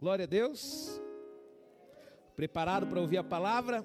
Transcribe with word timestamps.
Glória 0.00 0.26
a 0.26 0.28
Deus. 0.28 1.00
Preparado 2.36 2.86
para 2.86 3.00
ouvir 3.00 3.18
a 3.18 3.24
palavra? 3.24 3.84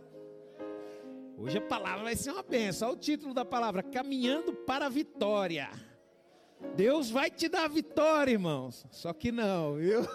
Hoje 1.36 1.58
a 1.58 1.62
palavra 1.62 2.04
vai 2.04 2.16
ser 2.16 2.30
uma 2.30 2.44
benção. 2.44 2.90
Olha 2.90 2.98
o 2.98 3.00
título 3.00 3.34
da 3.34 3.44
palavra: 3.44 3.82
Caminhando 3.82 4.54
para 4.54 4.86
a 4.86 4.90
Vitória. 4.90 5.72
Deus 6.76 7.10
vai 7.10 7.32
te 7.32 7.50
dar 7.50 7.68
vitória, 7.68 8.32
irmãos. 8.32 8.86
Só 8.92 9.12
que 9.12 9.32
não, 9.32 9.76
viu? 9.76 10.02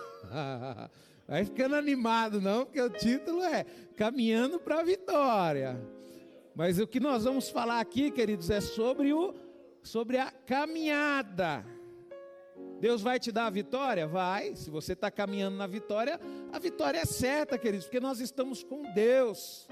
Vai 1.28 1.44
ficando 1.44 1.74
animado, 1.74 2.40
não, 2.40 2.64
porque 2.64 2.80
o 2.80 2.88
título 2.88 3.42
é 3.42 3.64
Caminhando 3.96 4.58
para 4.58 4.80
a 4.80 4.82
Vitória. 4.82 5.78
Mas 6.54 6.78
o 6.78 6.86
que 6.86 6.98
nós 6.98 7.24
vamos 7.24 7.50
falar 7.50 7.80
aqui, 7.80 8.10
queridos, 8.10 8.48
é 8.48 8.62
sobre 8.62 9.12
o 9.12 9.34
sobre 9.82 10.16
a 10.16 10.30
caminhada. 10.30 11.66
Deus 12.80 13.02
vai 13.02 13.18
te 13.18 13.32
dar 13.32 13.46
a 13.46 13.50
vitória? 13.50 14.06
Vai. 14.06 14.54
Se 14.54 14.70
você 14.70 14.92
está 14.92 15.10
caminhando 15.10 15.56
na 15.56 15.66
vitória, 15.66 16.20
a 16.52 16.58
vitória 16.58 16.98
é 16.98 17.04
certa, 17.04 17.58
queridos, 17.58 17.86
porque 17.86 18.00
nós 18.00 18.20
estamos 18.20 18.62
com 18.62 18.82
Deus. 18.92 19.68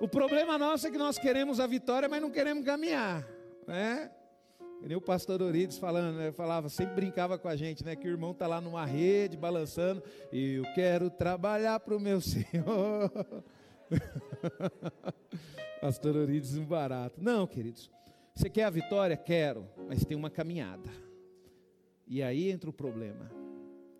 O 0.00 0.08
problema 0.08 0.58
nosso 0.58 0.88
é 0.88 0.90
que 0.90 0.98
nós 0.98 1.16
queremos 1.16 1.60
a 1.60 1.66
vitória, 1.66 2.08
mas 2.08 2.20
não 2.20 2.30
queremos 2.30 2.64
caminhar, 2.64 3.24
né? 3.66 4.10
O 4.96 5.00
pastor 5.00 5.40
Orides 5.40 5.78
falando, 5.78 6.16
né, 6.16 6.32
falava, 6.32 6.68
sempre 6.68 6.96
brincava 6.96 7.38
com 7.38 7.46
a 7.46 7.54
gente, 7.54 7.84
né? 7.84 7.94
Que 7.94 8.08
o 8.08 8.10
irmão 8.10 8.32
está 8.32 8.48
lá 8.48 8.60
numa 8.60 8.84
rede 8.84 9.36
balançando, 9.36 10.02
e 10.32 10.54
eu 10.54 10.64
quero 10.74 11.08
trabalhar 11.08 11.78
para 11.78 11.96
o 11.96 12.00
meu 12.00 12.18
Senhor. 12.20 13.12
pastor 15.80 16.16
Orides, 16.16 16.56
um 16.56 16.64
barato. 16.64 17.22
Não, 17.22 17.46
queridos, 17.46 17.88
você 18.34 18.50
quer 18.50 18.64
a 18.64 18.70
vitória? 18.70 19.16
Quero, 19.16 19.68
mas 19.88 20.04
tem 20.04 20.16
uma 20.16 20.30
caminhada. 20.30 20.90
E 22.06 22.22
aí 22.22 22.50
entra 22.50 22.68
o 22.68 22.72
problema. 22.72 23.30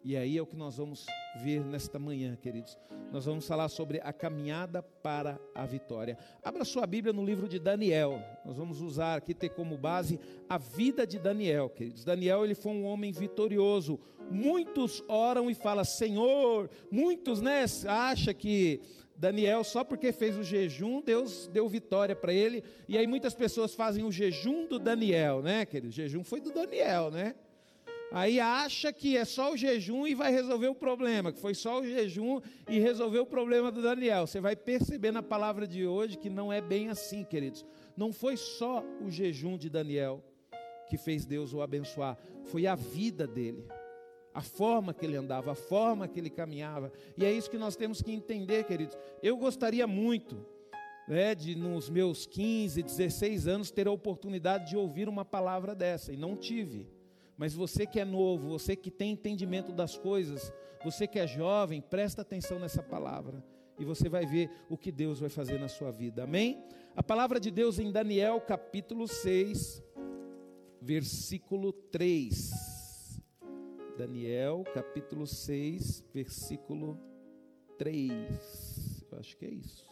E 0.05 0.17
aí 0.17 0.37
é 0.37 0.43
o 0.43 0.47
que 0.47 0.57
nós 0.57 0.77
vamos 0.77 1.07
ver 1.45 1.65
nesta 1.65 1.97
manhã, 1.97 2.35
queridos. 2.35 2.77
Nós 3.13 3.25
vamos 3.25 3.47
falar 3.47 3.69
sobre 3.69 4.01
a 4.03 4.13
caminhada 4.13 4.83
para 4.83 5.39
a 5.55 5.65
vitória. 5.65 6.19
Abra 6.43 6.65
sua 6.65 6.85
Bíblia 6.87 7.13
no 7.13 7.25
livro 7.25 7.49
de 7.49 7.61
Daniel. 7.61 8.21
Nós 8.45 8.57
vamos 8.57 8.81
usar 8.81 9.17
aqui 9.17 9.33
ter 9.33 9.51
como 9.51 9.79
base 9.79 10.19
a 10.49 10.59
vida 10.59 11.07
de 11.07 11.21
Daniel, 11.21 11.71
queridos. 11.71 12.05
Daniel 12.05 12.45
ele 12.45 12.57
foi 12.57 12.73
um 12.73 12.85
homem 12.85 13.13
vitorioso. 13.13 14.01
Muitos 14.29 15.05
oram 15.07 15.49
e 15.49 15.55
falam: 15.55 15.85
"Senhor", 15.85 16.69
muitos, 16.91 17.41
né, 17.41 17.65
acha 17.87 18.35
que 18.35 18.81
Daniel, 19.17 19.63
só 19.63 19.85
porque 19.85 20.11
fez 20.11 20.37
o 20.37 20.43
jejum, 20.43 21.01
Deus 21.01 21.47
deu 21.47 21.69
vitória 21.69 22.17
para 22.17 22.33
ele. 22.33 22.65
E 22.89 22.99
aí 22.99 23.07
muitas 23.07 23.35
pessoas 23.35 23.73
fazem 23.73 24.03
o 24.03 24.11
jejum 24.11 24.67
do 24.67 24.81
Daniel, 24.81 25.43
né, 25.43 25.65
querido? 25.65 25.91
O 25.91 25.93
jejum 25.93 26.25
foi 26.25 26.41
do 26.41 26.51
Daniel, 26.51 27.09
né? 27.09 27.37
Aí 28.15 28.39
acha 28.39 28.93
que 28.93 29.17
é 29.17 29.25
só 29.25 29.53
o 29.53 29.57
jejum 29.57 30.07
e 30.07 30.15
vai 30.15 30.31
resolver 30.31 30.69
o 30.69 30.75
problema, 30.75 31.33
que 31.33 31.41
foi 31.41 31.55
só 31.55 31.81
o 31.81 31.87
jejum 31.87 32.41
e 32.69 32.79
resolveu 32.79 33.23
o 33.23 33.27
problema 33.27 33.73
do 33.73 33.81
Daniel. 33.81 34.27
Você 34.27 34.39
vai 34.39 34.55
perceber 34.55 35.11
na 35.13 35.23
palavra 35.23 35.67
de 35.67 35.87
hoje 35.87 36.19
que 36.19 36.29
não 36.29 36.53
é 36.53 36.61
bem 36.61 36.91
assim, 36.91 37.25
queridos. 37.25 37.65
Não 37.97 38.13
foi 38.13 38.37
só 38.37 38.85
o 39.01 39.11
jejum 39.11 39.57
de 39.57 39.71
Daniel 39.71 40.23
que 40.89 40.99
fez 40.99 41.25
Deus 41.25 41.55
o 41.55 41.63
abençoar, 41.63 42.19
foi 42.45 42.67
a 42.67 42.75
vida 42.75 43.27
dele. 43.27 43.67
A 44.35 44.43
forma 44.43 44.93
que 44.93 45.07
ele 45.07 45.17
andava, 45.17 45.53
a 45.53 45.55
forma 45.55 46.07
que 46.07 46.21
ele 46.21 46.29
caminhava. 46.29 46.93
E 47.17 47.25
é 47.25 47.33
isso 47.33 47.51
que 47.51 47.57
nós 47.57 47.77
temos 47.77 48.03
que 48.03 48.13
entender, 48.13 48.65
queridos. 48.65 48.99
Eu 49.23 49.39
gostaria 49.39 49.87
muito 49.87 50.45
né, 51.09 51.35
de 51.35 51.55
nos 51.55 51.89
meus 51.89 52.27
15, 52.27 52.83
16 52.83 53.47
anos 53.47 53.71
ter 53.71 53.87
a 53.87 53.91
oportunidade 53.91 54.69
de 54.69 54.77
ouvir 54.77 55.09
uma 55.09 55.25
palavra 55.25 55.75
dessa, 55.75 56.13
e 56.13 56.17
não 56.17 56.37
tive. 56.37 56.87
Mas 57.37 57.55
você 57.55 57.87
que 57.87 57.99
é 57.99 58.05
novo, 58.05 58.49
você 58.49 58.77
que 58.77 58.91
tem 58.91 59.13
entendimento 59.13 59.73
das 59.73 59.97
coisas, 59.97 60.53
você 60.85 61.07
que 61.07 61.19
é 61.19 61.27
jovem, 61.27 61.81
presta 61.81 62.23
atenção 62.23 62.59
nessa 62.59 62.83
palavra 62.83 63.43
e 63.79 63.85
você 63.85 64.09
vai 64.09 64.27
ver 64.27 64.51
o 64.69 64.77
que 64.77 64.93
Deus 64.93 65.19
vai 65.19 65.29
fazer 65.29 65.59
na 65.59 65.69
sua 65.69 65.91
vida. 65.91 66.25
Amém? 66.25 66.63
A 66.95 67.03
palavra 67.03 67.41
de 67.41 67.51
Deus 67.51 67.79
em 67.79 67.91
Daniel 67.91 68.41
capítulo 68.41 69.09
6, 69.09 69.83
versículo 70.81 71.73
3. 71.73 72.51
Daniel 73.97 74.65
capítulo 74.75 75.27
6, 75.27 76.05
versículo 76.13 76.99
3. 77.79 79.05
Eu 79.11 79.19
acho 79.19 79.37
que 79.37 79.45
é 79.45 79.51
isso. 79.51 79.87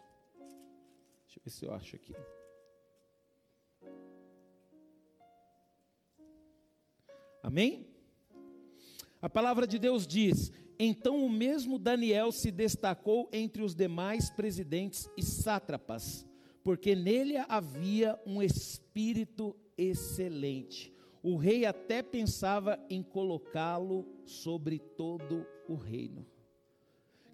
Deixa 1.26 1.38
eu 1.38 1.42
ver 1.44 1.50
se 1.50 1.64
eu 1.64 1.72
acho 1.72 1.96
aqui. 1.96 2.14
Amém? 7.42 7.86
A 9.20 9.28
palavra 9.28 9.66
de 9.66 9.78
Deus 9.78 10.06
diz: 10.06 10.52
Então 10.78 11.24
o 11.24 11.30
mesmo 11.30 11.78
Daniel 11.78 12.32
se 12.32 12.50
destacou 12.50 13.28
entre 13.32 13.62
os 13.62 13.74
demais 13.74 14.30
presidentes 14.30 15.08
e 15.16 15.22
sátrapas, 15.22 16.26
porque 16.62 16.94
nele 16.94 17.36
havia 17.36 18.18
um 18.26 18.42
espírito 18.42 19.56
excelente. 19.76 20.92
O 21.22 21.36
rei 21.36 21.66
até 21.66 22.02
pensava 22.02 22.78
em 22.88 23.02
colocá-lo 23.02 24.06
sobre 24.24 24.78
todo 24.78 25.46
o 25.68 25.74
reino. 25.74 26.26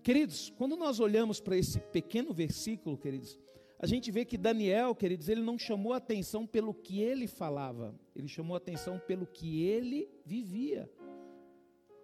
Queridos, 0.02 0.52
quando 0.56 0.76
nós 0.76 1.00
olhamos 1.00 1.40
para 1.40 1.56
esse 1.56 1.80
pequeno 1.80 2.32
versículo, 2.32 2.96
queridos, 2.96 3.40
a 3.78 3.86
gente 3.86 4.10
vê 4.10 4.24
que 4.24 4.38
Daniel, 4.38 4.94
queridos, 4.94 5.28
ele 5.28 5.42
não 5.42 5.58
chamou 5.58 5.92
atenção 5.92 6.46
pelo 6.46 6.72
que 6.72 7.00
ele 7.00 7.26
falava, 7.26 7.94
ele 8.14 8.28
chamou 8.28 8.56
atenção 8.56 8.98
pelo 8.98 9.26
que 9.26 9.62
ele 9.64 10.08
vivia. 10.24 10.90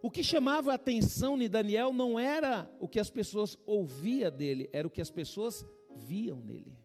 O 0.02 0.10
que 0.10 0.22
chamava 0.22 0.72
a 0.72 0.74
atenção 0.74 1.38
de 1.38 1.48
Daniel 1.48 1.92
não 1.92 2.18
era 2.18 2.70
o 2.80 2.88
que 2.88 2.98
as 2.98 3.08
pessoas 3.08 3.56
ouviam 3.64 4.30
dele, 4.30 4.68
era 4.72 4.86
o 4.86 4.90
que 4.90 5.00
as 5.00 5.10
pessoas 5.10 5.64
viam 5.96 6.40
nele. 6.40 6.76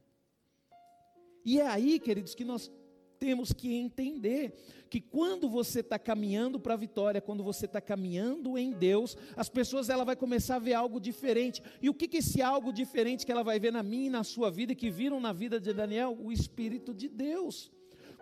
E 1.43 1.59
é 1.59 1.67
aí, 1.67 1.99
queridos, 1.99 2.35
que 2.35 2.45
nós 2.45 2.71
temos 3.19 3.51
que 3.53 3.73
entender 3.73 4.53
que 4.89 5.01
quando 5.01 5.49
você 5.49 5.81
está 5.81 5.99
caminhando 5.99 6.59
para 6.59 6.73
a 6.73 6.77
vitória, 6.77 7.21
quando 7.21 7.43
você 7.43 7.65
está 7.65 7.81
caminhando 7.81 8.57
em 8.57 8.71
Deus, 8.71 9.17
as 9.35 9.49
pessoas 9.49 9.89
ela 9.89 10.05
vai 10.05 10.15
começar 10.15 10.55
a 10.55 10.59
ver 10.59 10.73
algo 10.73 10.99
diferente. 10.99 11.61
E 11.81 11.89
o 11.89 11.93
que, 11.93 12.07
que 12.07 12.17
esse 12.17 12.41
algo 12.41 12.71
diferente 12.71 13.25
que 13.25 13.31
ela 13.31 13.43
vai 13.43 13.59
ver 13.59 13.71
na 13.71 13.83
minha 13.83 14.07
e 14.07 14.09
na 14.09 14.23
sua 14.23 14.49
vida, 14.49 14.73
que 14.73 14.89
viram 14.89 15.19
na 15.19 15.33
vida 15.33 15.59
de 15.59 15.73
Daniel? 15.73 16.17
O 16.19 16.31
Espírito 16.31 16.93
de 16.93 17.09
Deus. 17.09 17.71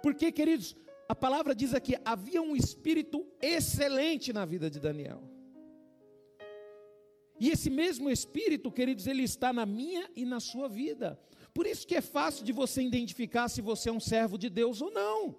Porque, 0.02 0.32
queridos, 0.32 0.76
a 1.08 1.16
palavra 1.16 1.54
diz 1.54 1.74
aqui: 1.74 1.96
havia 2.04 2.42
um 2.42 2.56
espírito 2.56 3.26
excelente 3.42 4.34
na 4.34 4.46
vida 4.46 4.70
de 4.70 4.80
Daniel. 4.80 5.22
E 7.40 7.50
esse 7.50 7.70
mesmo 7.70 8.10
espírito, 8.10 8.72
queridos, 8.72 9.08
ele 9.08 9.24
está 9.24 9.52
na 9.52 9.66
minha 9.66 10.10
e 10.16 10.26
na 10.26 10.40
sua 10.40 10.70
vida. 10.70 11.20
Por 11.56 11.66
isso 11.66 11.88
que 11.88 11.96
é 11.96 12.02
fácil 12.02 12.44
de 12.44 12.52
você 12.52 12.82
identificar 12.82 13.48
se 13.48 13.62
você 13.62 13.88
é 13.88 13.94
um 13.94 14.00
servo 14.00 14.38
de 14.38 14.50
Deus 14.50 14.82
ou 14.82 14.92
não. 14.92 15.34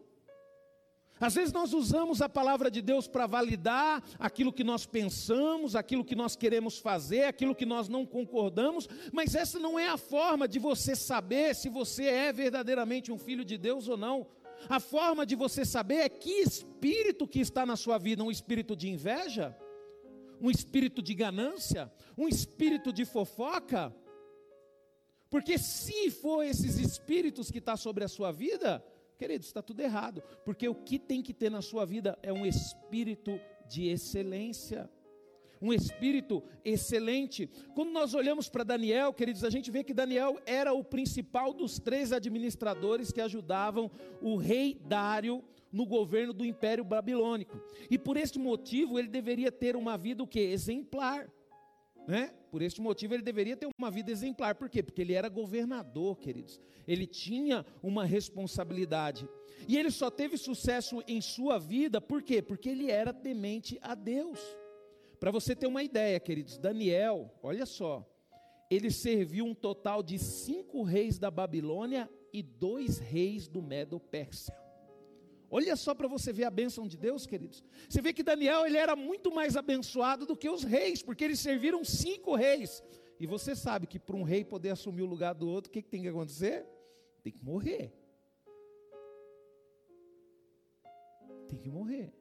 Às 1.21 1.35
vezes 1.35 1.53
nós 1.53 1.75
usamos 1.75 2.23
a 2.23 2.29
palavra 2.29 2.71
de 2.71 2.81
Deus 2.81 3.07
para 3.07 3.27
validar 3.27 4.03
aquilo 4.19 4.51
que 4.51 4.65
nós 4.65 4.87
pensamos, 4.87 5.77
aquilo 5.77 6.03
que 6.03 6.15
nós 6.15 6.35
queremos 6.35 6.79
fazer, 6.79 7.25
aquilo 7.25 7.55
que 7.55 7.67
nós 7.67 7.87
não 7.87 8.07
concordamos, 8.07 8.89
mas 9.13 9.35
essa 9.35 9.59
não 9.59 9.79
é 9.79 9.89
a 9.89 9.99
forma 9.99 10.49
de 10.49 10.59
você 10.59 10.97
saber 10.97 11.55
se 11.55 11.69
você 11.69 12.05
é 12.05 12.33
verdadeiramente 12.33 13.13
um 13.13 13.19
filho 13.19 13.45
de 13.45 13.59
Deus 13.59 13.87
ou 13.87 13.99
não. 13.99 14.27
A 14.71 14.81
forma 14.81 15.27
de 15.27 15.35
você 15.35 15.67
saber 15.67 15.97
é 15.97 16.09
que 16.09 16.31
espírito 16.31 17.29
que 17.29 17.41
está 17.41 17.67
na 17.67 17.77
sua 17.77 17.99
vida, 17.99 18.25
um 18.25 18.31
espírito 18.31 18.75
de 18.75 18.89
inveja, 18.89 19.55
um 20.41 20.51
espírito 20.51 21.03
de 21.03 21.13
ganância, 21.13 21.93
um 22.17 22.27
espírito 22.27 22.91
de 22.91 23.05
fofoca, 23.05 23.95
porque 25.37 25.59
se 25.59 26.11
for 26.11 26.43
esses 26.43 26.79
espíritos 26.79 27.51
que 27.51 27.59
está 27.59 27.77
sobre 27.77 28.03
a 28.03 28.09
sua 28.09 28.33
vida, 28.33 28.83
queridos, 29.19 29.49
está 29.49 29.61
tudo 29.61 29.83
errado. 29.83 30.23
Porque 30.47 30.67
o 30.67 30.75
que 30.75 30.99
tem 30.99 31.21
que 31.21 31.35
ter 31.35 31.51
na 31.51 31.61
sua 31.61 31.85
vida 31.85 32.19
é 32.23 32.33
um 32.33 32.47
espírito 32.47 33.39
de 33.69 33.87
excelência. 33.87 34.89
Um 35.61 35.75
espírito 35.75 36.43
excelente. 36.65 37.51
Quando 37.75 37.91
nós 37.91 38.15
olhamos 38.15 38.49
para 38.49 38.65
Daniel, 38.65 39.13
queridos, 39.13 39.45
a 39.45 39.51
gente 39.51 39.71
vê 39.71 39.85
que 39.85 39.93
Daniel 39.93 40.41
era 40.47 40.73
o 40.73 40.83
principal 40.83 41.53
dos 41.53 41.79
três 41.79 42.15
administradores 42.15 43.13
que 43.13 43.21
ajudavam 43.21 43.91
o 44.23 44.37
rei 44.37 44.81
Dário 44.87 45.45
no 45.71 45.85
governo 45.85 46.33
do 46.33 46.47
Império 46.47 46.83
Babilônico. 46.83 47.61
E 47.91 47.99
por 47.99 48.17
este 48.17 48.39
motivo 48.39 48.99
ele 48.99 49.09
deveria 49.09 49.53
ter 49.53 49.77
uma 49.77 49.99
vida 49.99 50.23
o 50.23 50.27
que? 50.27 50.41
Exemplar. 50.41 51.31
Né? 52.07 52.33
Por 52.51 52.63
este 52.63 52.81
motivo 52.81 53.15
ele 53.15 53.23
deveria 53.23 53.57
ter 53.57 53.69
uma 53.79 53.91
vida 53.91 54.13
exemplar. 54.13 54.55
Por 54.55 54.69
quê? 54.69 54.83
Porque 54.83 55.01
ele 55.01 55.13
era 55.13 55.29
governador, 55.29 56.19
queridos. 56.19 56.61
Ele 56.87 57.07
tinha 57.07 57.67
uma 57.83 58.05
responsabilidade. 58.05 59.29
E 59.67 59.77
ele 59.77 59.91
só 59.91 60.11
teve 60.11 60.37
sucesso 60.37 61.03
em 61.09 61.21
sua 61.21 61.59
vida, 61.59 62.01
por 62.01 62.23
quê? 62.23 62.41
Porque 62.41 62.69
ele 62.69 62.91
era 62.91 63.13
temente 63.13 63.79
a 63.83 63.95
Deus. 63.95 64.39
Para 65.19 65.31
você 65.31 65.57
ter 65.57 65.67
uma 65.67 65.83
ideia, 65.83 66.21
queridos, 66.21 66.59
Daniel, 66.59 67.33
olha 67.43 67.67
só, 67.67 68.07
ele 68.71 68.91
serviu 68.91 69.45
um 69.45 69.55
total 69.55 70.03
de 70.03 70.19
cinco 70.19 70.83
reis 70.83 71.19
da 71.19 71.31
Babilônia 71.31 72.09
e 72.33 72.43
dois 72.43 72.99
reis 72.99 73.49
do 73.49 73.63
Medo-Pérsia. 73.63 74.55
Olha 75.51 75.77
só 75.77 75.95
para 75.95 76.09
você 76.09 76.33
ver 76.33 76.45
a 76.45 76.51
bênção 76.51 76.89
de 76.89 76.97
Deus, 76.97 77.27
queridos. 77.27 77.63
Você 77.89 78.03
vê 78.03 78.13
que 78.13 78.23
Daniel 78.23 78.67
ele 78.67 78.77
era 78.77 78.97
muito 78.97 79.33
mais 79.33 79.57
abençoado 79.57 80.27
do 80.27 80.37
que 80.37 80.49
os 80.49 80.65
reis, 80.65 81.03
porque 81.03 81.25
eles 81.25 81.41
serviram 81.41 81.85
cinco 81.85 82.35
reis. 82.35 82.83
E 83.19 83.27
você 83.27 83.55
sabe 83.55 83.87
que 83.87 83.99
para 83.99 84.17
um 84.17 84.23
rei 84.23 84.45
poder 84.45 84.71
assumir 84.71 85.03
o 85.03 85.07
lugar 85.07 85.35
do 85.35 85.49
outro, 85.49 85.71
o 85.71 85.73
que, 85.73 85.83
que 85.83 85.89
tem 85.89 86.03
que 86.03 86.09
acontecer? 86.09 86.67
Tem 87.23 87.33
que 87.33 87.45
morrer. 87.45 87.93
Tem 91.49 91.59
que 91.59 91.69
morrer. 91.69 92.13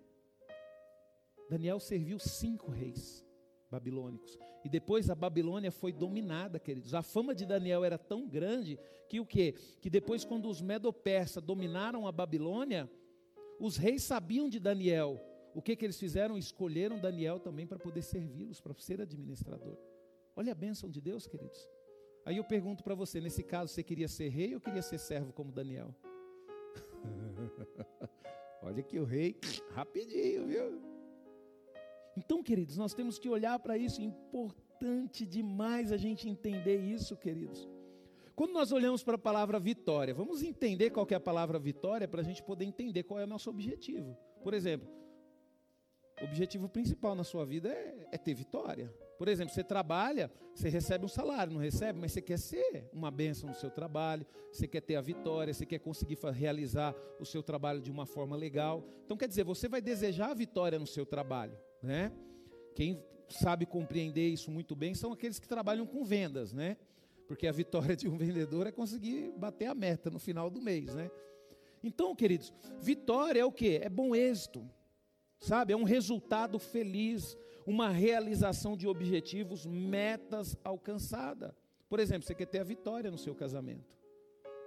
Daniel 1.49 1.79
serviu 1.79 2.19
cinco 2.19 2.71
reis 2.71 3.25
babilônicos. 3.69 4.37
E 4.63 4.69
depois 4.69 5.09
a 5.09 5.15
Babilônia 5.15 5.71
foi 5.71 5.91
dominada, 5.91 6.59
queridos. 6.59 6.93
A 6.93 7.01
fama 7.01 7.35
de 7.35 7.45
Daniel 7.45 7.83
era 7.83 7.97
tão 7.97 8.27
grande 8.27 8.79
que 9.09 9.19
o 9.19 9.25
quê? 9.25 9.53
Que 9.81 9.89
depois 9.89 10.23
quando 10.23 10.49
os 10.49 10.61
medo-persas 10.61 11.43
dominaram 11.43 12.07
a 12.07 12.11
Babilônia, 12.11 12.89
os 13.59 13.77
reis 13.77 14.03
sabiam 14.03 14.49
de 14.49 14.59
Daniel. 14.59 15.19
O 15.53 15.61
que, 15.61 15.75
que 15.75 15.85
eles 15.85 15.99
fizeram? 15.99 16.37
Escolheram 16.37 16.99
Daniel 16.99 17.39
também 17.39 17.65
para 17.65 17.79
poder 17.79 18.01
servi-los, 18.01 18.59
para 18.59 18.73
ser 18.73 18.99
administrador. 18.99 19.77
Olha 20.35 20.51
a 20.51 20.55
bênção 20.55 20.89
de 20.89 20.99
Deus, 20.99 21.25
queridos. 21.25 21.69
Aí 22.25 22.37
eu 22.37 22.43
pergunto 22.43 22.83
para 22.83 22.93
você: 22.93 23.21
nesse 23.21 23.43
caso, 23.43 23.71
você 23.71 23.83
queria 23.83 24.07
ser 24.07 24.29
rei 24.29 24.53
ou 24.53 24.59
queria 24.59 24.81
ser 24.81 24.97
servo 24.97 25.31
como 25.31 25.51
Daniel? 25.51 25.95
Olha 28.61 28.83
que 28.83 28.99
o 28.99 29.05
rei, 29.05 29.37
rapidinho, 29.71 30.47
viu? 30.47 30.81
Então, 32.17 32.41
queridos, 32.41 32.77
nós 32.77 32.93
temos 32.93 33.19
que 33.19 33.29
olhar 33.29 33.59
para 33.59 33.77
isso. 33.77 34.01
É 34.01 34.03
importante 34.03 35.25
demais 35.25 35.91
a 35.91 35.97
gente 35.97 36.27
entender 36.27 36.79
isso, 36.81 37.15
queridos. 37.15 37.69
Quando 38.35 38.51
nós 38.51 38.71
olhamos 38.73 39.01
para 39.01 39.15
a 39.15 39.19
palavra 39.19 39.57
vitória, 39.59 40.13
vamos 40.13 40.43
entender 40.43 40.89
qual 40.89 41.07
é 41.09 41.15
a 41.15 41.19
palavra 41.19 41.57
vitória 41.57 42.07
para 42.07 42.19
a 42.19 42.23
gente 42.23 42.43
poder 42.43 42.65
entender 42.65 43.03
qual 43.03 43.19
é 43.19 43.23
o 43.23 43.27
nosso 43.27 43.49
objetivo. 43.49 44.17
Por 44.43 44.53
exemplo, 44.53 44.89
o 46.21 46.25
objetivo 46.25 46.67
principal 46.67 47.15
na 47.15 47.23
sua 47.23 47.45
vida 47.45 47.69
é, 47.69 48.07
é 48.11 48.17
ter 48.17 48.33
vitória. 48.33 48.93
Por 49.17 49.29
exemplo, 49.29 49.53
você 49.53 49.63
trabalha, 49.63 50.29
você 50.53 50.67
recebe 50.67 51.05
um 51.05 51.07
salário, 51.07 51.53
não 51.53 51.61
recebe, 51.61 51.97
mas 51.97 52.11
você 52.11 52.21
quer 52.21 52.37
ser 52.37 52.89
uma 52.91 53.09
bênção 53.09 53.49
no 53.49 53.55
seu 53.55 53.69
trabalho, 53.69 54.25
você 54.51 54.67
quer 54.67 54.81
ter 54.81 54.97
a 54.97 55.01
vitória, 55.01 55.53
você 55.53 55.65
quer 55.65 55.79
conseguir 55.79 56.17
realizar 56.33 56.93
o 57.19 57.25
seu 57.25 57.41
trabalho 57.41 57.81
de 57.81 57.89
uma 57.89 58.05
forma 58.05 58.35
legal. 58.35 58.85
Então, 59.05 59.15
quer 59.15 59.29
dizer, 59.29 59.45
você 59.45 59.69
vai 59.69 59.81
desejar 59.81 60.31
a 60.31 60.33
vitória 60.33 60.77
no 60.77 60.87
seu 60.87 61.05
trabalho, 61.05 61.57
né? 61.81 62.11
Quem 62.75 63.01
sabe 63.29 63.65
compreender 63.65 64.27
isso 64.27 64.51
muito 64.51 64.75
bem 64.75 64.93
são 64.93 65.13
aqueles 65.13 65.39
que 65.39 65.47
trabalham 65.47 65.87
com 65.87 66.03
vendas, 66.03 66.51
né? 66.51 66.75
Porque 67.27 67.47
a 67.47 67.51
vitória 67.51 67.95
de 67.95 68.07
um 68.07 68.17
vendedor 68.17 68.67
é 68.67 68.71
conseguir 68.71 69.31
bater 69.37 69.65
a 69.65 69.75
meta 69.75 70.09
no 70.09 70.19
final 70.19 70.49
do 70.49 70.61
mês, 70.61 70.93
né? 70.93 71.09
Então, 71.83 72.15
queridos, 72.15 72.53
vitória 72.79 73.39
é 73.39 73.45
o 73.45 73.51
que? 73.51 73.77
É 73.77 73.89
bom 73.89 74.15
êxito, 74.15 74.67
sabe? 75.39 75.73
É 75.73 75.77
um 75.77 75.83
resultado 75.83 76.57
feliz, 76.57 77.37
uma 77.65 77.89
realização 77.89 78.75
de 78.75 78.87
objetivos, 78.87 79.65
metas 79.65 80.57
alcançadas. 80.63 81.53
Por 81.87 81.99
exemplo, 81.99 82.23
você 82.23 82.33
quer 82.33 82.47
ter 82.47 82.59
a 82.59 82.63
vitória 82.63 83.11
no 83.11 83.17
seu 83.17 83.35
casamento. 83.35 83.95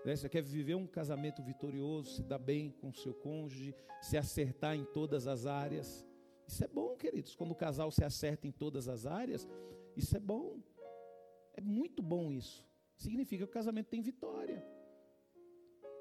Né? 0.05 0.15
Você 0.15 0.29
quer 0.29 0.43
viver 0.43 0.75
um 0.75 0.87
casamento 0.87 1.43
vitorioso, 1.43 2.17
se 2.17 2.23
dar 2.23 2.39
bem 2.39 2.71
com 2.81 2.91
o 2.91 2.95
seu 2.95 3.13
cônjuge, 3.13 3.75
se 4.01 4.17
acertar 4.17 4.77
em 4.77 4.85
todas 4.85 5.27
as 5.27 5.45
áreas. 5.45 6.07
Isso 6.47 6.65
é 6.65 6.69
bom, 6.69 6.97
queridos. 6.97 7.35
Quando 7.35 7.51
o 7.51 7.57
casal 7.57 7.91
se 7.91 8.05
acerta 8.05 8.47
em 8.47 8.53
todas 8.53 8.89
as 8.89 9.07
áreas, 9.07 9.47
isso 9.97 10.17
é 10.17 10.21
bom. 10.21 10.59
É 11.59 11.61
muito 11.61 12.01
bom 12.01 12.31
isso. 12.31 12.65
Significa 12.95 13.45
que 13.45 13.51
o 13.51 13.53
casamento 13.53 13.89
tem 13.89 14.01
vitória. 14.01 14.65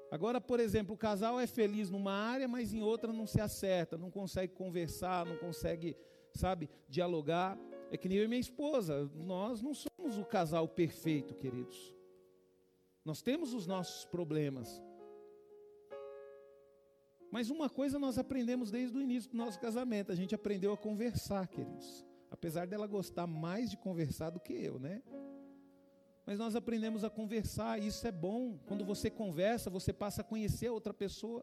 Agora, 0.08 0.40
por 0.40 0.60
exemplo, 0.60 0.94
o 0.94 0.96
casal 0.96 1.40
é 1.40 1.48
feliz 1.48 1.90
numa 1.90 2.12
área, 2.12 2.46
mas 2.46 2.72
em 2.72 2.80
outra 2.80 3.12
não 3.12 3.26
se 3.26 3.40
acerta, 3.40 3.98
não 3.98 4.08
consegue 4.08 4.54
conversar, 4.54 5.26
não 5.26 5.36
consegue, 5.36 5.96
sabe, 6.32 6.70
dialogar. 6.88 7.58
É 7.90 7.96
que 7.96 8.08
nem 8.08 8.18
eu 8.18 8.24
e 8.24 8.28
minha 8.28 8.40
esposa, 8.40 9.10
nós 9.16 9.60
não 9.60 9.74
somos 9.74 10.16
o 10.16 10.24
casal 10.24 10.68
perfeito, 10.68 11.34
queridos. 11.34 11.92
Nós 13.04 13.20
temos 13.20 13.52
os 13.52 13.66
nossos 13.66 14.04
problemas. 14.04 14.80
Mas 17.32 17.50
uma 17.50 17.68
coisa 17.68 17.98
nós 17.98 18.16
aprendemos 18.16 18.70
desde 18.70 18.96
o 18.96 19.02
início 19.02 19.28
do 19.32 19.36
nosso 19.36 19.58
casamento, 19.58 20.12
a 20.12 20.14
gente 20.14 20.36
aprendeu 20.36 20.72
a 20.72 20.76
conversar, 20.76 21.48
queridos. 21.48 22.06
Apesar 22.30 22.68
dela 22.68 22.86
gostar 22.86 23.26
mais 23.26 23.72
de 23.72 23.76
conversar 23.76 24.30
do 24.30 24.38
que 24.38 24.52
eu, 24.52 24.78
né? 24.78 25.02
Mas 26.28 26.38
nós 26.38 26.54
aprendemos 26.54 27.04
a 27.04 27.08
conversar, 27.08 27.82
e 27.82 27.86
isso 27.86 28.06
é 28.06 28.12
bom. 28.12 28.58
Quando 28.66 28.84
você 28.84 29.08
conversa, 29.08 29.70
você 29.70 29.94
passa 29.94 30.20
a 30.20 30.24
conhecer 30.24 30.68
outra 30.68 30.92
pessoa. 30.92 31.42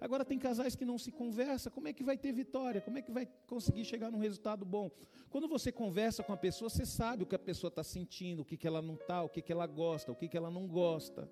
Agora 0.00 0.24
tem 0.24 0.38
casais 0.38 0.74
que 0.74 0.86
não 0.86 0.96
se 0.96 1.12
conversa, 1.12 1.70
como 1.70 1.86
é 1.86 1.92
que 1.92 2.02
vai 2.02 2.16
ter 2.16 2.32
vitória? 2.32 2.80
Como 2.80 2.96
é 2.96 3.02
que 3.02 3.12
vai 3.12 3.28
conseguir 3.46 3.84
chegar 3.84 4.10
num 4.10 4.18
resultado 4.18 4.64
bom? 4.64 4.90
Quando 5.28 5.46
você 5.46 5.70
conversa 5.70 6.22
com 6.22 6.32
a 6.32 6.36
pessoa, 6.38 6.70
você 6.70 6.86
sabe 6.86 7.24
o 7.24 7.26
que 7.26 7.34
a 7.34 7.38
pessoa 7.38 7.68
está 7.68 7.84
sentindo, 7.84 8.40
o 8.40 8.44
que, 8.46 8.56
que 8.56 8.66
ela 8.66 8.80
não 8.80 8.94
está, 8.94 9.22
o 9.22 9.28
que, 9.28 9.42
que 9.42 9.52
ela 9.52 9.66
gosta, 9.66 10.10
o 10.10 10.16
que, 10.16 10.26
que 10.26 10.36
ela 10.38 10.50
não 10.50 10.66
gosta. 10.66 11.30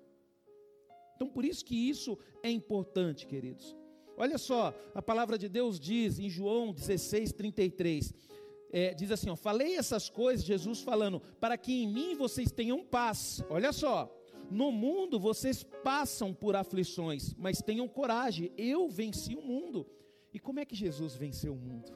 Então 1.15 1.27
por 1.27 1.43
isso 1.43 1.65
que 1.65 1.75
isso 1.75 2.19
é 2.43 2.51
importante, 2.51 3.25
queridos. 3.25 3.75
Olha 4.15 4.37
só, 4.37 4.75
a 4.93 5.01
palavra 5.01 5.39
de 5.39 5.49
Deus 5.49 5.79
diz 5.79 6.19
em 6.19 6.29
João 6.29 6.71
16, 6.71 7.33
33: 7.33 8.13
é, 8.71 8.93
diz 8.93 9.11
assim: 9.11 9.29
ó, 9.29 9.35
falei 9.35 9.75
essas 9.75 10.09
coisas, 10.09 10.45
Jesus 10.45 10.81
falando, 10.81 11.19
para 11.39 11.57
que 11.57 11.83
em 11.83 11.87
mim 11.87 12.15
vocês 12.15 12.51
tenham 12.51 12.83
paz. 12.83 13.43
Olha 13.49 13.73
só, 13.73 14.09
no 14.49 14.71
mundo 14.71 15.19
vocês 15.19 15.63
passam 15.83 16.33
por 16.33 16.55
aflições, 16.55 17.33
mas 17.37 17.61
tenham 17.61 17.87
coragem, 17.87 18.51
eu 18.57 18.89
venci 18.89 19.35
o 19.35 19.41
mundo. 19.41 19.87
E 20.33 20.39
como 20.39 20.59
é 20.59 20.65
que 20.65 20.75
Jesus 20.75 21.15
venceu 21.15 21.53
o 21.53 21.59
mundo? 21.59 21.91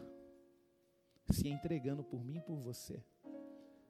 Se 1.31 1.47
entregando 1.47 2.03
por 2.03 2.23
mim 2.23 2.37
e 2.37 2.41
por 2.41 2.57
você. 2.57 3.01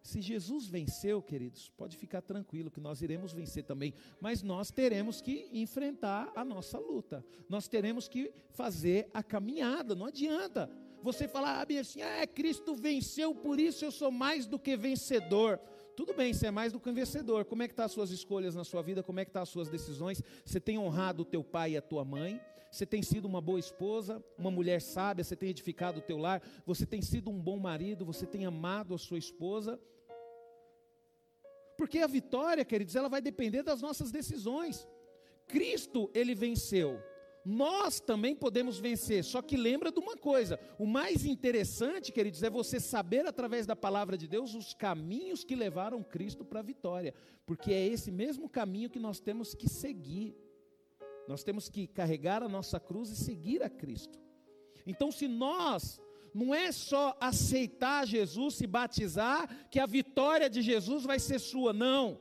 Se 0.02 0.22
Jesus 0.22 0.68
venceu, 0.68 1.20
queridos, 1.20 1.72
pode 1.76 1.98
ficar 1.98 2.22
tranquilo 2.22 2.70
que 2.70 2.80
nós 2.80 3.02
iremos 3.02 3.34
vencer 3.34 3.64
também, 3.64 3.92
mas 4.22 4.44
nós 4.44 4.70
teremos 4.70 5.20
que 5.20 5.50
enfrentar 5.52 6.32
a 6.36 6.46
nossa 6.46 6.78
luta, 6.78 7.26
nós 7.50 7.68
teremos 7.68 8.08
que 8.08 8.32
fazer 8.52 9.10
a 9.12 9.24
caminhada, 9.24 9.96
não 9.96 10.06
adianta 10.06 10.70
você 11.06 11.28
falar 11.28 11.62
ah, 11.62 11.80
assim, 11.80 12.02
ah, 12.02 12.26
Cristo 12.26 12.74
venceu, 12.74 13.36
por 13.36 13.60
isso 13.60 13.86
eu 13.86 13.92
sou 13.92 14.10
mais 14.10 14.48
do 14.48 14.58
que 14.58 14.76
vencedor. 14.76 15.60
Tudo 15.96 16.16
bem, 16.16 16.34
você 16.34 16.48
é 16.48 16.52
mais 16.52 16.74
do 16.74 16.80
que 16.80 16.92
vencedor. 16.92 17.46
Como 17.46 17.62
é 17.62 17.68
que 17.68 17.74
estão 17.74 17.84
tá 17.84 17.86
as 17.86 17.92
suas 17.92 18.10
escolhas 18.10 18.56
na 18.56 18.64
sua 18.64 18.82
vida? 18.82 19.04
Como 19.04 19.20
é 19.20 19.24
que 19.24 19.30
estão 19.30 19.42
tá 19.42 19.44
as 19.44 19.50
suas 19.50 19.70
decisões? 19.70 20.22
Você 20.44 20.60
tem 20.60 20.80
honrado 20.80 21.22
o 21.22 21.26
teu 21.26 21.44
pai 21.44 21.74
e 21.74 21.78
a 21.78 21.82
tua 21.82 22.04
mãe? 22.04 22.42
Você 22.72 22.88
tem 22.88 23.04
sido 23.04 23.26
uma 23.26 23.40
boa 23.40 23.60
esposa, 23.60 24.22
uma 24.36 24.50
mulher 24.50 24.82
sábia? 24.82 25.24
Você 25.24 25.36
tem 25.36 25.50
edificado 25.50 26.00
o 26.00 26.02
teu 26.02 26.18
lar? 26.18 26.42
Você 26.66 26.88
tem 26.88 27.02
sido 27.04 27.30
um 27.30 27.40
bom 27.40 27.60
marido? 27.60 28.04
Você 28.04 28.26
tem 28.26 28.44
amado 28.44 28.96
a 28.96 28.98
sua 28.98 29.20
esposa? 29.20 29.80
Porque 31.78 32.00
a 32.00 32.08
vitória, 32.08 32.66
queridos, 32.66 32.96
ela 32.96 33.08
vai 33.08 33.22
depender 33.22 33.62
das 33.62 33.80
nossas 33.80 34.12
decisões. 34.12 34.88
Cristo, 35.48 36.10
ele 36.16 36.34
venceu 36.34 37.00
nós 37.46 38.00
também 38.00 38.36
podemos 38.36 38.80
vencer. 38.80 39.24
Só 39.24 39.40
que 39.40 39.56
lembra 39.56 39.92
de 39.92 40.00
uma 40.00 40.18
coisa: 40.18 40.60
o 40.80 40.88
mais 40.88 41.26
interessante, 41.26 42.12
queridos, 42.12 42.42
é 42.42 42.50
você 42.50 42.80
saber 42.80 43.28
através 43.28 43.68
da 43.68 43.76
palavra 43.76 44.18
de 44.18 44.28
Deus 44.28 44.56
os 44.56 44.74
caminhos 44.74 45.44
que 45.44 45.56
levaram 45.56 46.04
Cristo 46.04 46.44
para 46.44 46.62
a 46.62 46.64
vitória, 46.64 47.14
porque 47.46 47.72
é 47.72 47.86
esse 47.86 48.12
mesmo 48.12 48.50
caminho 48.50 48.90
que 48.90 48.98
nós 48.98 49.20
temos 49.20 49.54
que 49.54 49.70
seguir. 49.70 50.36
Nós 51.28 51.44
temos 51.44 51.70
que 51.70 51.86
carregar 51.86 52.42
a 52.42 52.50
nossa 52.50 52.80
cruz 52.80 53.10
e 53.10 53.16
seguir 53.16 53.62
a 53.62 53.70
Cristo. 53.70 54.20
Então, 54.86 55.12
se 55.12 55.28
nós 55.28 56.02
não 56.34 56.54
é 56.54 56.72
só 56.72 57.16
aceitar 57.20 58.06
Jesus, 58.06 58.56
se 58.56 58.68
batizar, 58.68 59.68
que 59.70 59.80
a 59.80 59.86
vitória 59.86 60.50
de 60.50 60.62
Jesus 60.62 61.04
vai 61.04 61.20
ser 61.20 61.40
sua, 61.40 61.74
não. 61.74 62.20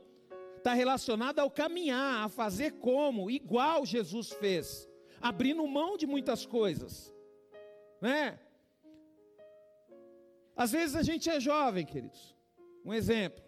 Está 0.57 0.73
relacionada 0.73 1.43
ao 1.43 1.50
caminhar, 1.50 2.25
a 2.25 2.28
fazer 2.28 2.73
como, 2.73 3.31
igual 3.31 3.85
Jesus 3.85 4.31
fez 4.31 4.88
abrindo 5.25 5.66
mão 5.66 5.97
de 5.97 6.07
muitas 6.07 6.45
coisas, 6.45 7.11
né? 7.99 8.38
Às 10.54 10.73
vezes 10.73 10.95
a 10.95 11.02
gente 11.02 11.31
é 11.31 11.40
jovem, 11.40 11.87
queridos. 11.87 12.37
Um 12.85 12.93
exemplo. 12.93 13.43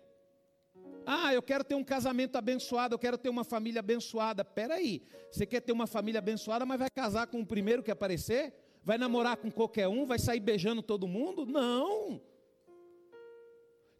Ah, 1.04 1.34
eu 1.34 1.42
quero 1.42 1.62
ter 1.62 1.74
um 1.74 1.84
casamento 1.84 2.36
abençoado, 2.36 2.94
eu 2.94 2.98
quero 2.98 3.18
ter 3.18 3.28
uma 3.28 3.44
família 3.44 3.80
abençoada. 3.80 4.42
Pera 4.42 4.76
aí, 4.76 5.02
você 5.30 5.44
quer 5.44 5.60
ter 5.60 5.70
uma 5.70 5.86
família 5.86 6.18
abençoada, 6.18 6.64
mas 6.64 6.78
vai 6.78 6.88
casar 6.88 7.26
com 7.26 7.40
o 7.42 7.46
primeiro 7.46 7.82
que 7.82 7.90
aparecer? 7.90 8.54
Vai 8.82 8.96
namorar 8.96 9.36
com 9.36 9.50
qualquer 9.50 9.86
um? 9.86 10.06
Vai 10.06 10.18
sair 10.18 10.40
beijando 10.40 10.80
todo 10.82 11.06
mundo? 11.06 11.44
Não. 11.44 12.22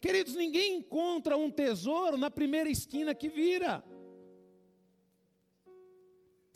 Queridos, 0.01 0.35
ninguém 0.35 0.79
encontra 0.79 1.37
um 1.37 1.51
tesouro 1.51 2.17
na 2.17 2.31
primeira 2.31 2.71
esquina 2.71 3.15
que 3.15 3.29
vira. 3.29 3.85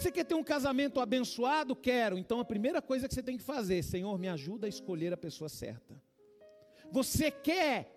Você 0.01 0.11
quer 0.11 0.25
ter 0.25 0.35
um 0.35 0.43
casamento 0.43 0.99
abençoado? 0.99 1.77
Quero. 1.77 2.17
Então 2.17 2.41
a 2.41 2.45
primeira 2.45 2.81
coisa 2.81 3.07
que 3.07 3.13
você 3.13 3.23
tem 3.23 3.37
que 3.37 3.45
fazer, 3.45 3.83
Senhor, 3.83 4.19
me 4.19 4.29
ajuda 4.29 4.67
a 4.67 4.69
escolher 4.69 5.13
a 5.13 5.17
pessoa 5.17 5.47
certa. 5.51 5.95
Você 6.91 7.31
quer 7.31 7.95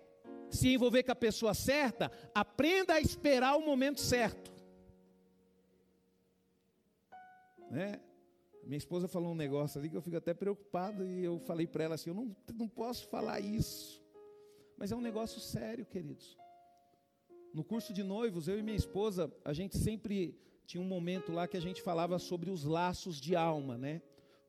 se 0.50 0.68
envolver 0.68 1.02
com 1.02 1.12
a 1.12 1.16
pessoa 1.16 1.54
certa? 1.54 2.12
Aprenda 2.34 2.92
a 2.92 3.00
esperar 3.00 3.56
o 3.56 3.64
momento 3.64 4.02
certo. 4.02 4.52
Né? 7.70 7.98
Minha 8.64 8.76
esposa 8.76 9.08
falou 9.08 9.32
um 9.32 9.34
negócio 9.34 9.80
ali 9.80 9.88
que 9.88 9.96
eu 9.96 10.02
fico 10.02 10.18
até 10.18 10.34
preocupado 10.34 11.06
e 11.06 11.24
eu 11.24 11.38
falei 11.38 11.66
para 11.66 11.84
ela 11.84 11.94
assim: 11.94 12.10
eu 12.10 12.14
não, 12.14 12.36
não 12.54 12.68
posso 12.68 13.08
falar 13.08 13.40
isso. 13.40 14.04
Mas 14.76 14.92
é 14.92 14.96
um 14.96 15.00
negócio 15.00 15.40
sério, 15.40 15.86
queridos. 15.86 16.36
No 17.54 17.64
curso 17.64 17.94
de 17.94 18.02
noivos, 18.02 18.46
eu 18.46 18.58
e 18.58 18.62
minha 18.62 18.76
esposa, 18.76 19.32
a 19.42 19.54
gente 19.54 19.78
sempre 19.78 20.38
tinha 20.66 20.82
um 20.82 20.86
momento 20.86 21.32
lá 21.32 21.46
que 21.46 21.56
a 21.56 21.60
gente 21.60 21.82
falava 21.82 22.18
sobre 22.18 22.50
os 22.50 22.64
laços 22.64 23.20
de 23.20 23.36
alma, 23.36 23.76
né? 23.76 24.00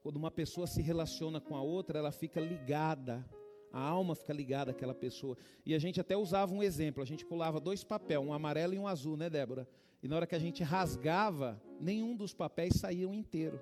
Quando 0.01 0.17
uma 0.17 0.31
pessoa 0.31 0.67
se 0.67 0.81
relaciona 0.81 1.41
com 1.41 1.55
a 1.55 1.62
outra, 1.62 2.00
ela 2.00 2.12
fica 2.12 2.39
ligada, 2.39 3.25
a 3.72 3.79
alma 3.79 4.15
fica 4.15 4.31
ligada 4.31 4.72
àquela 4.72 4.93
pessoa. 4.93 5.38
E 5.65 5.74
a 5.74 5.79
gente 5.79 6.00
até 6.00 6.15
usava 6.15 6.53
um 6.53 6.63
exemplo, 6.63 7.01
a 7.01 7.05
gente 7.05 7.25
colava 7.25 7.60
dois 7.60 7.84
papéis, 7.84 8.19
um 8.19 8.31
amarelo 8.31 8.74
e 8.74 8.79
um 8.79 8.88
azul, 8.88 9.17
né, 9.17 9.29
Débora? 9.29 9.67
E 10.01 10.07
na 10.07 10.15
hora 10.15 10.27
que 10.27 10.36
a 10.36 10.39
gente 10.39 10.63
rasgava, 10.63 11.62
nenhum 11.79 12.15
dos 12.15 12.34
papéis 12.34 12.75
saíam 12.75 13.13
inteiro. 13.13 13.62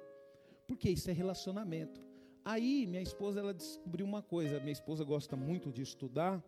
Porque 0.67 0.89
isso 0.89 1.09
é 1.09 1.13
relacionamento. 1.13 2.01
Aí 2.43 2.85
minha 2.85 3.01
esposa 3.01 3.39
ela 3.39 3.53
descobriu 3.53 4.05
uma 4.05 4.21
coisa, 4.21 4.59
minha 4.59 4.73
esposa 4.73 5.03
gosta 5.03 5.35
muito 5.35 5.71
de 5.71 5.81
estudar, 5.81 6.43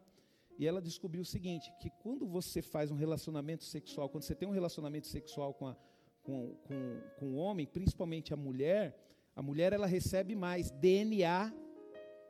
e 0.57 0.67
ela 0.67 0.81
descobriu 0.81 1.21
o 1.21 1.25
seguinte: 1.25 1.71
que 1.79 1.89
quando 1.89 2.27
você 2.27 2.61
faz 2.61 2.91
um 2.91 2.95
relacionamento 2.95 3.63
sexual, 3.63 4.09
quando 4.09 4.23
você 4.23 4.35
tem 4.35 4.47
um 4.47 4.51
relacionamento 4.51 5.07
sexual 5.07 5.53
com, 5.53 5.67
a, 5.67 5.77
com, 6.25 6.55
com, 6.67 7.01
com 7.17 7.25
o 7.27 7.35
homem, 7.35 7.65
principalmente 7.65 8.33
a 8.33 8.37
mulher, 8.37 8.97
a 9.35 9.41
mulher 9.41 9.71
ela 9.71 9.85
recebe 9.85 10.35
mais 10.35 10.71
DNA 10.71 11.53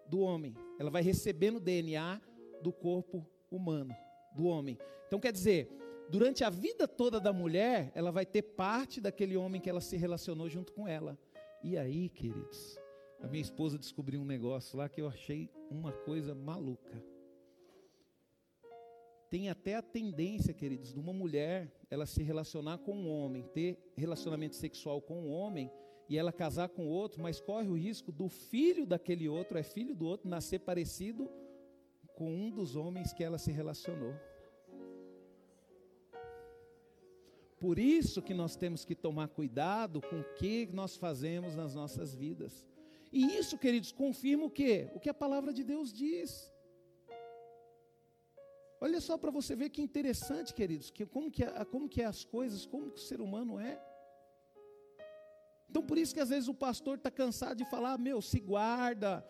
do 0.08 0.20
homem. 0.20 0.54
Ela 0.78 0.90
vai 0.90 1.02
recebendo 1.02 1.60
DNA 1.60 2.22
do 2.62 2.72
corpo 2.72 3.26
humano, 3.50 3.96
do 4.36 4.46
homem. 4.46 4.78
Então 5.08 5.20
quer 5.20 5.32
dizer, 5.32 5.70
durante 6.10 6.44
a 6.44 6.50
vida 6.50 6.88
toda 6.88 7.20
da 7.20 7.32
mulher, 7.32 7.92
ela 7.96 8.12
vai 8.12 8.26
ter 8.26 8.42
parte 8.42 9.00
daquele 9.00 9.38
homem 9.38 9.62
que 9.62 9.70
ela 9.70 9.82
se 9.82 9.96
relacionou 9.96 10.50
junto 10.50 10.74
com 10.74 10.88
ela. 10.88 11.18
E 11.64 11.78
aí, 11.78 12.10
queridos, 12.10 12.78
a 13.22 13.28
minha 13.28 13.42
esposa 13.42 13.80
descobriu 13.80 14.20
um 14.22 14.26
negócio 14.26 14.78
lá 14.78 14.90
que 14.90 15.02
eu 15.02 15.08
achei 15.08 15.50
uma 15.70 15.92
coisa 15.92 16.36
maluca 16.36 17.02
tem 19.30 19.50
até 19.50 19.76
a 19.76 19.82
tendência, 19.82 20.54
queridos, 20.54 20.94
de 20.94 21.00
uma 21.00 21.14
mulher 21.14 21.72
ela 21.90 22.06
se 22.06 22.24
relacionar 22.24 22.80
com 22.80 22.94
um 22.94 23.10
homem, 23.10 23.44
ter 23.54 23.78
relacionamento 23.96 24.56
sexual 24.56 25.02
com 25.02 25.22
um 25.22 25.32
homem 25.32 25.72
e 26.08 26.18
ela 26.18 26.32
casar 26.32 26.70
com 26.70 26.88
outro, 26.88 27.22
mas 27.22 27.42
corre 27.42 27.68
o 27.68 27.78
risco 27.78 28.12
do 28.12 28.30
filho 28.30 28.86
daquele 28.86 29.28
outro, 29.28 29.58
é 29.58 29.64
filho 29.64 29.96
do 29.96 30.06
outro, 30.06 30.30
nascer 30.30 30.60
parecido 30.60 31.30
com 32.16 32.30
um 32.30 32.50
dos 32.50 32.76
homens 32.76 33.12
que 33.12 33.24
ela 33.24 33.38
se 33.38 33.52
relacionou. 33.52 34.14
Por 37.60 37.80
isso 37.80 38.22
que 38.22 38.34
nós 38.34 38.56
temos 38.56 38.86
que 38.86 38.94
tomar 38.94 39.30
cuidado 39.30 40.02
com 40.02 40.20
o 40.20 40.34
que 40.36 40.70
nós 40.72 40.96
fazemos 40.96 41.56
nas 41.56 41.74
nossas 41.74 42.14
vidas. 42.14 42.66
E 43.12 43.38
isso, 43.38 43.58
queridos, 43.58 43.92
confirma 43.92 44.46
o 44.46 44.50
que? 44.50 44.90
O 44.94 45.00
que 45.00 45.10
a 45.10 45.14
palavra 45.14 45.54
de 45.54 45.64
Deus 45.64 45.92
diz. 45.92 46.54
Olha 48.86 49.02
só 49.02 49.18
para 49.18 49.32
você 49.32 49.56
ver 49.56 49.70
que 49.72 49.82
interessante, 49.82 50.54
queridos, 50.54 50.92
que 50.92 51.08
como 51.08 51.32
que, 51.32 51.44
é, 51.44 51.66
como 51.66 51.90
que 51.90 52.04
é 52.04 52.06
as 52.06 52.24
coisas, 52.24 52.68
como 52.68 52.92
que 52.92 53.00
o 53.00 53.04
ser 53.04 53.20
humano 53.20 53.60
é. 53.60 53.82
Então 55.68 55.82
por 55.82 55.98
isso 55.98 56.14
que 56.14 56.20
às 56.20 56.30
vezes 56.30 56.48
o 56.48 56.54
pastor 56.54 56.98
está 57.00 57.10
cansado 57.10 57.56
de 57.56 57.66
falar, 57.66 57.98
meu, 57.98 58.22
se 58.22 58.40
guarda, 58.40 59.22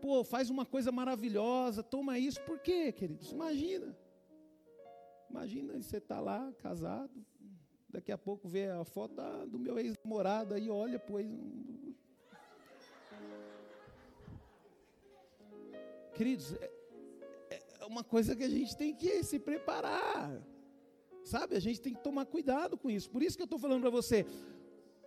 pô, 0.00 0.24
faz 0.24 0.48
uma 0.48 0.64
coisa 0.64 0.90
maravilhosa, 0.90 1.82
toma 1.82 2.18
isso. 2.18 2.40
Por 2.46 2.58
quê, 2.60 2.92
queridos? 2.92 3.30
Imagina. 3.30 3.94
Imagina 5.28 5.78
você 5.82 5.98
está 5.98 6.18
lá, 6.18 6.50
casado, 6.54 7.12
daqui 7.90 8.10
a 8.10 8.16
pouco 8.16 8.48
vê 8.48 8.70
a 8.70 8.86
foto 8.86 9.20
do 9.48 9.58
meu 9.58 9.78
ex-namorado 9.78 10.54
aí, 10.54 10.70
olha, 10.70 10.98
pois. 10.98 11.26
Queridos, 16.14 16.54
é 16.54 16.83
uma 17.86 18.04
coisa 18.04 18.34
que 18.36 18.44
a 18.44 18.48
gente 18.48 18.76
tem 18.76 18.94
que 18.94 19.22
se 19.22 19.38
preparar. 19.38 20.40
Sabe? 21.24 21.56
A 21.56 21.60
gente 21.60 21.80
tem 21.80 21.94
que 21.94 22.02
tomar 22.02 22.26
cuidado 22.26 22.76
com 22.76 22.90
isso. 22.90 23.10
Por 23.10 23.22
isso 23.22 23.36
que 23.36 23.42
eu 23.42 23.46
estou 23.46 23.58
falando 23.58 23.80
para 23.80 23.90
você. 23.90 24.26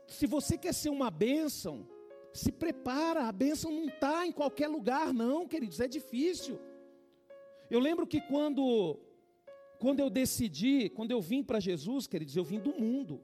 Se 0.08 0.26
você 0.26 0.58
quer 0.58 0.74
ser 0.74 0.90
uma 0.90 1.12
bênção, 1.12 1.88
se 2.34 2.52
prepara. 2.52 3.28
A 3.28 3.32
bênção 3.32 3.72
não 3.72 3.86
está 3.86 4.26
em 4.26 4.32
qualquer 4.32 4.68
lugar, 4.68 5.14
não, 5.14 5.48
queridos. 5.48 5.80
É 5.80 5.88
difícil. 5.88 6.60
Eu 7.70 7.80
lembro 7.80 8.08
que 8.08 8.22
quando, 8.22 9.00
quando 9.80 10.00
eu 10.00 10.10
decidi, 10.10 10.90
quando 10.90 11.12
eu 11.12 11.22
vim 11.22 11.44
para 11.44 11.60
Jesus, 11.60 12.08
queridos, 12.08 12.36
eu 12.36 12.44
vim 12.44 12.60
do 12.60 12.74
mundo. 12.74 13.22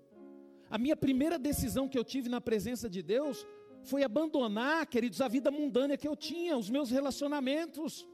A 0.70 0.78
minha 0.78 0.96
primeira 0.96 1.38
decisão 1.38 1.88
que 1.88 1.98
eu 1.98 2.04
tive 2.04 2.30
na 2.30 2.42
presença 2.42 2.90
de 2.90 3.02
Deus 3.02 3.46
foi 3.84 4.04
abandonar, 4.04 4.86
queridos, 4.88 5.22
a 5.22 5.28
vida 5.28 5.52
mundana 5.52 5.98
que 5.98 6.08
eu 6.08 6.16
tinha, 6.16 6.58
os 6.58 6.70
meus 6.70 6.90
relacionamentos. 6.90 8.08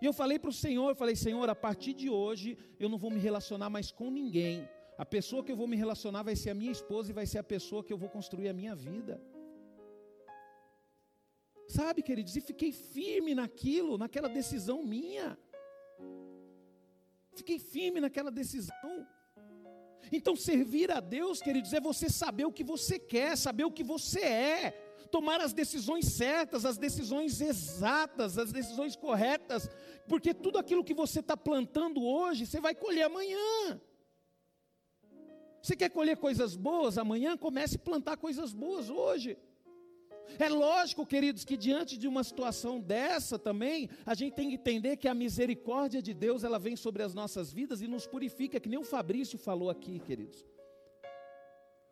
E 0.00 0.06
eu 0.06 0.12
falei 0.12 0.38
para 0.38 0.50
o 0.50 0.52
Senhor, 0.52 0.88
eu 0.88 0.94
falei, 0.96 1.14
Senhor, 1.14 1.48
a 1.50 1.54
partir 1.54 1.92
de 1.92 2.08
hoje 2.08 2.56
eu 2.78 2.88
não 2.88 2.96
vou 2.96 3.10
me 3.10 3.20
relacionar 3.20 3.68
mais 3.68 3.90
com 3.90 4.10
ninguém. 4.10 4.68
A 4.96 5.04
pessoa 5.04 5.44
que 5.44 5.52
eu 5.52 5.56
vou 5.56 5.66
me 5.66 5.76
relacionar 5.76 6.22
vai 6.22 6.36
ser 6.36 6.50
a 6.50 6.54
minha 6.54 6.72
esposa 6.72 7.10
e 7.10 7.14
vai 7.14 7.26
ser 7.26 7.38
a 7.38 7.42
pessoa 7.42 7.84
que 7.84 7.92
eu 7.92 7.98
vou 7.98 8.08
construir 8.08 8.48
a 8.48 8.52
minha 8.52 8.74
vida. 8.74 9.20
Sabe, 11.68 12.02
queridos, 12.02 12.34
e 12.34 12.40
fiquei 12.40 12.72
firme 12.72 13.34
naquilo, 13.34 13.96
naquela 13.96 14.28
decisão 14.28 14.82
minha. 14.82 15.38
Fiquei 17.34 17.58
firme 17.58 18.00
naquela 18.00 18.30
decisão. 18.30 19.06
Então, 20.10 20.34
servir 20.34 20.90
a 20.90 20.98
Deus, 20.98 21.40
queridos, 21.40 21.72
é 21.72 21.80
você 21.80 22.08
saber 22.08 22.44
o 22.44 22.52
que 22.52 22.64
você 22.64 22.98
quer, 22.98 23.36
saber 23.36 23.64
o 23.64 23.70
que 23.70 23.84
você 23.84 24.20
é 24.20 24.89
tomar 25.10 25.40
as 25.40 25.52
decisões 25.52 26.06
certas, 26.06 26.64
as 26.64 26.78
decisões 26.78 27.40
exatas, 27.40 28.38
as 28.38 28.52
decisões 28.52 28.96
corretas, 28.96 29.68
porque 30.08 30.34
tudo 30.34 30.58
aquilo 30.58 30.84
que 30.84 30.94
você 30.94 31.20
está 31.20 31.36
plantando 31.36 32.02
hoje, 32.02 32.46
você 32.46 32.60
vai 32.60 32.74
colher 32.74 33.04
amanhã. 33.04 33.80
Você 35.62 35.76
quer 35.76 35.90
colher 35.90 36.16
coisas 36.16 36.56
boas 36.56 36.96
amanhã? 36.96 37.36
Comece 37.36 37.76
a 37.76 37.78
plantar 37.78 38.16
coisas 38.16 38.52
boas 38.52 38.88
hoje. 38.88 39.36
É 40.38 40.48
lógico, 40.48 41.04
queridos, 41.04 41.44
que 41.44 41.56
diante 41.56 41.98
de 41.98 42.06
uma 42.06 42.22
situação 42.22 42.80
dessa 42.80 43.38
também, 43.38 43.88
a 44.06 44.14
gente 44.14 44.34
tem 44.34 44.48
que 44.48 44.54
entender 44.54 44.96
que 44.96 45.08
a 45.08 45.14
misericórdia 45.14 46.00
de 46.00 46.14
Deus, 46.14 46.44
ela 46.44 46.58
vem 46.58 46.76
sobre 46.76 47.02
as 47.02 47.14
nossas 47.14 47.52
vidas 47.52 47.82
e 47.82 47.88
nos 47.88 48.06
purifica, 48.06 48.60
que 48.60 48.68
nem 48.68 48.78
o 48.78 48.84
Fabrício 48.84 49.38
falou 49.38 49.68
aqui, 49.68 49.98
queridos. 50.00 50.46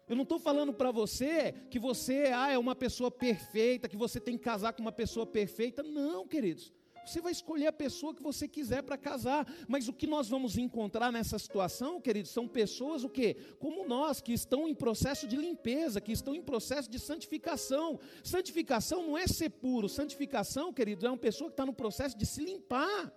Eu 0.09 0.17
não 0.17 0.23
estou 0.23 0.39
falando 0.39 0.73
para 0.73 0.91
você 0.91 1.53
que 1.71 1.79
você 1.79 2.33
ah, 2.35 2.51
é 2.51 2.59
uma 2.59 2.75
pessoa 2.75 3.11
perfeita, 3.11 3.89
que 3.89 3.97
você 3.97 4.19
tem 4.19 4.39
que 4.39 4.45
casar 4.45 4.73
com 4.73 4.81
uma 4.81 4.93
pessoa 4.93 5.27
perfeita. 5.27 5.83
Não, 5.83 6.27
queridos. 6.27 6.73
Você 7.09 7.23
vai 7.23 7.33
escolher 7.33 7.67
a 7.69 7.73
pessoa 7.73 8.15
que 8.15 8.23
você 8.23 8.47
quiser 8.47 8.83
para 8.83 8.99
casar. 8.99 9.47
Mas 9.67 9.89
o 9.89 9.93
que 9.93 10.07
nós 10.07 10.29
vamos 10.29 10.59
encontrar 10.59 11.11
nessa 11.11 11.39
situação, 11.39 12.01
queridos, 12.01 12.31
são 12.31 12.47
pessoas 12.47 13.03
o 13.03 13.09
quê? 13.09 13.37
Como 13.59 13.87
nós, 13.87 14.21
que 14.21 14.33
estão 14.33 14.69
em 14.69 14.75
processo 14.75 15.27
de 15.27 15.37
limpeza, 15.37 16.01
que 16.01 16.13
estão 16.13 16.35
em 16.35 16.43
processo 16.43 16.91
de 16.91 16.99
santificação. 16.99 17.99
Santificação 18.23 19.07
não 19.07 19.17
é 19.17 19.27
ser 19.27 19.51
puro. 19.51 19.89
Santificação, 19.89 20.73
queridos, 20.73 21.05
é 21.05 21.09
uma 21.09 21.17
pessoa 21.17 21.49
que 21.49 21.55
está 21.55 21.65
no 21.65 21.73
processo 21.73 22.17
de 22.17 22.27
se 22.27 22.45
limpar. 22.45 23.13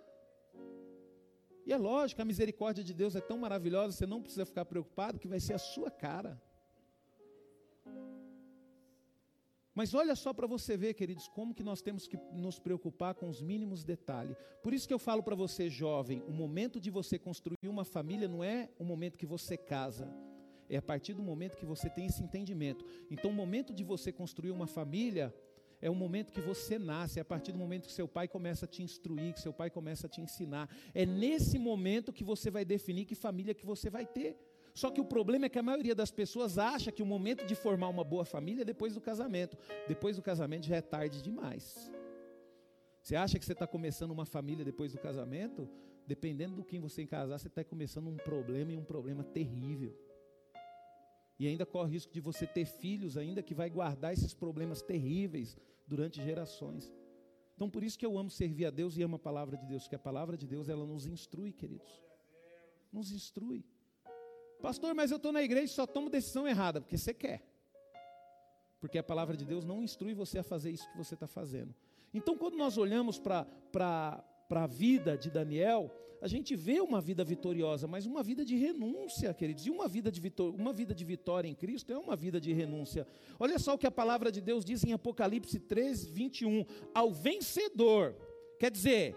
E 1.64 1.72
é 1.72 1.76
lógico, 1.76 2.20
a 2.20 2.24
misericórdia 2.24 2.82
de 2.82 2.92
Deus 2.92 3.14
é 3.14 3.20
tão 3.20 3.38
maravilhosa, 3.38 3.96
você 3.96 4.06
não 4.06 4.20
precisa 4.20 4.44
ficar 4.44 4.64
preocupado 4.64 5.18
que 5.18 5.28
vai 5.28 5.38
ser 5.38 5.54
a 5.54 5.58
sua 5.58 5.90
cara. 5.90 6.40
Mas 9.74 9.94
olha 9.94 10.14
só 10.14 10.34
para 10.34 10.46
você 10.46 10.76
ver, 10.76 10.92
queridos, 10.94 11.28
como 11.28 11.54
que 11.54 11.62
nós 11.62 11.80
temos 11.80 12.06
que 12.06 12.18
nos 12.32 12.58
preocupar 12.58 13.14
com 13.14 13.28
os 13.28 13.40
mínimos 13.40 13.82
detalhes. 13.82 14.36
Por 14.62 14.74
isso 14.74 14.86
que 14.86 14.92
eu 14.92 14.98
falo 14.98 15.22
para 15.22 15.34
você, 15.34 15.70
jovem, 15.70 16.22
o 16.28 16.32
momento 16.32 16.78
de 16.78 16.90
você 16.90 17.18
construir 17.18 17.68
uma 17.68 17.84
família 17.84 18.28
não 18.28 18.44
é 18.44 18.68
o 18.78 18.84
momento 18.84 19.18
que 19.18 19.24
você 19.24 19.56
casa. 19.56 20.12
É 20.68 20.76
a 20.76 20.82
partir 20.82 21.14
do 21.14 21.22
momento 21.22 21.56
que 21.56 21.64
você 21.64 21.88
tem 21.88 22.06
esse 22.06 22.22
entendimento. 22.22 22.84
Então, 23.10 23.30
o 23.30 23.34
momento 23.34 23.72
de 23.72 23.82
você 23.82 24.12
construir 24.12 24.50
uma 24.50 24.66
família 24.66 25.34
é 25.80 25.90
o 25.90 25.94
momento 25.94 26.32
que 26.32 26.40
você 26.40 26.78
nasce, 26.78 27.18
é 27.18 27.22
a 27.22 27.24
partir 27.24 27.50
do 27.50 27.58
momento 27.58 27.86
que 27.86 27.92
seu 27.92 28.06
pai 28.06 28.28
começa 28.28 28.66
a 28.66 28.68
te 28.68 28.82
instruir, 28.82 29.34
que 29.34 29.40
seu 29.40 29.52
pai 29.52 29.68
começa 29.68 30.06
a 30.06 30.10
te 30.10 30.20
ensinar. 30.20 30.68
É 30.94 31.04
nesse 31.04 31.58
momento 31.58 32.12
que 32.12 32.22
você 32.22 32.50
vai 32.50 32.64
definir 32.64 33.04
que 33.04 33.14
família 33.14 33.52
que 33.52 33.66
você 33.66 33.90
vai 33.90 34.06
ter. 34.06 34.38
Só 34.74 34.90
que 34.90 35.00
o 35.00 35.04
problema 35.04 35.46
é 35.46 35.48
que 35.48 35.58
a 35.58 35.62
maioria 35.62 35.94
das 35.94 36.10
pessoas 36.10 36.58
acha 36.58 36.90
que 36.90 37.02
o 37.02 37.06
momento 37.06 37.44
de 37.44 37.54
formar 37.54 37.88
uma 37.88 38.04
boa 38.04 38.24
família 38.24 38.62
é 38.62 38.64
depois 38.64 38.94
do 38.94 39.00
casamento. 39.00 39.56
Depois 39.86 40.16
do 40.16 40.22
casamento 40.22 40.66
já 40.66 40.76
é 40.76 40.80
tarde 40.80 41.22
demais. 41.22 41.90
Você 43.02 43.16
acha 43.16 43.38
que 43.38 43.44
você 43.44 43.52
está 43.52 43.66
começando 43.66 44.12
uma 44.12 44.24
família 44.24 44.64
depois 44.64 44.92
do 44.92 44.98
casamento? 44.98 45.68
Dependendo 46.06 46.56
do 46.56 46.64
quem 46.64 46.80
você 46.80 47.04
casar, 47.04 47.38
você 47.38 47.48
está 47.48 47.62
começando 47.62 48.08
um 48.08 48.16
problema 48.16 48.72
e 48.72 48.76
um 48.76 48.84
problema 48.84 49.22
terrível. 49.22 49.94
E 51.38 51.46
ainda 51.46 51.66
corre 51.66 51.88
o 51.88 51.92
risco 51.92 52.12
de 52.12 52.20
você 52.20 52.46
ter 52.46 52.64
filhos 52.64 53.16
ainda 53.16 53.42
que 53.42 53.54
vai 53.54 53.68
guardar 53.68 54.12
esses 54.12 54.32
problemas 54.32 54.80
terríveis 54.80 55.56
durante 55.86 56.22
gerações. 56.22 56.92
Então 57.54 57.68
por 57.68 57.82
isso 57.82 57.98
que 57.98 58.06
eu 58.06 58.16
amo 58.16 58.30
servir 58.30 58.66
a 58.66 58.70
Deus 58.70 58.96
e 58.96 59.02
amo 59.02 59.16
a 59.16 59.18
palavra 59.18 59.56
de 59.56 59.66
Deus, 59.66 59.82
porque 59.82 59.96
a 59.96 59.98
palavra 59.98 60.36
de 60.36 60.46
Deus 60.46 60.68
ela 60.68 60.86
nos 60.86 61.04
instrui, 61.04 61.52
queridos. 61.52 62.02
Nos 62.92 63.10
instrui. 63.10 63.64
Pastor, 64.62 64.94
mas 64.94 65.10
eu 65.10 65.16
estou 65.16 65.32
na 65.32 65.42
igreja 65.42 65.64
e 65.66 65.74
só 65.74 65.86
tomo 65.86 66.08
decisão 66.08 66.46
errada, 66.46 66.80
porque 66.80 66.96
você 66.96 67.12
quer. 67.12 67.42
Porque 68.80 68.96
a 68.96 69.02
palavra 69.02 69.36
de 69.36 69.44
Deus 69.44 69.64
não 69.64 69.82
instrui 69.82 70.14
você 70.14 70.38
a 70.38 70.42
fazer 70.42 70.70
isso 70.70 70.88
que 70.90 70.96
você 70.96 71.14
está 71.14 71.26
fazendo. 71.26 71.74
Então, 72.14 72.36
quando 72.36 72.56
nós 72.56 72.78
olhamos 72.78 73.18
para 73.18 73.46
a 74.50 74.66
vida 74.66 75.18
de 75.18 75.30
Daniel, 75.30 75.90
a 76.20 76.28
gente 76.28 76.54
vê 76.54 76.80
uma 76.80 77.00
vida 77.00 77.24
vitoriosa, 77.24 77.88
mas 77.88 78.06
uma 78.06 78.22
vida 78.22 78.44
de 78.44 78.54
renúncia, 78.54 79.34
queridos. 79.34 79.66
E 79.66 79.70
uma 79.70 79.88
vida 79.88 80.10
de, 80.10 80.20
vitor 80.20 80.54
uma 80.54 80.72
vida 80.72 80.94
de 80.94 81.04
vitória 81.04 81.48
em 81.48 81.54
Cristo 81.54 81.92
é 81.92 81.98
uma 81.98 82.14
vida 82.14 82.40
de 82.40 82.52
renúncia. 82.52 83.06
Olha 83.40 83.58
só 83.58 83.74
o 83.74 83.78
que 83.78 83.86
a 83.88 83.90
palavra 83.90 84.30
de 84.30 84.40
Deus 84.40 84.64
diz 84.64 84.84
em 84.84 84.92
Apocalipse 84.92 85.58
3, 85.58 86.04
21. 86.06 86.64
Ao 86.94 87.12
vencedor, 87.12 88.14
quer 88.58 88.70
dizer, 88.70 89.16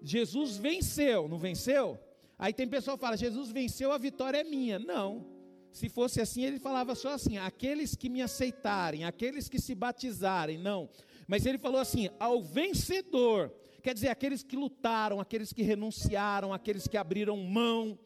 Jesus 0.00 0.56
venceu, 0.56 1.26
não 1.26 1.38
venceu? 1.38 1.98
Aí 2.38 2.52
tem 2.52 2.68
pessoal 2.68 2.96
que 2.96 3.04
fala, 3.04 3.16
Jesus 3.16 3.50
venceu, 3.50 3.92
a 3.92 3.98
vitória 3.98 4.38
é 4.38 4.44
minha. 4.44 4.78
Não. 4.78 5.26
Se 5.72 5.88
fosse 5.88 6.20
assim, 6.20 6.44
ele 6.44 6.58
falava 6.58 6.94
só 6.94 7.10
assim: 7.10 7.36
aqueles 7.38 7.96
que 7.96 8.08
me 8.08 8.22
aceitarem, 8.22 9.04
aqueles 9.04 9.48
que 9.48 9.60
se 9.60 9.74
batizarem. 9.74 10.58
Não. 10.58 10.88
Mas 11.26 11.46
ele 11.46 11.58
falou 11.58 11.80
assim: 11.80 12.08
ao 12.18 12.42
vencedor 12.42 13.52
Quer 13.84 13.92
dizer, 13.92 14.08
aqueles 14.08 14.42
que 14.42 14.56
lutaram, 14.56 15.20
aqueles 15.20 15.52
que 15.52 15.62
renunciaram, 15.62 16.54
aqueles 16.54 16.88
que 16.88 16.96
abriram 16.96 17.36
mão, 17.36 17.98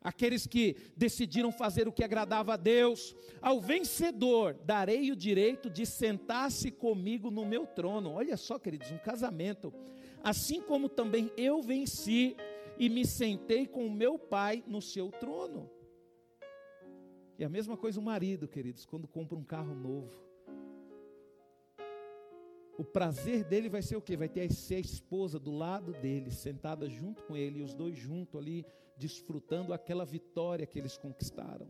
aqueles 0.00 0.46
que 0.46 0.76
decidiram 0.96 1.50
fazer 1.50 1.88
o 1.88 1.92
que 1.92 2.04
agradava 2.04 2.54
a 2.54 2.56
Deus. 2.56 3.12
Ao 3.40 3.60
vencedor, 3.60 4.56
darei 4.64 5.10
o 5.10 5.16
direito 5.16 5.68
de 5.68 5.84
sentar-se 5.84 6.70
comigo 6.70 7.32
no 7.32 7.44
meu 7.44 7.66
trono. 7.66 8.12
Olha 8.12 8.36
só, 8.36 8.60
queridos, 8.60 8.92
um 8.92 8.98
casamento. 8.98 9.74
Assim 10.22 10.60
como 10.60 10.88
também 10.88 11.32
eu 11.36 11.60
venci 11.60 12.36
e 12.78 12.88
me 12.88 13.06
sentei 13.06 13.66
com 13.66 13.86
o 13.86 13.90
meu 13.90 14.18
pai 14.18 14.62
no 14.66 14.80
seu 14.80 15.10
trono. 15.10 15.70
E 17.38 17.44
a 17.44 17.48
mesma 17.48 17.76
coisa 17.76 17.98
o 17.98 18.02
marido, 18.02 18.46
queridos, 18.46 18.84
quando 18.84 19.08
compra 19.08 19.36
um 19.36 19.44
carro 19.44 19.74
novo 19.74 20.32
o 22.82 22.84
prazer 22.84 23.44
dele 23.44 23.68
vai 23.68 23.80
ser 23.80 23.96
o 23.96 24.02
quê? 24.02 24.16
Vai 24.16 24.28
ter 24.28 24.40
a 24.40 24.78
esposa 24.80 25.38
do 25.38 25.52
lado 25.52 25.92
dele, 25.92 26.30
sentada 26.30 26.88
junto 26.88 27.22
com 27.22 27.36
ele, 27.36 27.60
e 27.60 27.62
os 27.62 27.74
dois 27.74 27.96
juntos 27.96 28.40
ali, 28.40 28.66
desfrutando 28.96 29.72
aquela 29.72 30.04
vitória 30.04 30.66
que 30.66 30.80
eles 30.80 30.96
conquistaram. 30.96 31.68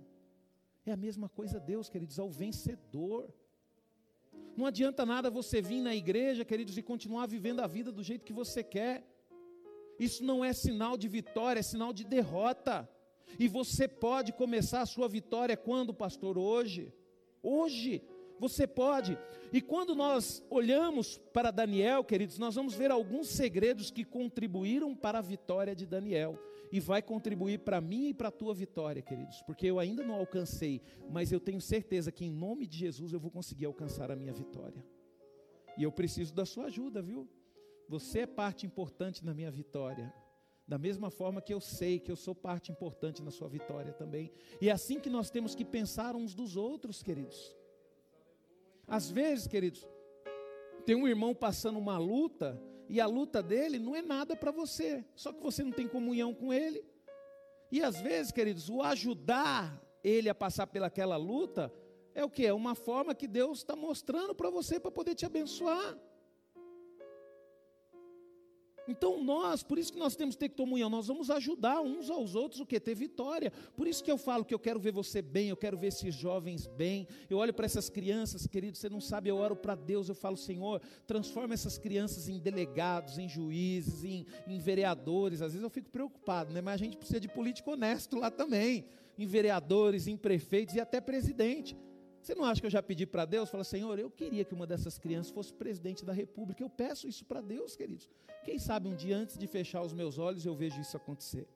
É 0.86 0.92
a 0.92 0.96
mesma 0.96 1.28
coisa 1.28 1.60
Deus, 1.60 1.88
queridos, 1.88 2.18
ao 2.18 2.30
vencedor. 2.30 3.32
Não 4.56 4.64
adianta 4.64 5.04
nada 5.04 5.30
você 5.30 5.60
vir 5.60 5.82
na 5.82 5.94
igreja, 5.94 6.46
queridos, 6.46 6.78
e 6.78 6.82
continuar 6.82 7.26
vivendo 7.26 7.60
a 7.60 7.66
vida 7.66 7.92
do 7.92 8.02
jeito 8.02 8.24
que 8.24 8.32
você 8.32 8.62
quer. 8.64 9.06
Isso 10.02 10.24
não 10.24 10.44
é 10.44 10.52
sinal 10.52 10.96
de 10.96 11.06
vitória, 11.06 11.60
é 11.60 11.62
sinal 11.62 11.92
de 11.92 12.02
derrota. 12.02 12.88
E 13.38 13.46
você 13.46 13.86
pode 13.86 14.32
começar 14.32 14.80
a 14.82 14.86
sua 14.86 15.08
vitória 15.08 15.56
quando, 15.56 15.94
pastor? 15.94 16.36
Hoje. 16.36 16.92
Hoje. 17.40 18.02
Você 18.40 18.66
pode. 18.66 19.16
E 19.52 19.60
quando 19.60 19.94
nós 19.94 20.44
olhamos 20.50 21.18
para 21.32 21.52
Daniel, 21.52 22.02
queridos, 22.02 22.36
nós 22.36 22.56
vamos 22.56 22.74
ver 22.74 22.90
alguns 22.90 23.28
segredos 23.28 23.92
que 23.92 24.04
contribuíram 24.04 24.96
para 24.96 25.20
a 25.20 25.22
vitória 25.22 25.76
de 25.76 25.86
Daniel. 25.86 26.36
E 26.72 26.80
vai 26.80 27.00
contribuir 27.00 27.58
para 27.60 27.80
mim 27.80 28.08
e 28.08 28.14
para 28.14 28.26
a 28.26 28.32
tua 28.32 28.52
vitória, 28.52 29.00
queridos. 29.00 29.40
Porque 29.42 29.68
eu 29.68 29.78
ainda 29.78 30.02
não 30.02 30.16
alcancei, 30.16 30.82
mas 31.08 31.30
eu 31.30 31.38
tenho 31.38 31.60
certeza 31.60 32.10
que 32.10 32.24
em 32.24 32.32
nome 32.32 32.66
de 32.66 32.78
Jesus 32.78 33.12
eu 33.12 33.20
vou 33.20 33.30
conseguir 33.30 33.66
alcançar 33.66 34.10
a 34.10 34.16
minha 34.16 34.32
vitória. 34.32 34.84
E 35.78 35.84
eu 35.84 35.92
preciso 35.92 36.34
da 36.34 36.44
sua 36.44 36.64
ajuda, 36.64 37.00
viu? 37.00 37.28
Você 37.88 38.20
é 38.20 38.26
parte 38.26 38.66
importante 38.66 39.24
na 39.24 39.34
minha 39.34 39.50
vitória. 39.50 40.12
Da 40.66 40.78
mesma 40.78 41.10
forma 41.10 41.42
que 41.42 41.52
eu 41.52 41.60
sei 41.60 41.98
que 41.98 42.10
eu 42.10 42.16
sou 42.16 42.34
parte 42.34 42.70
importante 42.70 43.22
na 43.22 43.30
sua 43.30 43.48
vitória 43.48 43.92
também. 43.92 44.32
E 44.60 44.68
é 44.68 44.72
assim 44.72 45.00
que 45.00 45.10
nós 45.10 45.30
temos 45.30 45.54
que 45.54 45.64
pensar 45.64 46.14
uns 46.14 46.34
dos 46.34 46.56
outros, 46.56 47.02
queridos. 47.02 47.56
Às 48.86 49.10
vezes, 49.10 49.46
queridos, 49.46 49.86
tem 50.84 50.96
um 50.96 51.08
irmão 51.08 51.34
passando 51.34 51.78
uma 51.78 51.98
luta 51.98 52.60
e 52.88 53.00
a 53.00 53.06
luta 53.06 53.42
dele 53.42 53.78
não 53.78 53.94
é 53.94 54.02
nada 54.02 54.36
para 54.36 54.50
você, 54.50 55.04
só 55.14 55.32
que 55.32 55.42
você 55.42 55.62
não 55.62 55.72
tem 55.72 55.88
comunhão 55.88 56.34
com 56.34 56.52
ele. 56.52 56.84
E 57.70 57.82
às 57.82 58.00
vezes, 58.00 58.30
queridos, 58.32 58.68
o 58.68 58.82
ajudar 58.82 59.82
ele 60.04 60.28
a 60.28 60.34
passar 60.34 60.66
pelaquela 60.66 61.16
luta 61.16 61.72
é 62.14 62.24
o 62.24 62.30
que? 62.30 62.44
É 62.44 62.52
uma 62.52 62.74
forma 62.74 63.14
que 63.14 63.26
Deus 63.26 63.58
está 63.58 63.74
mostrando 63.74 64.34
para 64.34 64.50
você 64.50 64.78
para 64.78 64.90
poder 64.90 65.14
te 65.14 65.24
abençoar. 65.24 65.98
Então 68.86 69.22
nós, 69.22 69.62
por 69.62 69.78
isso 69.78 69.92
que 69.92 69.98
nós 69.98 70.16
temos 70.16 70.34
que 70.34 70.40
ter 70.40 70.48
comunhão, 70.50 70.90
nós 70.90 71.06
vamos 71.06 71.30
ajudar 71.30 71.80
uns 71.80 72.10
aos 72.10 72.34
outros 72.34 72.60
o 72.60 72.66
que? 72.66 72.78
Ter 72.80 72.94
vitória. 72.94 73.52
Por 73.76 73.86
isso 73.86 74.02
que 74.02 74.10
eu 74.10 74.18
falo 74.18 74.44
que 74.44 74.54
eu 74.54 74.58
quero 74.58 74.80
ver 74.80 74.92
você 74.92 75.22
bem, 75.22 75.48
eu 75.48 75.56
quero 75.56 75.76
ver 75.76 75.88
esses 75.88 76.14
jovens 76.14 76.66
bem. 76.66 77.06
Eu 77.30 77.38
olho 77.38 77.54
para 77.54 77.66
essas 77.66 77.88
crianças, 77.88 78.46
querido, 78.46 78.76
você 78.76 78.88
não 78.88 79.00
sabe, 79.00 79.28
eu 79.28 79.36
oro 79.36 79.54
para 79.54 79.74
Deus, 79.74 80.08
eu 80.08 80.14
falo, 80.14 80.36
Senhor, 80.36 80.80
transforma 81.06 81.54
essas 81.54 81.78
crianças 81.78 82.28
em 82.28 82.38
delegados, 82.38 83.18
em 83.18 83.28
juízes, 83.28 84.04
em, 84.04 84.26
em 84.46 84.58
vereadores. 84.58 85.42
Às 85.42 85.52
vezes 85.52 85.62
eu 85.62 85.70
fico 85.70 85.90
preocupado, 85.90 86.52
né? 86.52 86.60
mas 86.60 86.74
a 86.74 86.84
gente 86.84 86.96
precisa 86.96 87.20
de 87.20 87.28
político 87.28 87.70
honesto 87.70 88.18
lá 88.18 88.30
também, 88.30 88.84
em 89.18 89.26
vereadores, 89.26 90.06
em 90.06 90.16
prefeitos 90.16 90.74
e 90.74 90.80
até 90.80 91.00
presidente. 91.00 91.76
Você 92.22 92.36
não 92.36 92.44
acha 92.44 92.60
que 92.60 92.66
eu 92.66 92.70
já 92.70 92.80
pedi 92.80 93.04
para 93.04 93.24
Deus? 93.24 93.50
Fala, 93.50 93.64
Senhor, 93.64 93.98
eu 93.98 94.08
queria 94.08 94.44
que 94.44 94.54
uma 94.54 94.64
dessas 94.64 94.96
crianças 94.96 95.32
fosse 95.32 95.52
presidente 95.52 96.04
da 96.04 96.12
república. 96.12 96.62
Eu 96.62 96.70
peço 96.70 97.08
isso 97.08 97.24
para 97.24 97.40
Deus, 97.40 97.74
queridos. 97.74 98.08
Quem 98.44 98.60
sabe 98.60 98.88
um 98.88 98.94
dia 98.94 99.16
antes 99.16 99.36
de 99.36 99.46
fechar 99.48 99.82
os 99.82 99.92
meus 99.92 100.18
olhos 100.18 100.46
eu 100.46 100.54
vejo 100.54 100.80
isso 100.80 100.96
acontecer. 100.96 101.48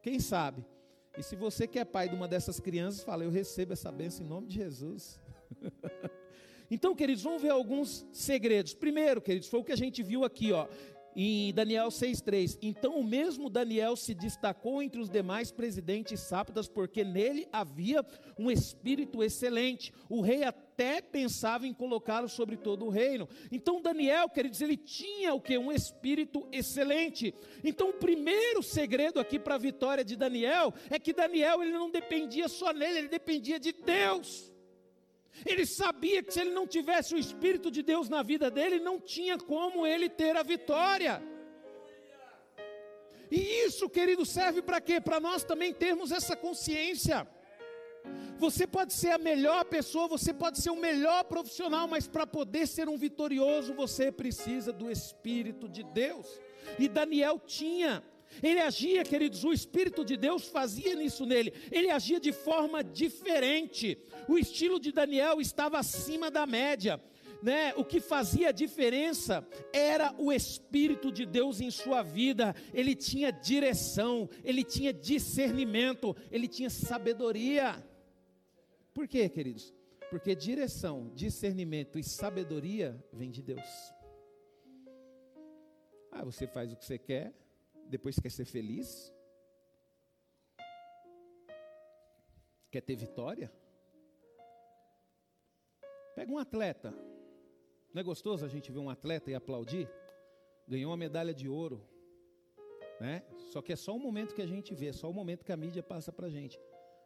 Quem 0.00 0.20
sabe? 0.20 0.64
E 1.18 1.22
se 1.24 1.34
você 1.34 1.66
que 1.66 1.78
é 1.80 1.84
pai 1.84 2.08
de 2.08 2.14
uma 2.14 2.28
dessas 2.28 2.60
crianças, 2.60 3.02
fala, 3.02 3.24
eu 3.24 3.30
recebo 3.30 3.72
essa 3.72 3.90
bênção 3.90 4.24
em 4.24 4.28
nome 4.28 4.46
de 4.46 4.54
Jesus. 4.54 5.18
então, 6.70 6.94
queridos, 6.94 7.24
vamos 7.24 7.42
ver 7.42 7.50
alguns 7.50 8.06
segredos. 8.12 8.74
Primeiro, 8.74 9.20
queridos, 9.20 9.48
foi 9.48 9.58
o 9.58 9.64
que 9.64 9.72
a 9.72 9.76
gente 9.76 10.04
viu 10.04 10.24
aqui, 10.24 10.52
ó 10.52 10.68
em 11.16 11.52
Daniel 11.52 11.88
6,3: 11.88 12.58
Então 12.62 12.98
o 12.98 13.04
mesmo 13.04 13.48
Daniel 13.50 13.96
se 13.96 14.14
destacou 14.14 14.82
entre 14.82 15.00
os 15.00 15.10
demais 15.10 15.50
presidentes 15.50 16.20
sábadas, 16.20 16.68
porque 16.68 17.04
nele 17.04 17.46
havia 17.52 18.04
um 18.38 18.50
espírito 18.50 19.22
excelente. 19.22 19.92
O 20.08 20.20
rei 20.20 20.44
até 20.44 21.00
pensava 21.00 21.66
em 21.66 21.74
colocá-lo 21.74 22.28
sobre 22.28 22.56
todo 22.56 22.84
o 22.84 22.90
reino. 22.90 23.28
Então 23.50 23.80
Daniel, 23.80 24.28
queridos, 24.28 24.60
ele 24.60 24.76
tinha 24.76 25.34
o 25.34 25.40
que? 25.40 25.56
Um 25.58 25.72
espírito 25.72 26.46
excelente. 26.50 27.34
Então 27.62 27.90
o 27.90 27.94
primeiro 27.94 28.62
segredo 28.62 29.20
aqui 29.20 29.38
para 29.38 29.54
a 29.54 29.58
vitória 29.58 30.04
de 30.04 30.16
Daniel 30.16 30.72
é 30.90 30.98
que 30.98 31.12
Daniel 31.12 31.62
ele 31.62 31.72
não 31.72 31.90
dependia 31.90 32.48
só 32.48 32.72
nele, 32.72 32.98
ele 32.98 33.08
dependia 33.08 33.58
de 33.58 33.72
Deus. 33.72 34.53
Ele 35.44 35.66
sabia 35.66 36.22
que 36.22 36.32
se 36.32 36.40
ele 36.40 36.50
não 36.50 36.66
tivesse 36.66 37.14
o 37.14 37.18
Espírito 37.18 37.70
de 37.70 37.82
Deus 37.82 38.08
na 38.08 38.22
vida 38.22 38.50
dele, 38.50 38.78
não 38.78 39.00
tinha 39.00 39.36
como 39.36 39.86
ele 39.86 40.08
ter 40.08 40.36
a 40.36 40.42
vitória. 40.42 41.22
E 43.30 43.66
isso, 43.66 43.88
querido, 43.88 44.24
serve 44.24 44.62
para 44.62 44.80
quê? 44.80 45.00
Para 45.00 45.18
nós 45.18 45.42
também 45.42 45.72
termos 45.72 46.12
essa 46.12 46.36
consciência. 46.36 47.26
Você 48.38 48.66
pode 48.66 48.92
ser 48.92 49.10
a 49.10 49.18
melhor 49.18 49.64
pessoa, 49.64 50.06
você 50.06 50.32
pode 50.32 50.60
ser 50.60 50.70
o 50.70 50.76
melhor 50.76 51.24
profissional, 51.24 51.88
mas 51.88 52.06
para 52.06 52.26
poder 52.26 52.66
ser 52.66 52.88
um 52.88 52.96
vitorioso, 52.96 53.72
você 53.74 54.12
precisa 54.12 54.72
do 54.72 54.90
Espírito 54.90 55.68
de 55.68 55.82
Deus. 55.82 56.40
E 56.78 56.88
Daniel 56.88 57.40
tinha. 57.40 58.02
Ele 58.42 58.60
agia, 58.60 59.04
queridos, 59.04 59.44
o 59.44 59.52
Espírito 59.52 60.04
de 60.04 60.16
Deus 60.16 60.46
fazia 60.48 60.94
nisso 60.94 61.24
nele. 61.26 61.52
Ele 61.70 61.90
agia 61.90 62.20
de 62.20 62.32
forma 62.32 62.82
diferente. 62.82 63.98
O 64.28 64.38
estilo 64.38 64.78
de 64.80 64.92
Daniel 64.92 65.40
estava 65.40 65.78
acima 65.78 66.30
da 66.30 66.46
média. 66.46 67.00
Né, 67.42 67.74
o 67.76 67.84
que 67.84 68.00
fazia 68.00 68.48
a 68.48 68.52
diferença 68.52 69.46
era 69.70 70.14
o 70.16 70.32
Espírito 70.32 71.12
de 71.12 71.26
Deus 71.26 71.60
em 71.60 71.70
sua 71.70 72.02
vida. 72.02 72.54
Ele 72.72 72.94
tinha 72.94 73.30
direção, 73.30 74.30
ele 74.42 74.64
tinha 74.64 74.94
discernimento, 74.94 76.16
ele 76.30 76.48
tinha 76.48 76.70
sabedoria. 76.70 77.84
Por 78.94 79.06
quê, 79.06 79.28
queridos? 79.28 79.74
Porque 80.08 80.34
direção, 80.34 81.10
discernimento 81.14 81.98
e 81.98 82.04
sabedoria 82.04 82.96
vem 83.12 83.30
de 83.30 83.42
Deus. 83.42 83.92
Ah, 86.10 86.24
você 86.24 86.46
faz 86.46 86.72
o 86.72 86.76
que 86.76 86.84
você 86.84 86.96
quer, 86.96 87.34
depois 87.96 88.18
quer 88.18 88.30
ser 88.30 88.44
feliz? 88.44 88.88
Quer 92.72 92.80
ter 92.80 92.96
vitória? 92.96 93.52
Pega 96.16 96.32
um 96.32 96.38
atleta. 96.38 96.90
Não 97.92 98.00
é 98.00 98.02
gostoso 98.02 98.44
a 98.44 98.48
gente 98.48 98.72
ver 98.72 98.80
um 98.80 98.90
atleta 98.90 99.30
e 99.30 99.34
aplaudir? 99.34 99.88
Ganhou 100.66 100.90
uma 100.90 100.96
medalha 100.96 101.32
de 101.32 101.48
ouro. 101.48 101.78
Né? 103.00 103.22
Só 103.52 103.62
que 103.62 103.72
é 103.72 103.76
só 103.76 103.94
um 103.94 104.00
momento 104.00 104.34
que 104.34 104.42
a 104.42 104.46
gente 104.54 104.74
vê, 104.74 104.92
só 104.92 105.08
o 105.08 105.14
momento 105.14 105.44
que 105.44 105.52
a 105.52 105.56
mídia 105.56 105.82
passa 105.82 106.10
para 106.10 106.26
a 106.26 106.30
gente. 106.30 106.58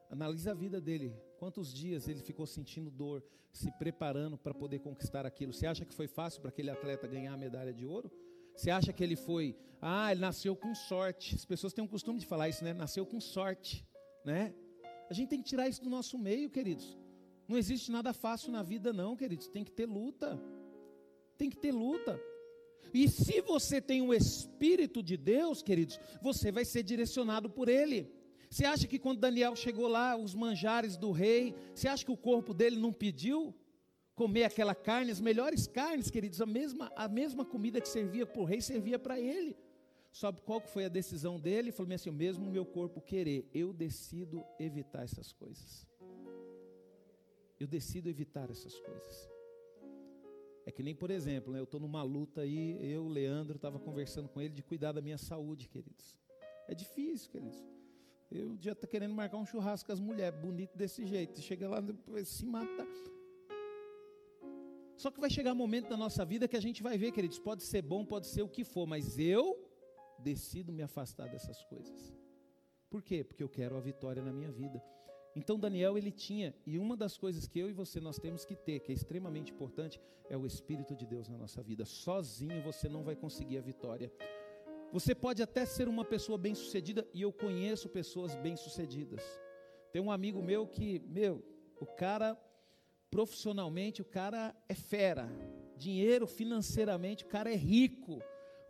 Analisa 0.09 0.53
a 0.53 0.55
vida 0.55 0.81
dele. 0.81 1.14
Quantos 1.38 1.70
dias 1.70 2.09
ele 2.09 2.22
ficou 2.22 2.46
sentindo 2.46 2.90
dor, 2.90 3.22
se 3.53 3.70
preparando 3.72 4.38
para 4.38 4.55
poder 4.55 4.79
conquistar 4.79 5.27
aquilo? 5.27 5.53
Você 5.53 5.66
acha 5.66 5.85
que 5.85 5.92
foi 5.92 6.09
fácil 6.09 6.40
para 6.40 6.48
aquele 6.48 6.70
atleta 6.70 7.07
ganhar 7.07 7.35
a 7.35 7.37
medalha 7.37 7.74
de 7.74 7.85
ouro? 7.85 8.11
Você 8.59 8.73
acha 8.73 8.92
que 8.92 9.05
ele 9.05 9.14
foi, 9.14 9.57
ah, 9.81 10.11
ele 10.11 10.21
nasceu 10.21 10.57
com 10.57 10.75
sorte. 10.75 11.33
As 11.37 11.44
pessoas 11.44 11.73
têm 11.73 11.85
o 11.85 11.88
costume 11.88 12.18
de 12.18 12.27
falar 12.27 12.49
isso, 12.49 12.64
né? 12.64 12.73
Nasceu 12.75 13.07
com 13.07 13.21
sorte, 13.21 13.87
né? 14.25 14.53
A 15.09 15.14
gente 15.14 15.29
tem 15.29 15.40
que 15.40 15.49
tirar 15.49 15.68
isso 15.68 15.81
do 15.81 15.88
nosso 15.88 16.18
meio, 16.18 16.51
queridos. 16.51 16.99
Não 17.47 17.57
existe 17.57 17.92
nada 17.92 18.12
fácil 18.12 18.51
na 18.51 18.64
vida, 18.64 18.92
não, 18.92 19.14
queridos. 19.14 19.47
Tem 19.47 19.62
que 19.62 19.71
ter 19.71 19.87
luta. 19.87 20.42
Tem 21.37 21.49
que 21.49 21.57
ter 21.57 21.71
luta. 21.71 22.21
E 22.92 23.09
se 23.09 23.40
você 23.42 23.81
tem 23.81 24.03
o 24.03 24.12
Espírito 24.12 25.05
de 25.05 25.16
Deus, 25.16 25.62
queridos, 25.62 26.01
você 26.21 26.51
vai 26.51 26.64
ser 26.64 26.83
direcionado 26.83 27.49
por 27.49 27.68
Ele. 27.68 28.12
Você 28.51 28.64
acha 28.64 28.88
que 28.88 28.99
quando 28.99 29.21
Daniel 29.21 29.55
chegou 29.55 29.87
lá, 29.87 30.16
os 30.16 30.35
manjares 30.35 30.97
do 30.97 31.12
rei, 31.12 31.55
você 31.73 31.87
acha 31.87 32.05
que 32.05 32.11
o 32.11 32.16
corpo 32.16 32.53
dele 32.53 32.77
não 32.77 32.92
pediu 32.92 33.55
comer 34.18 34.42
aquela 34.42 34.74
carne, 34.74 35.12
as 35.12 35.20
melhores 35.20 35.68
carnes, 35.68 36.11
queridos, 36.11 36.40
a 36.40 36.46
mesma, 36.46 36.90
a 36.96 37.07
mesma 37.07 37.44
comida 37.44 37.81
que 37.81 37.88
servia 37.88 38.26
para 38.26 38.42
o 38.42 38.44
rei 38.44 38.61
servia 38.61 38.98
para 38.98 39.18
ele. 39.18 39.57
Sabe 40.12 40.40
qual 40.40 40.61
foi 40.61 40.85
a 40.87 40.88
decisão 40.88 41.38
dele? 41.38 41.68
Ele 41.68 41.72
falou 41.72 41.94
assim: 41.94 42.11
mesmo 42.11 42.44
o 42.48 42.50
meu 42.50 42.66
corpo 42.66 43.00
querer, 43.00 43.48
eu 43.54 43.72
decido 43.72 44.44
evitar 44.59 45.04
essas 45.04 45.33
coisas. 45.33 45.87
Eu 47.61 47.68
decido 47.68 48.09
evitar 48.09 48.50
essas 48.50 48.76
coisas. 48.81 49.31
É 50.66 50.72
que 50.72 50.83
nem, 50.83 50.94
por 50.94 51.11
exemplo, 51.11 51.52
né, 51.52 51.61
eu 51.61 51.64
estou 51.64 51.81
numa 51.81 52.02
luta 52.02 52.40
aí, 52.40 52.76
eu, 52.92 53.07
Leandro, 53.07 53.57
estava 53.57 53.78
conversando 53.78 54.28
com 54.28 54.40
ele 54.40 54.52
de 54.52 54.62
cuidar 54.62 54.92
da 54.92 55.00
minha 55.00 55.16
saúde, 55.16 55.68
queridos. 55.68 56.18
É 56.66 56.74
difícil, 56.74 57.31
queridos. 57.31 57.64
Eu 58.31 58.57
já 58.61 58.72
estou 58.72 58.88
querendo 58.88 59.14
marcar 59.14 59.38
um 59.38 59.46
churrasco 59.46 59.87
com 59.87 59.92
as 59.92 60.00
mulheres, 60.00 60.38
bonito 60.38 60.76
desse 60.76 61.07
jeito. 61.07 61.40
Chega 61.40 61.68
lá, 61.68 61.78
se 62.24 62.44
mata. 62.44 62.87
Só 64.99 65.13
que 65.13 65.21
vai 65.21 65.31
chegar 65.31 65.53
um 65.53 65.55
momento 65.65 65.89
na 65.89 65.97
nossa 65.97 66.25
vida 66.25 66.49
que 66.49 66.57
a 66.57 66.61
gente 66.61 66.83
vai 66.83 66.99
ver, 66.99 67.13
queridos, 67.13 67.39
pode 67.39 67.63
ser 67.63 67.83
bom, 67.83 68.05
pode 68.05 68.27
ser 68.27 68.43
o 68.43 68.49
que 68.49 68.65
for, 68.65 68.85
mas 68.85 69.17
eu 69.17 69.57
decido 70.19 70.73
me 70.73 70.83
afastar 70.83 71.29
dessas 71.29 71.63
coisas. 71.67 72.13
Por 72.91 73.01
quê? 73.01 73.23
Porque 73.23 73.45
eu 73.45 73.49
quero 73.49 73.77
a 73.77 73.81
vitória 73.81 74.21
na 74.21 74.33
minha 74.33 74.51
vida. 74.51 74.83
Então 75.37 75.57
Daniel 75.57 75.97
ele 75.97 76.11
tinha, 76.11 76.53
e 76.67 76.81
uma 76.81 76.97
das 76.97 77.17
coisas 77.17 77.47
que 77.47 77.61
eu 77.61 77.71
e 77.71 77.73
você 77.73 78.01
nós 78.01 78.19
temos 78.19 78.45
que 78.45 78.57
ter, 78.57 78.81
que 78.81 78.91
é 78.91 78.95
extremamente 78.95 79.53
importante, 79.53 80.01
é 80.29 80.37
o 80.37 80.45
Espírito 80.45 80.97
de 80.97 81.07
Deus 81.07 81.29
na 81.29 81.39
nossa 81.39 81.63
vida. 81.63 81.85
Sozinho 81.85 82.61
você 82.61 82.89
não 82.89 83.05
vai 83.05 83.15
conseguir 83.15 83.59
a 83.59 83.61
vitória. 83.61 84.13
Você 84.93 85.15
pode 85.15 85.41
até 85.41 85.65
ser 85.65 85.87
uma 85.87 86.05
pessoa 86.05 86.37
bem-sucedida, 86.37 87.07
e 87.15 87.23
eu 87.23 87.33
conheço 87.33 87.89
pessoas 87.89 88.35
bem-sucedidas. 88.35 89.23
Tem 89.93 90.03
um 90.03 90.11
amigo 90.11 90.43
meu 90.43 90.67
que, 90.67 90.99
meu, 91.07 91.45
o 91.81 91.87
cara, 91.87 92.37
profissionalmente, 93.11 94.03
o 94.03 94.05
cara 94.05 94.55
é 94.68 94.75
fera. 94.75 95.29
Dinheiro, 95.77 96.27
financeiramente, 96.27 97.25
o 97.25 97.29
cara 97.29 97.53
é 97.53 97.57
rico 97.57 98.23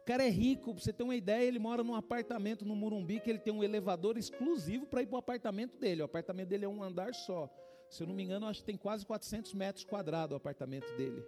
cara 0.09 0.25
é 0.25 0.31
rico, 0.31 0.73
para 0.73 0.83
você 0.83 0.91
ter 0.91 1.03
uma 1.03 1.15
ideia, 1.15 1.47
ele 1.47 1.59
mora 1.59 1.85
num 1.85 1.95
apartamento 1.95 2.65
no 2.65 2.75
Murumbi 2.75 3.21
que 3.21 3.29
ele 3.29 3.39
tem 3.39 3.53
um 3.53 3.63
elevador 3.63 4.17
exclusivo 4.17 4.87
para 4.87 5.03
ir 5.03 5.07
para 5.07 5.17
o 5.17 5.19
apartamento 5.19 5.79
dele. 5.79 6.01
O 6.01 6.07
apartamento 6.07 6.49
dele 6.49 6.65
é 6.65 6.69
um 6.69 6.83
andar 6.83 7.15
só. 7.15 7.47
Se 7.91 8.03
eu 8.03 8.07
não 8.07 8.15
me 8.15 8.23
engano, 8.23 8.47
acho 8.47 8.61
que 8.61 8.67
tem 8.67 8.77
quase 8.79 9.05
400 9.05 9.53
metros 9.53 9.85
quadrados 9.85 10.33
o 10.33 10.37
apartamento 10.39 10.91
dele. 10.97 11.23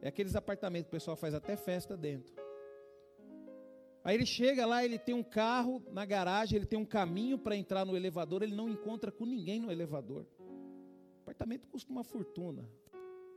É 0.00 0.06
aqueles 0.06 0.36
apartamentos 0.36 0.84
que 0.84 0.96
o 0.96 0.98
pessoal 0.98 1.16
faz 1.16 1.34
até 1.34 1.56
festa 1.56 1.96
dentro. 1.96 2.32
Aí 4.04 4.14
ele 4.14 4.24
chega 4.24 4.64
lá, 4.64 4.84
ele 4.84 4.96
tem 4.96 5.14
um 5.16 5.24
carro 5.24 5.82
na 5.90 6.06
garagem, 6.06 6.58
ele 6.58 6.66
tem 6.66 6.78
um 6.78 6.86
caminho 6.86 7.38
para 7.38 7.56
entrar 7.56 7.84
no 7.84 7.96
elevador, 7.96 8.44
ele 8.44 8.54
não 8.54 8.68
encontra 8.68 9.10
com 9.10 9.26
ninguém 9.26 9.58
no 9.58 9.72
elevador. 9.72 10.24
Apartamento 11.40 11.68
custa 11.68 11.90
uma 11.90 12.04
fortuna, 12.04 12.68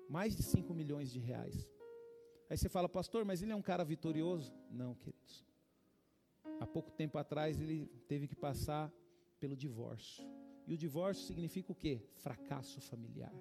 mais 0.09 0.35
de 0.35 0.43
5 0.43 0.73
milhões 0.73 1.09
de 1.09 1.19
reais. 1.19 1.65
Aí 2.49 2.57
você 2.57 2.67
fala, 2.67 2.89
pastor, 2.89 3.23
mas 3.23 3.41
ele 3.41 3.53
é 3.53 3.55
um 3.55 3.61
cara 3.61 3.85
vitorioso? 3.85 4.53
Não, 4.69 4.93
queridos. 4.93 5.45
Há 6.59 6.67
pouco 6.67 6.91
tempo 6.91 7.17
atrás 7.17 7.61
ele 7.61 7.87
teve 8.05 8.27
que 8.27 8.35
passar 8.35 8.91
pelo 9.39 9.55
divórcio. 9.55 10.21
E 10.67 10.73
o 10.73 10.77
divórcio 10.77 11.23
significa 11.25 11.71
o 11.71 11.75
quê? 11.75 12.05
Fracasso 12.15 12.81
familiar. 12.81 13.33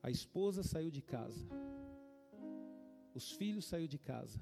A 0.00 0.10
esposa 0.12 0.62
saiu 0.62 0.92
de 0.92 1.02
casa. 1.02 1.44
Os 3.16 3.32
filhos 3.32 3.66
saíram 3.66 3.88
de 3.88 3.98
casa. 3.98 4.38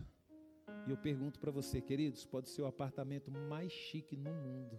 E 0.86 0.90
eu 0.90 0.98
pergunto 0.98 1.40
para 1.40 1.50
você, 1.50 1.80
queridos, 1.80 2.26
pode 2.26 2.50
ser 2.50 2.60
o 2.60 2.66
apartamento 2.66 3.30
mais 3.30 3.72
chique 3.72 4.18
no 4.18 4.34
mundo, 4.34 4.78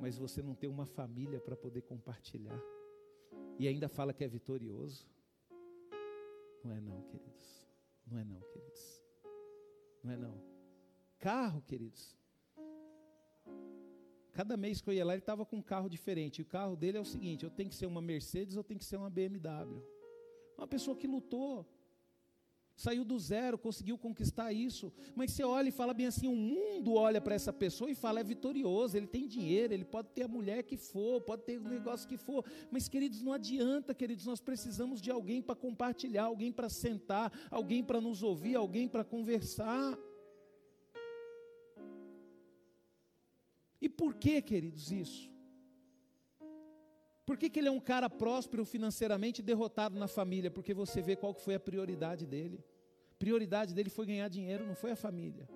mas 0.00 0.16
você 0.16 0.42
não 0.42 0.54
tem 0.54 0.68
uma 0.68 0.86
família 0.86 1.40
para 1.40 1.56
poder 1.56 1.82
compartilhar. 1.82 2.60
E 3.58 3.66
ainda 3.66 3.88
fala 3.88 4.12
que 4.12 4.24
é 4.24 4.28
vitorioso. 4.28 5.08
Não 6.62 6.72
é 6.72 6.80
não, 6.80 7.02
queridos. 7.02 7.68
Não 8.06 8.18
é 8.18 8.24
não, 8.24 8.40
queridos. 8.40 9.02
Não 10.02 10.12
é 10.12 10.16
não. 10.16 10.40
Carro, 11.18 11.62
queridos. 11.62 12.16
Cada 14.32 14.56
mês 14.56 14.82
que 14.82 14.90
eu 14.90 14.94
ia 14.94 15.04
lá, 15.04 15.14
ele 15.14 15.22
estava 15.22 15.46
com 15.46 15.56
um 15.56 15.62
carro 15.62 15.88
diferente. 15.88 16.38
E 16.38 16.42
o 16.42 16.46
carro 16.46 16.76
dele 16.76 16.98
é 16.98 17.00
o 17.00 17.04
seguinte: 17.04 17.44
eu 17.44 17.50
tenho 17.50 17.70
que 17.70 17.74
ser 17.74 17.86
uma 17.86 18.02
Mercedes 18.02 18.56
ou 18.56 18.62
tenho 18.62 18.78
que 18.78 18.84
ser 18.84 18.96
uma 18.96 19.08
BMW. 19.08 19.82
Uma 20.58 20.66
pessoa 20.66 20.96
que 20.96 21.06
lutou, 21.06 21.66
saiu 22.76 23.04
do 23.04 23.18
zero, 23.18 23.56
conseguiu 23.56 23.96
conquistar 23.96 24.52
isso. 24.52 24.92
Mas 25.14 25.32
você 25.32 25.42
olha 25.42 25.70
e 25.70 25.72
fala 25.72 25.94
bem 25.94 26.06
assim: 26.06 26.28
o 26.28 26.36
mundo 26.36 26.94
olha 26.94 27.20
para 27.20 27.34
essa 27.34 27.52
pessoa 27.52 27.90
e 27.90 27.94
fala, 27.94 28.20
é 28.20 28.24
vitorioso, 28.24 28.96
ele 28.96 29.06
tem 29.06 29.26
dinheiro, 29.26 29.72
ele 29.72 29.84
pode 29.84 30.08
ter 30.10 30.24
a 30.24 30.28
mulher 30.28 30.62
que 30.62 30.76
for, 30.76 31.20
pode 31.22 31.42
ter 31.42 31.58
o 31.58 31.68
negócio 31.68 32.06
que 32.06 32.16
for. 32.16 32.44
Mas, 32.70 32.88
queridos, 32.88 33.22
não 33.22 33.32
adianta, 33.32 33.94
queridos, 33.94 34.26
nós 34.26 34.40
precisamos 34.40 35.00
de 35.00 35.10
alguém 35.10 35.40
para 35.40 35.56
compartilhar, 35.56 36.24
alguém 36.24 36.52
para 36.52 36.68
sentar, 36.68 37.32
alguém 37.50 37.82
para 37.82 38.00
nos 38.00 38.22
ouvir, 38.22 38.54
alguém 38.54 38.86
para 38.86 39.02
conversar. 39.02 39.98
E 43.80 43.88
por 43.88 44.14
que, 44.14 44.42
queridos, 44.42 44.92
isso? 44.92 45.35
Por 47.26 47.36
que, 47.36 47.50
que 47.50 47.58
ele 47.58 47.66
é 47.66 47.72
um 47.72 47.80
cara 47.80 48.08
próspero 48.08 48.64
financeiramente 48.64 49.40
e 49.40 49.44
derrotado 49.44 49.98
na 49.98 50.06
família? 50.06 50.48
Porque 50.48 50.72
você 50.72 51.02
vê 51.02 51.16
qual 51.16 51.34
foi 51.34 51.56
a 51.56 51.60
prioridade 51.60 52.24
dele. 52.24 52.64
Prioridade 53.18 53.74
dele 53.74 53.90
foi 53.90 54.06
ganhar 54.06 54.28
dinheiro, 54.28 54.64
não 54.64 54.76
foi 54.76 54.92
a 54.92 54.96
família. 54.96 55.48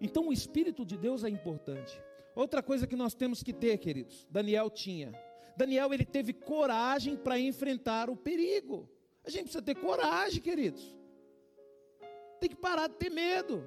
Então 0.00 0.28
o 0.28 0.32
Espírito 0.32 0.84
de 0.84 0.96
Deus 0.96 1.24
é 1.24 1.28
importante. 1.28 2.00
Outra 2.36 2.62
coisa 2.62 2.86
que 2.86 2.94
nós 2.94 3.14
temos 3.14 3.42
que 3.42 3.52
ter, 3.52 3.78
queridos, 3.78 4.26
Daniel 4.30 4.70
tinha. 4.70 5.12
Daniel 5.56 5.92
ele 5.92 6.04
teve 6.04 6.32
coragem 6.32 7.16
para 7.16 7.38
enfrentar 7.38 8.08
o 8.08 8.16
perigo. 8.16 8.88
A 9.24 9.30
gente 9.30 9.44
precisa 9.44 9.62
ter 9.62 9.74
coragem, 9.74 10.40
queridos. 10.40 10.96
Tem 12.38 12.48
que 12.48 12.56
parar 12.56 12.88
de 12.88 12.94
ter 12.94 13.10
medo. 13.10 13.66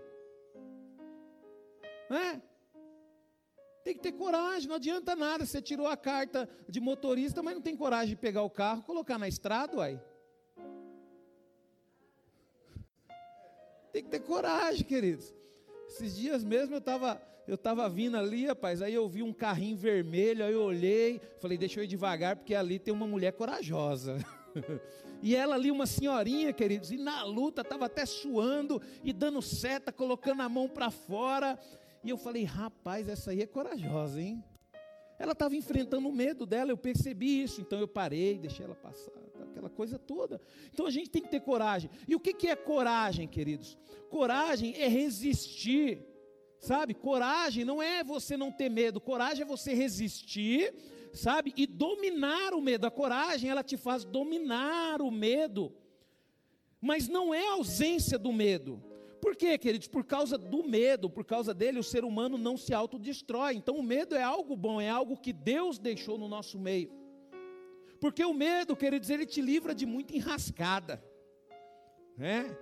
Não 2.09 2.17
é? 2.17 2.41
Tem 3.87 3.95
que 3.95 4.01
ter 4.01 4.11
coragem, 4.11 4.67
não 4.67 4.75
adianta 4.75 5.15
nada. 5.15 5.45
Você 5.45 5.61
tirou 5.61 5.87
a 5.87 5.95
carta 5.95 6.49
de 6.67 6.77
motorista, 6.77 7.41
mas 7.41 7.55
não 7.55 7.61
tem 7.61 7.73
coragem 7.73 8.09
de 8.09 8.15
pegar 8.17 8.43
o 8.43 8.49
carro, 8.49 8.83
colocar 8.83 9.17
na 9.17 9.29
estrada, 9.29 9.77
uai. 9.77 9.97
Tem 13.93 14.03
que 14.03 14.09
ter 14.09 14.19
coragem, 14.19 14.83
queridos. 14.83 15.33
Esses 15.87 16.17
dias 16.17 16.43
mesmo 16.43 16.75
eu 16.75 16.79
estava 16.79 17.21
eu 17.47 17.57
tava 17.57 17.87
vindo 17.87 18.17
ali, 18.17 18.45
rapaz, 18.45 18.81
aí 18.81 18.93
eu 18.93 19.07
vi 19.07 19.23
um 19.23 19.31
carrinho 19.31 19.77
vermelho, 19.77 20.43
aí 20.43 20.51
eu 20.51 20.63
olhei, 20.63 21.21
falei, 21.39 21.57
deixa 21.57 21.79
eu 21.79 21.85
ir 21.85 21.87
devagar, 21.87 22.35
porque 22.35 22.53
ali 22.53 22.77
tem 22.77 22.93
uma 22.93 23.07
mulher 23.07 23.31
corajosa. 23.31 24.17
e 25.23 25.33
ela 25.33 25.55
ali, 25.55 25.71
uma 25.71 25.85
senhorinha, 25.85 26.51
queridos, 26.51 26.91
e 26.91 26.97
na 26.97 27.23
luta, 27.23 27.61
estava 27.61 27.85
até 27.85 28.05
suando 28.05 28.81
e 29.01 29.13
dando 29.13 29.41
seta, 29.41 29.93
colocando 29.93 30.41
a 30.41 30.49
mão 30.49 30.67
para 30.67 30.91
fora. 30.91 31.57
E 32.07 32.09
eu 32.09 32.17
falei, 32.17 32.45
rapaz, 32.45 33.09
essa 33.09 33.31
aí 33.31 33.41
é 33.41 33.45
corajosa, 33.45 34.21
hein? 34.21 34.41
Ela 35.19 35.33
estava 35.33 35.57
enfrentando 35.57 36.07
o 36.07 36.13
medo 36.13 36.45
dela, 36.45 36.71
eu 36.71 36.77
percebi 36.77 37.43
isso, 37.43 37.59
então 37.59 37.77
eu 37.81 37.87
parei, 37.87 38.37
deixei 38.37 38.63
ela 38.63 38.75
passar, 38.75 39.11
aquela 39.41 39.69
coisa 39.69 39.99
toda. 39.99 40.39
Então 40.71 40.85
a 40.85 40.89
gente 40.89 41.09
tem 41.09 41.21
que 41.21 41.27
ter 41.27 41.41
coragem. 41.41 41.89
E 42.07 42.15
o 42.15 42.19
que, 42.21 42.33
que 42.33 42.47
é 42.47 42.55
coragem, 42.55 43.27
queridos? 43.27 43.77
Coragem 44.09 44.73
é 44.77 44.87
resistir, 44.87 45.99
sabe? 46.61 46.93
Coragem 46.93 47.65
não 47.65 47.83
é 47.83 48.05
você 48.05 48.37
não 48.37 48.53
ter 48.53 48.69
medo, 48.69 49.01
coragem 49.01 49.41
é 49.41 49.45
você 49.45 49.73
resistir, 49.73 50.73
sabe? 51.11 51.53
E 51.57 51.67
dominar 51.67 52.53
o 52.53 52.61
medo. 52.61 52.87
A 52.87 52.91
coragem, 52.91 53.49
ela 53.49 53.63
te 53.63 53.75
faz 53.75 54.05
dominar 54.05 55.01
o 55.01 55.11
medo, 55.11 55.75
mas 56.79 57.09
não 57.09 57.33
é 57.33 57.49
a 57.49 57.55
ausência 57.55 58.17
do 58.17 58.31
medo. 58.31 58.81
Por 59.27 59.35
quê, 59.35 59.57
queridos? 59.57 59.89
Por 59.89 60.05
causa 60.05 60.37
do 60.37 60.63
medo, 60.63 61.09
por 61.09 61.25
causa 61.25 61.53
dele, 61.53 61.79
o 61.79 61.83
ser 61.83 62.05
humano 62.05 62.37
não 62.37 62.55
se 62.55 62.73
autodestrói. 62.73 63.55
Então, 63.55 63.75
o 63.75 63.83
medo 63.83 64.15
é 64.15 64.23
algo 64.23 64.55
bom, 64.55 64.79
é 64.79 64.87
algo 64.87 65.17
que 65.17 65.33
Deus 65.33 65.77
deixou 65.77 66.17
no 66.17 66.29
nosso 66.29 66.57
meio. 66.57 66.89
Porque 67.99 68.23
o 68.23 68.33
medo, 68.33 68.73
queridos, 68.73 69.09
ele 69.09 69.25
te 69.25 69.41
livra 69.41 69.75
de 69.75 69.85
muita 69.85 70.15
enrascada, 70.15 71.03
né? 72.15 72.57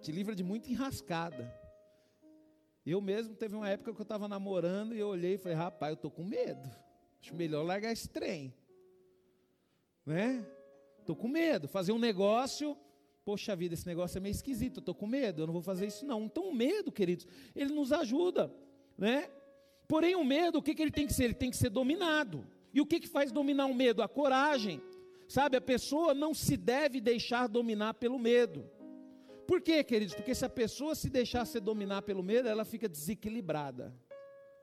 Te 0.00 0.10
livra 0.10 0.34
de 0.34 0.42
muita 0.42 0.70
enrascada. 0.70 1.54
Eu 2.86 3.02
mesmo 3.02 3.34
teve 3.34 3.54
uma 3.54 3.68
época 3.68 3.92
que 3.92 4.00
eu 4.00 4.02
estava 4.02 4.26
namorando 4.26 4.94
e 4.94 4.98
eu 4.98 5.08
olhei 5.08 5.34
e 5.34 5.38
falei, 5.38 5.58
rapaz, 5.58 5.90
eu 5.90 5.96
estou 5.96 6.10
com 6.10 6.24
medo. 6.24 6.70
Acho 7.20 7.34
melhor 7.34 7.66
largar 7.66 7.92
esse 7.92 8.08
trem. 8.08 8.54
Né? 10.06 10.42
Estou 11.00 11.14
com 11.14 11.28
medo. 11.28 11.68
Fazer 11.68 11.92
um 11.92 11.98
negócio 11.98 12.78
Poxa 13.24 13.54
vida, 13.54 13.74
esse 13.74 13.86
negócio 13.86 14.18
é 14.18 14.20
meio 14.20 14.32
esquisito, 14.32 14.78
eu 14.78 14.80
estou 14.80 14.94
com 14.94 15.06
medo, 15.06 15.42
eu 15.42 15.46
não 15.46 15.52
vou 15.52 15.62
fazer 15.62 15.86
isso 15.86 16.04
não. 16.04 16.24
Então 16.24 16.48
o 16.48 16.54
medo, 16.54 16.90
queridos, 16.90 17.26
ele 17.54 17.72
nos 17.72 17.92
ajuda, 17.92 18.52
né? 18.98 19.28
Porém, 19.86 20.16
o 20.16 20.24
medo, 20.24 20.58
o 20.58 20.62
que, 20.62 20.74
que 20.74 20.82
ele 20.82 20.90
tem 20.90 21.06
que 21.06 21.12
ser? 21.12 21.24
Ele 21.24 21.34
tem 21.34 21.50
que 21.50 21.56
ser 21.56 21.68
dominado. 21.68 22.46
E 22.72 22.80
o 22.80 22.86
que, 22.86 22.98
que 22.98 23.08
faz 23.08 23.30
dominar 23.30 23.66
o 23.66 23.74
medo? 23.74 24.02
A 24.02 24.08
coragem. 24.08 24.80
Sabe, 25.28 25.56
a 25.56 25.60
pessoa 25.60 26.14
não 26.14 26.34
se 26.34 26.56
deve 26.56 27.00
deixar 27.00 27.46
dominar 27.46 27.94
pelo 27.94 28.18
medo. 28.18 28.68
Por 29.46 29.60
quê, 29.60 29.84
queridos? 29.84 30.14
Porque 30.14 30.34
se 30.34 30.44
a 30.44 30.48
pessoa 30.48 30.94
se 30.94 31.10
deixar 31.10 31.44
ser 31.44 31.60
dominar 31.60 32.02
pelo 32.02 32.22
medo, 32.22 32.48
ela 32.48 32.64
fica 32.64 32.88
desequilibrada. 32.88 33.94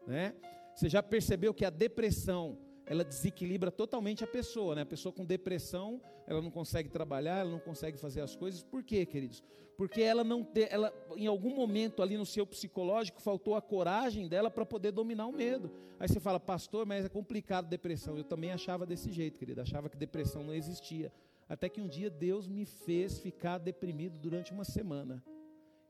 Né? 0.07 0.33
Você 0.75 0.89
já 0.89 1.03
percebeu 1.03 1.53
que 1.53 1.65
a 1.65 1.69
depressão, 1.69 2.57
ela 2.89 3.03
desequilibra 3.03 3.69
totalmente 3.69 4.23
a 4.23 4.27
pessoa, 4.27 4.73
né? 4.73 4.81
A 4.81 4.85
pessoa 4.85 5.13
com 5.13 5.23
depressão, 5.23 6.01
ela 6.25 6.41
não 6.41 6.49
consegue 6.49 6.89
trabalhar, 6.89 7.37
ela 7.37 7.51
não 7.51 7.59
consegue 7.59 7.99
fazer 7.99 8.19
as 8.21 8.35
coisas. 8.35 8.63
Por 8.63 8.83
quê, 8.83 9.05
queridos? 9.05 9.43
Porque 9.77 10.01
ela 10.01 10.23
não 10.23 10.45
ela 10.69 10.91
em 11.15 11.27
algum 11.27 11.55
momento 11.55 12.01
ali 12.01 12.17
no 12.17 12.25
seu 12.25 12.47
psicológico 12.47 13.21
faltou 13.21 13.55
a 13.55 13.61
coragem 13.61 14.27
dela 14.27 14.49
para 14.49 14.65
poder 14.65 14.91
dominar 14.91 15.27
o 15.27 15.31
medo. 15.31 15.71
Aí 15.99 16.07
você 16.07 16.19
fala, 16.19 16.39
pastor, 16.39 16.83
mas 16.85 17.05
é 17.05 17.09
complicado 17.09 17.69
depressão. 17.69 18.17
Eu 18.17 18.23
também 18.23 18.51
achava 18.51 18.87
desse 18.87 19.11
jeito, 19.11 19.37
querido. 19.37 19.61
Achava 19.61 19.87
que 19.87 19.95
depressão 19.95 20.43
não 20.43 20.55
existia. 20.55 21.13
Até 21.47 21.69
que 21.69 21.79
um 21.79 21.87
dia 21.87 22.09
Deus 22.09 22.47
me 22.47 22.65
fez 22.65 23.19
ficar 23.19 23.59
deprimido 23.59 24.17
durante 24.17 24.51
uma 24.51 24.63
semana. 24.63 25.23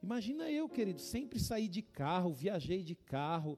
Imagina 0.03 0.51
eu, 0.51 0.67
querido, 0.67 0.99
sempre 0.99 1.39
saí 1.39 1.67
de 1.67 1.81
carro, 1.81 2.33
viajei 2.33 2.83
de 2.83 2.95
carro, 2.95 3.57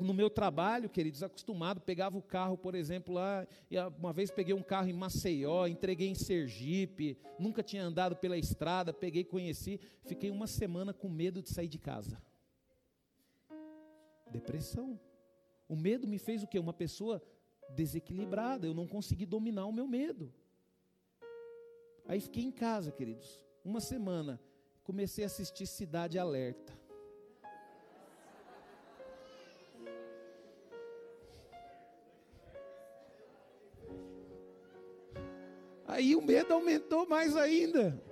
no 0.00 0.14
meu 0.14 0.30
trabalho, 0.30 0.88
queridos, 0.88 1.22
acostumado, 1.22 1.80
pegava 1.80 2.16
o 2.16 2.22
carro, 2.22 2.56
por 2.56 2.74
exemplo, 2.74 3.14
lá, 3.14 3.46
e 3.70 3.76
uma 3.98 4.12
vez 4.12 4.30
peguei 4.30 4.54
um 4.54 4.62
carro 4.62 4.88
em 4.88 4.92
Maceió, 4.92 5.66
entreguei 5.66 6.08
em 6.08 6.14
Sergipe, 6.14 7.18
nunca 7.38 7.62
tinha 7.62 7.84
andado 7.84 8.16
pela 8.16 8.38
estrada, 8.38 8.92
peguei, 8.92 9.24
conheci, 9.24 9.78
fiquei 10.06 10.30
uma 10.30 10.46
semana 10.46 10.92
com 10.92 11.08
medo 11.08 11.42
de 11.42 11.50
sair 11.50 11.68
de 11.68 11.78
casa. 11.78 12.20
Depressão. 14.30 14.98
O 15.68 15.76
medo 15.76 16.06
me 16.06 16.18
fez 16.18 16.42
o 16.42 16.46
quê? 16.46 16.58
Uma 16.58 16.72
pessoa 16.72 17.22
desequilibrada, 17.70 18.66
eu 18.66 18.74
não 18.74 18.86
consegui 18.86 19.26
dominar 19.26 19.66
o 19.66 19.72
meu 19.72 19.86
medo. 19.86 20.32
Aí 22.06 22.20
fiquei 22.20 22.44
em 22.44 22.52
casa, 22.52 22.92
queridos, 22.92 23.44
uma 23.64 23.80
semana, 23.80 24.40
comecei 24.82 25.24
a 25.24 25.26
assistir 25.26 25.66
Cidade 25.66 26.18
Alerta. 26.18 26.83
Aí 35.94 36.16
o 36.16 36.20
medo 36.20 36.52
aumentou 36.52 37.06
mais 37.06 37.36
ainda. 37.36 38.02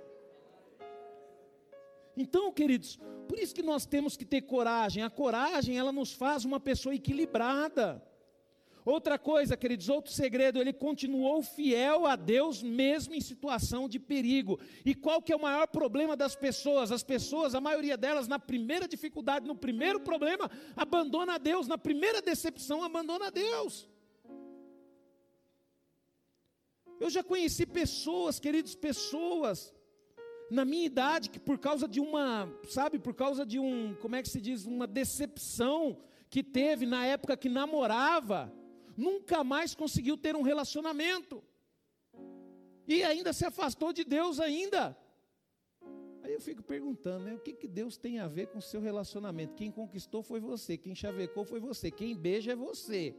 Então, 2.15 2.49
queridos, 2.49 2.97
por 3.27 3.37
isso 3.37 3.53
que 3.53 3.61
nós 3.61 3.85
temos 3.85 4.15
que 4.15 4.23
ter 4.23 4.43
coragem. 4.43 5.03
A 5.03 5.09
coragem, 5.09 5.77
ela 5.77 5.91
nos 5.91 6.13
faz 6.13 6.45
uma 6.45 6.61
pessoa 6.61 6.95
equilibrada. 6.95 8.01
Outra 8.85 9.19
coisa, 9.19 9.57
queridos, 9.57 9.89
outro 9.89 10.13
segredo, 10.13 10.61
ele 10.61 10.71
continuou 10.71 11.41
fiel 11.41 12.05
a 12.05 12.15
Deus 12.15 12.63
mesmo 12.63 13.15
em 13.15 13.19
situação 13.19 13.89
de 13.89 13.99
perigo. 13.99 14.57
E 14.85 14.95
qual 14.95 15.21
que 15.21 15.33
é 15.33 15.35
o 15.35 15.41
maior 15.41 15.67
problema 15.67 16.15
das 16.15 16.37
pessoas? 16.37 16.89
As 16.89 17.03
pessoas, 17.03 17.53
a 17.53 17.59
maioria 17.59 17.97
delas, 17.97 18.29
na 18.29 18.39
primeira 18.39 18.87
dificuldade, 18.87 19.45
no 19.45 19.55
primeiro 19.55 19.99
problema, 19.99 20.49
abandona 20.73 21.35
a 21.35 21.37
Deus, 21.37 21.67
na 21.67 21.77
primeira 21.77 22.21
decepção, 22.21 22.81
abandona 22.81 23.27
a 23.27 23.29
Deus. 23.29 23.89
Eu 27.03 27.09
já 27.09 27.21
conheci 27.21 27.65
pessoas, 27.65 28.39
queridos, 28.39 28.75
pessoas, 28.75 29.73
na 30.49 30.63
minha 30.63 30.85
idade, 30.85 31.29
que 31.29 31.37
por 31.37 31.57
causa 31.59 31.85
de 31.85 31.99
uma, 31.99 32.49
sabe, 32.69 32.97
por 32.97 33.13
causa 33.13 33.45
de 33.45 33.59
um, 33.59 33.93
como 33.95 34.15
é 34.15 34.21
que 34.23 34.29
se 34.29 34.39
diz, 34.39 34.65
uma 34.65 34.87
decepção 34.87 35.97
que 36.29 36.41
teve 36.41 36.85
na 36.85 37.05
época 37.05 37.35
que 37.35 37.49
namorava, 37.49 38.49
nunca 38.95 39.43
mais 39.43 39.75
conseguiu 39.75 40.15
ter 40.15 40.33
um 40.33 40.43
relacionamento. 40.43 41.43
E 42.87 43.03
ainda 43.03 43.33
se 43.33 43.43
afastou 43.43 43.91
de 43.91 44.05
Deus 44.05 44.39
ainda. 44.39 44.97
Aí 46.21 46.33
eu 46.33 46.39
fico 46.39 46.63
perguntando, 46.63 47.25
né, 47.25 47.33
o 47.33 47.39
que, 47.39 47.51
que 47.51 47.67
Deus 47.67 47.97
tem 47.97 48.19
a 48.19 48.29
ver 48.29 48.47
com 48.47 48.59
o 48.59 48.61
seu 48.61 48.79
relacionamento? 48.79 49.55
Quem 49.55 49.69
conquistou 49.69 50.23
foi 50.23 50.39
você, 50.39 50.77
quem 50.77 50.95
chavecou 50.95 51.43
foi 51.43 51.59
você, 51.59 51.91
quem 51.91 52.15
beija 52.15 52.53
é 52.53 52.55
você. 52.55 53.13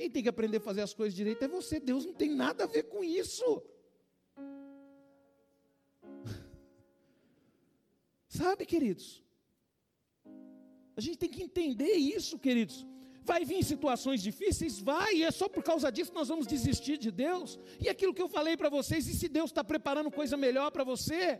Quem 0.00 0.08
tem 0.08 0.22
que 0.22 0.30
aprender 0.30 0.56
a 0.56 0.60
fazer 0.68 0.80
as 0.80 0.94
coisas 0.94 1.14
direito 1.14 1.44
é 1.44 1.48
você. 1.48 1.78
Deus 1.78 2.06
não 2.06 2.14
tem 2.14 2.30
nada 2.34 2.64
a 2.64 2.66
ver 2.66 2.84
com 2.84 3.04
isso. 3.04 3.62
Sabe, 8.26 8.64
queridos? 8.64 9.22
A 10.96 11.02
gente 11.02 11.18
tem 11.18 11.28
que 11.28 11.42
entender 11.42 11.92
isso, 12.16 12.38
queridos. 12.38 12.86
Vai 13.20 13.44
vir 13.44 13.62
situações 13.62 14.22
difíceis? 14.22 14.80
Vai, 14.80 15.16
e 15.16 15.22
é 15.22 15.30
só 15.30 15.50
por 15.50 15.62
causa 15.62 15.92
disso 15.92 16.12
que 16.12 16.20
nós 16.22 16.28
vamos 16.28 16.46
desistir 16.46 16.96
de 16.96 17.10
Deus. 17.10 17.60
E 17.78 17.86
aquilo 17.86 18.14
que 18.14 18.22
eu 18.22 18.28
falei 18.38 18.56
para 18.56 18.70
vocês, 18.70 19.06
e 19.06 19.12
se 19.12 19.28
Deus 19.28 19.50
está 19.50 19.62
preparando 19.62 20.10
coisa 20.10 20.34
melhor 20.34 20.70
para 20.70 20.82
você? 20.82 21.38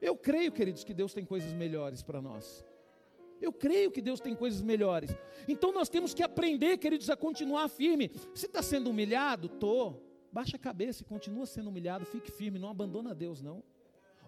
Eu 0.00 0.16
creio, 0.16 0.50
queridos, 0.50 0.82
que 0.82 0.94
Deus 0.94 1.12
tem 1.12 1.26
coisas 1.26 1.52
melhores 1.52 2.02
para 2.02 2.22
nós. 2.22 2.64
Eu 3.40 3.52
creio 3.52 3.90
que 3.90 4.00
Deus 4.00 4.20
tem 4.20 4.34
coisas 4.34 4.62
melhores. 4.62 5.10
Então 5.46 5.72
nós 5.72 5.88
temos 5.88 6.14
que 6.14 6.22
aprender, 6.22 6.78
queridos, 6.78 7.10
a 7.10 7.16
continuar 7.16 7.68
firme. 7.68 8.10
Se 8.34 8.46
está 8.46 8.62
sendo 8.62 8.90
humilhado, 8.90 9.48
tô. 9.48 9.94
Baixa 10.32 10.56
a 10.56 10.58
cabeça 10.58 11.02
e 11.02 11.04
continua 11.04 11.46
sendo 11.46 11.68
humilhado. 11.68 12.04
Fique 12.04 12.30
firme, 12.30 12.58
não 12.58 12.68
abandona 12.68 13.14
Deus, 13.14 13.40
não. 13.42 13.62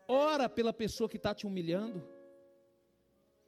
Ora 0.07 0.49
pela 0.49 0.73
pessoa 0.73 1.09
que 1.09 1.17
está 1.17 1.35
te 1.35 1.47
humilhando. 1.47 2.07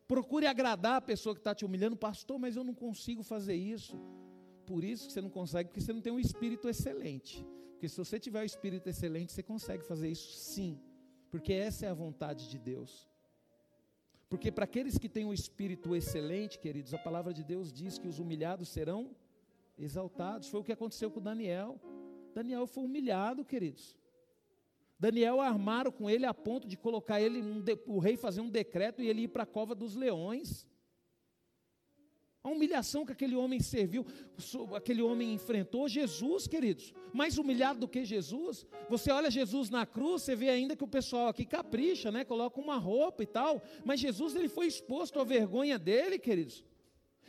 Procure 0.06 0.46
agradar 0.46 0.96
a 0.96 1.00
pessoa 1.00 1.34
que 1.34 1.40
está 1.40 1.54
te 1.54 1.64
humilhando, 1.64 1.96
pastor, 1.96 2.38
mas 2.38 2.56
eu 2.56 2.64
não 2.64 2.74
consigo 2.74 3.22
fazer 3.22 3.54
isso. 3.54 3.96
Por 4.64 4.82
isso 4.82 5.06
que 5.06 5.12
você 5.12 5.20
não 5.20 5.30
consegue, 5.30 5.68
porque 5.68 5.80
você 5.80 5.92
não 5.92 6.00
tem 6.00 6.12
um 6.12 6.18
espírito 6.18 6.68
excelente. 6.68 7.46
Porque 7.72 7.88
se 7.88 7.96
você 7.96 8.18
tiver 8.18 8.40
um 8.40 8.44
espírito 8.44 8.88
excelente, 8.88 9.32
você 9.32 9.42
consegue 9.42 9.84
fazer 9.84 10.10
isso 10.10 10.32
sim. 10.32 10.80
Porque 11.30 11.52
essa 11.52 11.86
é 11.86 11.88
a 11.90 11.94
vontade 11.94 12.48
de 12.48 12.58
Deus. 12.58 13.06
Porque 14.28 14.52
para 14.52 14.64
aqueles 14.64 14.98
que 14.98 15.08
têm 15.08 15.24
um 15.24 15.32
espírito 15.32 15.96
excelente, 15.96 16.58
queridos, 16.58 16.92
a 16.92 16.98
palavra 16.98 17.32
de 17.32 17.42
Deus 17.42 17.72
diz 17.72 17.98
que 17.98 18.06
os 18.06 18.18
humilhados 18.18 18.68
serão 18.68 19.10
exaltados. 19.78 20.48
Foi 20.48 20.60
o 20.60 20.64
que 20.64 20.72
aconteceu 20.72 21.10
com 21.10 21.20
Daniel. 21.20 21.80
Daniel 22.34 22.66
foi 22.66 22.84
humilhado, 22.84 23.44
queridos. 23.44 23.96
Daniel 24.98 25.40
armaram 25.40 25.90
com 25.92 26.10
ele 26.10 26.26
a 26.26 26.34
ponto 26.34 26.66
de 26.66 26.76
colocar 26.76 27.20
ele, 27.20 27.40
um 27.40 27.64
o 27.86 27.98
rei 27.98 28.16
fazer 28.16 28.40
um 28.40 28.50
decreto 28.50 29.00
e 29.00 29.08
ele 29.08 29.22
ir 29.22 29.28
para 29.28 29.44
a 29.44 29.46
cova 29.46 29.74
dos 29.74 29.94
leões. 29.94 30.66
A 32.48 32.50
humilhação 32.50 33.04
que 33.04 33.12
aquele 33.12 33.36
homem 33.36 33.60
serviu, 33.60 34.06
aquele 34.74 35.02
homem 35.02 35.34
enfrentou, 35.34 35.86
Jesus, 35.86 36.46
queridos, 36.46 36.94
mais 37.12 37.36
humilhado 37.36 37.80
do 37.80 37.86
que 37.86 38.06
Jesus. 38.06 38.66
Você 38.88 39.12
olha 39.12 39.30
Jesus 39.30 39.68
na 39.68 39.84
cruz, 39.84 40.22
você 40.22 40.34
vê 40.34 40.48
ainda 40.48 40.74
que 40.74 40.82
o 40.82 40.88
pessoal 40.88 41.28
aqui 41.28 41.44
capricha, 41.44 42.10
né? 42.10 42.24
Coloca 42.24 42.58
uma 42.58 42.76
roupa 42.76 43.22
e 43.22 43.26
tal, 43.26 43.62
mas 43.84 44.00
Jesus 44.00 44.34
ele 44.34 44.48
foi 44.48 44.66
exposto 44.66 45.20
à 45.20 45.24
vergonha 45.24 45.78
dele, 45.78 46.18
queridos. 46.18 46.64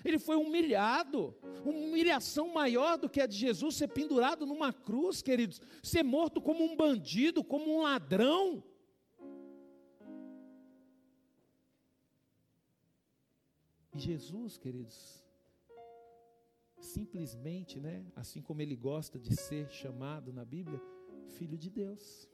Ele 0.06 0.18
foi 0.18 0.38
humilhado, 0.38 1.36
humilhação 1.66 2.54
maior 2.54 2.98
do 2.98 3.10
que 3.10 3.20
a 3.20 3.26
de 3.26 3.36
Jesus 3.36 3.76
ser 3.76 3.90
pendurado 3.90 4.46
numa 4.46 4.72
cruz, 4.72 5.22
queridos, 5.22 5.62
ser 5.84 6.02
morto 6.02 6.40
como 6.40 6.64
um 6.64 6.78
bandido, 6.78 7.44
como 7.44 7.76
um 7.76 7.82
ladrão. 7.82 8.64
Jesus, 14.00 14.58
queridos, 14.58 15.24
simplesmente, 16.80 17.80
né, 17.80 18.06
assim 18.16 18.42
como 18.42 18.62
ele 18.62 18.76
gosta 18.76 19.20
de 19.20 19.36
ser 19.36 19.70
chamado 19.70 20.32
na 20.32 20.46
Bíblia, 20.46 20.82
filho 21.38 21.58
de 21.58 21.70
Deus. 21.70 22.28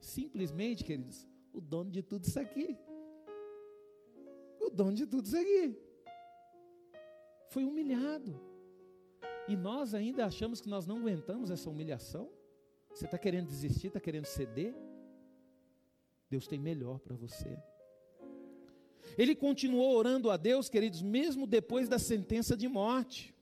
Simplesmente, 0.00 0.84
queridos, 0.84 1.28
o 1.52 1.60
dono 1.60 1.90
de 1.90 2.02
tudo 2.02 2.24
isso 2.24 2.40
aqui. 2.40 2.76
O 4.60 4.70
dono 4.70 4.94
de 4.94 5.06
tudo 5.06 5.26
isso 5.26 5.36
aqui. 5.36 5.78
Foi 7.50 7.64
humilhado. 7.64 8.40
E 9.48 9.56
nós 9.56 9.94
ainda 9.94 10.24
achamos 10.24 10.60
que 10.60 10.68
nós 10.68 10.86
não 10.86 10.98
aguentamos 10.98 11.50
essa 11.50 11.68
humilhação? 11.68 12.30
Você 12.94 13.04
está 13.04 13.18
querendo 13.18 13.46
desistir, 13.46 13.88
está 13.88 14.00
querendo 14.00 14.26
ceder? 14.26 14.74
Deus 16.28 16.46
tem 16.46 16.58
melhor 16.58 16.98
para 16.98 17.14
você. 17.14 17.58
Ele 19.16 19.34
continuou 19.34 19.94
orando 19.94 20.30
a 20.30 20.36
Deus, 20.36 20.68
queridos, 20.68 21.02
mesmo 21.02 21.46
depois 21.46 21.88
da 21.88 21.98
sentença 21.98 22.56
de 22.56 22.68
morte. 22.68 23.34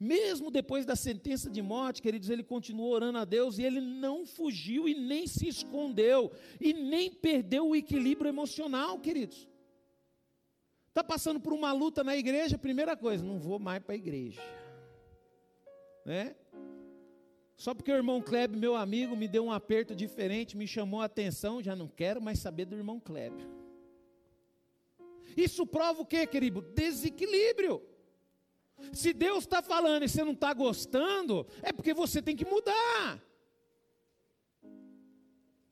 Mesmo 0.00 0.50
depois 0.50 0.86
da 0.86 0.94
sentença 0.94 1.50
de 1.50 1.60
morte, 1.60 2.00
queridos, 2.00 2.30
ele 2.30 2.44
continuou 2.44 2.92
orando 2.92 3.18
a 3.18 3.24
Deus 3.24 3.58
e 3.58 3.64
ele 3.64 3.80
não 3.80 4.24
fugiu 4.24 4.88
e 4.88 4.94
nem 4.94 5.26
se 5.26 5.48
escondeu 5.48 6.30
e 6.60 6.72
nem 6.72 7.10
perdeu 7.10 7.68
o 7.68 7.74
equilíbrio 7.74 8.28
emocional, 8.28 9.00
queridos. 9.00 9.48
Está 10.88 11.02
passando 11.02 11.40
por 11.40 11.52
uma 11.52 11.72
luta 11.72 12.04
na 12.04 12.16
igreja, 12.16 12.56
primeira 12.56 12.96
coisa, 12.96 13.24
não 13.24 13.38
vou 13.38 13.58
mais 13.58 13.82
para 13.82 13.94
a 13.94 13.98
igreja. 13.98 14.40
Né? 16.04 16.36
Só 17.56 17.74
porque 17.74 17.90
o 17.90 17.96
irmão 17.96 18.22
Kleber, 18.22 18.56
meu 18.56 18.76
amigo, 18.76 19.16
me 19.16 19.26
deu 19.26 19.44
um 19.44 19.52
aperto 19.52 19.96
diferente, 19.96 20.56
me 20.56 20.66
chamou 20.66 21.00
a 21.00 21.06
atenção, 21.06 21.60
já 21.60 21.74
não 21.74 21.88
quero 21.88 22.22
mais 22.22 22.38
saber 22.38 22.66
do 22.66 22.76
irmão 22.76 23.00
Kleber. 23.00 23.57
Isso 25.36 25.66
prova 25.66 26.02
o 26.02 26.06
que, 26.06 26.26
querido? 26.26 26.60
Desequilíbrio. 26.60 27.82
Se 28.92 29.12
Deus 29.12 29.44
está 29.44 29.60
falando 29.60 30.04
e 30.04 30.08
você 30.08 30.22
não 30.22 30.32
está 30.32 30.52
gostando, 30.52 31.46
é 31.62 31.72
porque 31.72 31.92
você 31.92 32.22
tem 32.22 32.36
que 32.36 32.44
mudar. 32.44 33.22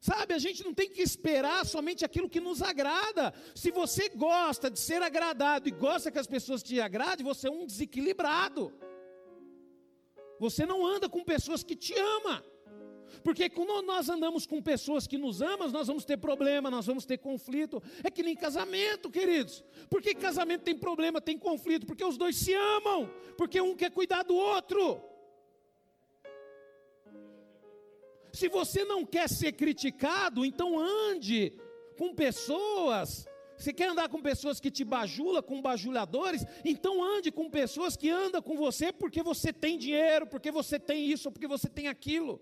Sabe, 0.01 0.35
a 0.35 0.39
gente 0.39 0.63
não 0.63 0.73
tem 0.73 0.89
que 0.89 1.03
esperar 1.03 1.67
somente 1.67 2.05
aquilo 2.05 2.31
que 2.31 2.41
nos 2.41 2.63
agrada. 2.63 3.35
Se 3.55 3.71
você 3.71 4.09
gosta 4.09 4.71
de 4.71 4.79
ser 4.79 5.03
agradado 5.03 5.69
e 5.69 5.73
gosta 5.73 6.11
que 6.11 6.19
as 6.19 6.27
pessoas 6.27 6.63
te 6.63 6.81
agradem, 6.81 7.25
você 7.25 7.49
é 7.49 7.51
um 7.51 7.67
desequilibrado. 7.67 8.73
Você 10.39 10.67
não 10.67 10.87
anda 10.87 11.09
com 11.09 11.25
pessoas 11.25 11.65
que 11.65 11.75
te 11.75 11.95
amam. 11.99 12.43
Porque 13.23 13.49
quando 13.49 13.83
nós 13.83 14.09
andamos 14.09 14.47
com 14.47 14.63
pessoas 14.63 15.07
que 15.07 15.19
nos 15.19 15.43
amam, 15.43 15.69
nós 15.71 15.87
vamos 15.87 16.05
ter 16.05 16.17
problema, 16.17 16.71
nós 16.71 16.87
vamos 16.87 17.05
ter 17.05 17.19
conflito. 17.19 17.83
É 18.05 18.11
que 18.11 18.23
nem 18.23 18.35
casamento, 18.35 19.11
queridos. 19.11 19.65
Por 19.91 20.03
que 20.03 20.15
casamento 20.15 20.63
tem 20.63 20.77
problema, 20.77 21.21
tem 21.21 21.39
conflito? 21.39 21.87
Porque 21.87 22.05
os 22.05 22.17
dois 22.17 22.37
se 22.37 22.55
amam. 22.55 23.11
Porque 23.37 23.61
um 23.61 23.77
quer 23.77 23.91
cuidar 23.91 24.23
do 24.23 24.35
outro. 24.35 25.01
Se 28.33 28.49
você 28.49 28.85
não 28.85 29.05
quer 29.05 29.29
ser 29.29 29.53
criticado, 29.53 30.45
então 30.45 30.79
ande 30.79 31.53
com 31.97 32.15
pessoas. 32.15 33.27
Você 33.57 33.73
quer 33.73 33.89
andar 33.89 34.09
com 34.09 34.21
pessoas 34.21 34.61
que 34.61 34.71
te 34.71 34.85
bajulam, 34.85 35.43
com 35.43 35.63
bajuladores? 35.63 36.45
Então 36.65 37.03
ande 37.03 37.33
com 37.33 37.49
pessoas 37.49 37.97
que 37.97 38.11
andam 38.11 38.43
com 38.43 38.57
você 38.57 38.93
porque 38.93 39.23
você 39.23 39.53
tem 39.53 39.79
dinheiro, 39.79 40.27
porque 40.27 40.51
você 40.51 40.79
tem 40.79 41.11
isso, 41.11 41.31
porque 41.33 41.47
você 41.47 41.69
tem 41.69 41.89
aquilo. 41.89 42.41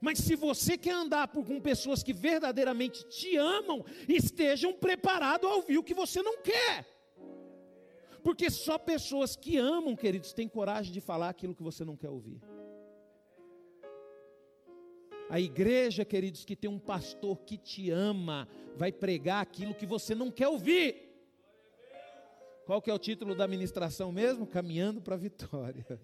Mas 0.00 0.18
se 0.18 0.34
você 0.36 0.76
quer 0.76 0.92
andar 0.92 1.28
com 1.28 1.60
pessoas 1.60 2.02
que 2.02 2.12
verdadeiramente 2.12 3.04
te 3.08 3.36
amam, 3.36 3.84
estejam 4.08 4.72
preparados 4.72 5.48
a 5.48 5.54
ouvir 5.54 5.78
o 5.78 5.84
que 5.84 5.94
você 5.94 6.22
não 6.22 6.42
quer. 6.42 6.86
Porque 8.22 8.50
só 8.50 8.76
pessoas 8.76 9.36
que 9.36 9.56
amam, 9.56 9.94
queridos, 9.94 10.32
têm 10.32 10.48
coragem 10.48 10.92
de 10.92 11.00
falar 11.00 11.28
aquilo 11.28 11.54
que 11.54 11.62
você 11.62 11.84
não 11.84 11.96
quer 11.96 12.10
ouvir. 12.10 12.40
A 15.28 15.40
igreja, 15.40 16.04
queridos, 16.04 16.44
que 16.44 16.54
tem 16.54 16.70
um 16.70 16.78
pastor 16.78 17.38
que 17.38 17.56
te 17.56 17.90
ama, 17.90 18.48
vai 18.76 18.92
pregar 18.92 19.42
aquilo 19.42 19.74
que 19.74 19.86
você 19.86 20.14
não 20.14 20.30
quer 20.30 20.48
ouvir. 20.48 21.06
Qual 22.64 22.82
que 22.82 22.90
é 22.90 22.94
o 22.94 22.98
título 22.98 23.34
da 23.34 23.46
ministração 23.46 24.10
mesmo? 24.12 24.46
Caminhando 24.46 25.00
para 25.00 25.14
a 25.14 25.18
vitória. 25.18 26.00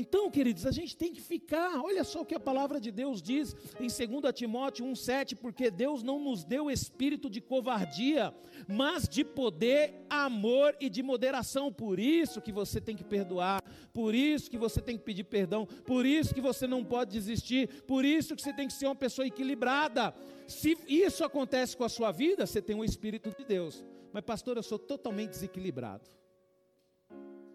Então, 0.00 0.30
queridos, 0.30 0.64
a 0.64 0.70
gente 0.70 0.96
tem 0.96 1.12
que 1.12 1.20
ficar, 1.20 1.78
olha 1.84 2.02
só 2.04 2.22
o 2.22 2.24
que 2.24 2.34
a 2.34 2.40
palavra 2.40 2.80
de 2.80 2.90
Deus 2.90 3.20
diz 3.20 3.54
em 3.78 3.86
2 3.86 4.32
Timóteo 4.34 4.86
1,7: 4.86 5.36
porque 5.36 5.70
Deus 5.70 6.02
não 6.02 6.18
nos 6.18 6.42
deu 6.42 6.70
espírito 6.70 7.28
de 7.28 7.38
covardia, 7.38 8.34
mas 8.66 9.06
de 9.06 9.22
poder, 9.22 10.06
amor 10.08 10.74
e 10.80 10.88
de 10.88 11.02
moderação. 11.02 11.70
Por 11.70 11.98
isso 12.00 12.40
que 12.40 12.50
você 12.50 12.80
tem 12.80 12.96
que 12.96 13.04
perdoar, 13.04 13.62
por 13.92 14.14
isso 14.14 14.50
que 14.50 14.56
você 14.56 14.80
tem 14.80 14.96
que 14.96 15.04
pedir 15.04 15.24
perdão, 15.24 15.66
por 15.66 16.06
isso 16.06 16.34
que 16.34 16.40
você 16.40 16.66
não 16.66 16.82
pode 16.82 17.10
desistir, 17.10 17.68
por 17.82 18.02
isso 18.02 18.34
que 18.34 18.40
você 18.40 18.54
tem 18.54 18.68
que 18.68 18.72
ser 18.72 18.86
uma 18.86 18.96
pessoa 18.96 19.26
equilibrada. 19.26 20.14
Se 20.46 20.78
isso 20.88 21.22
acontece 21.22 21.76
com 21.76 21.84
a 21.84 21.90
sua 21.90 22.10
vida, 22.10 22.46
você 22.46 22.62
tem 22.62 22.74
o 22.74 22.82
Espírito 22.82 23.28
de 23.36 23.44
Deus. 23.44 23.84
Mas, 24.14 24.24
pastor, 24.24 24.56
eu 24.56 24.62
sou 24.62 24.78
totalmente 24.78 25.32
desequilibrado. 25.32 26.08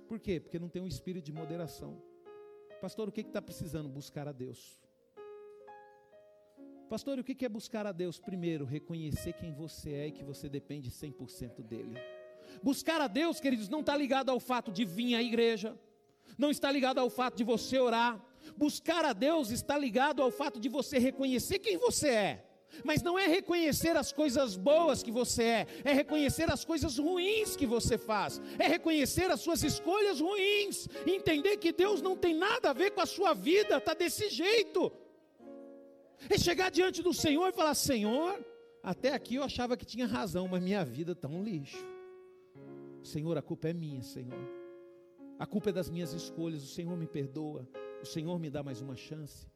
Por 0.07 0.19
quê? 0.19 0.39
Porque 0.39 0.59
não 0.59 0.69
tem 0.69 0.83
um 0.83 0.87
espírito 0.87 1.25
de 1.25 1.33
moderação. 1.33 1.99
Pastor, 2.85 3.09
o 3.09 3.11
que 3.11 3.21
está 3.21 3.41
precisando? 3.41 3.89
Buscar 3.89 4.27
a 4.27 4.31
Deus. 4.31 4.79
Pastor, 6.87 7.17
o 7.17 7.23
que 7.23 7.43
é 7.43 7.49
buscar 7.49 7.87
a 7.87 7.91
Deus? 7.91 8.19
Primeiro, 8.19 8.63
reconhecer 8.63 9.33
quem 9.33 9.51
você 9.51 9.91
é 9.91 10.07
e 10.09 10.11
que 10.11 10.23
você 10.23 10.47
depende 10.47 10.91
100% 10.91 11.63
dEle. 11.63 11.97
Buscar 12.61 13.01
a 13.01 13.07
Deus, 13.07 13.39
queridos, 13.39 13.69
não 13.69 13.79
está 13.79 13.97
ligado 13.97 14.29
ao 14.29 14.39
fato 14.39 14.71
de 14.71 14.85
vir 14.85 15.15
à 15.15 15.23
igreja, 15.23 15.75
não 16.37 16.51
está 16.51 16.71
ligado 16.71 16.99
ao 16.99 17.09
fato 17.09 17.37
de 17.37 17.43
você 17.43 17.79
orar. 17.79 18.23
Buscar 18.55 19.03
a 19.03 19.13
Deus 19.13 19.49
está 19.49 19.75
ligado 19.75 20.21
ao 20.21 20.29
fato 20.29 20.59
de 20.59 20.69
você 20.69 20.99
reconhecer 20.99 21.57
quem 21.57 21.77
você 21.79 22.09
é. 22.09 22.44
Mas 22.83 23.01
não 23.01 23.17
é 23.17 23.27
reconhecer 23.27 23.95
as 23.95 24.11
coisas 24.11 24.55
boas 24.55 25.01
que 25.01 25.11
você 25.11 25.43
é, 25.43 25.67
é 25.83 25.93
reconhecer 25.93 26.49
as 26.51 26.65
coisas 26.65 26.97
ruins 26.97 27.55
que 27.55 27.65
você 27.65 27.97
faz, 27.97 28.41
é 28.59 28.67
reconhecer 28.67 29.29
as 29.31 29.41
suas 29.41 29.63
escolhas 29.63 30.19
ruins, 30.19 30.87
entender 31.05 31.57
que 31.57 31.71
Deus 31.71 32.01
não 32.01 32.15
tem 32.15 32.35
nada 32.35 32.69
a 32.69 32.73
ver 32.73 32.91
com 32.91 33.01
a 33.01 33.05
sua 33.05 33.33
vida, 33.33 33.77
está 33.77 33.93
desse 33.93 34.29
jeito. 34.29 34.91
É 36.29 36.37
chegar 36.37 36.69
diante 36.71 37.01
do 37.01 37.13
Senhor 37.13 37.47
e 37.49 37.53
falar: 37.53 37.75
Senhor, 37.75 38.43
até 38.81 39.13
aqui 39.13 39.35
eu 39.35 39.43
achava 39.43 39.77
que 39.77 39.85
tinha 39.85 40.05
razão, 40.05 40.47
mas 40.47 40.61
minha 40.61 40.83
vida 40.83 41.11
está 41.11 41.27
um 41.27 41.43
lixo. 41.43 41.77
Senhor, 43.03 43.37
a 43.37 43.41
culpa 43.41 43.69
é 43.69 43.73
minha, 43.73 44.01
Senhor. 44.01 44.65
A 45.37 45.45
culpa 45.45 45.69
é 45.69 45.73
das 45.73 45.89
minhas 45.89 46.13
escolhas. 46.13 46.63
O 46.63 46.67
Senhor 46.67 46.97
me 46.97 47.05
perdoa. 47.05 47.67
O 48.01 48.05
Senhor 48.05 48.39
me 48.39 48.49
dá 48.49 48.63
mais 48.63 48.81
uma 48.81 48.95
chance. 48.95 49.47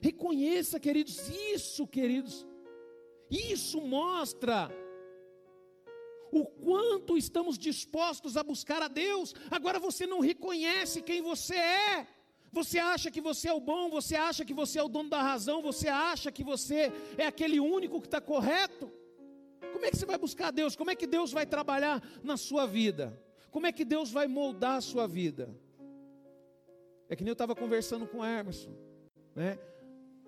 Reconheça, 0.00 0.80
queridos, 0.80 1.28
isso, 1.28 1.86
queridos. 1.86 2.46
Isso 3.30 3.80
mostra 3.80 4.70
o 6.32 6.46
quanto 6.46 7.16
estamos 7.16 7.58
dispostos 7.58 8.36
a 8.36 8.42
buscar 8.42 8.82
a 8.82 8.88
Deus. 8.88 9.34
Agora 9.50 9.78
você 9.78 10.06
não 10.06 10.20
reconhece 10.20 11.02
quem 11.02 11.20
você 11.20 11.56
é. 11.56 12.06
Você 12.50 12.78
acha 12.78 13.10
que 13.10 13.20
você 13.20 13.48
é 13.48 13.52
o 13.52 13.60
bom, 13.60 13.88
você 13.88 14.14
acha 14.14 14.44
que 14.44 14.52
você 14.52 14.78
é 14.78 14.82
o 14.82 14.88
dono 14.88 15.08
da 15.08 15.22
razão, 15.22 15.62
você 15.62 15.88
acha 15.88 16.30
que 16.30 16.44
você 16.44 16.92
é 17.16 17.26
aquele 17.26 17.58
único 17.58 18.00
que 18.00 18.06
está 18.06 18.20
correto. 18.20 18.92
Como 19.72 19.86
é 19.86 19.90
que 19.90 19.96
você 19.96 20.04
vai 20.04 20.18
buscar 20.18 20.48
a 20.48 20.50
Deus? 20.50 20.76
Como 20.76 20.90
é 20.90 20.94
que 20.94 21.06
Deus 21.06 21.32
vai 21.32 21.46
trabalhar 21.46 22.02
na 22.22 22.36
sua 22.36 22.66
vida? 22.66 23.18
Como 23.50 23.66
é 23.66 23.72
que 23.72 23.84
Deus 23.84 24.10
vai 24.10 24.26
moldar 24.26 24.76
a 24.76 24.80
sua 24.82 25.06
vida? 25.06 25.54
É 27.08 27.16
que 27.16 27.22
nem 27.22 27.30
eu 27.30 27.34
estava 27.34 27.54
conversando 27.54 28.06
com 28.06 28.18
o 28.18 28.24
Emerson, 28.24 28.74
né? 29.34 29.58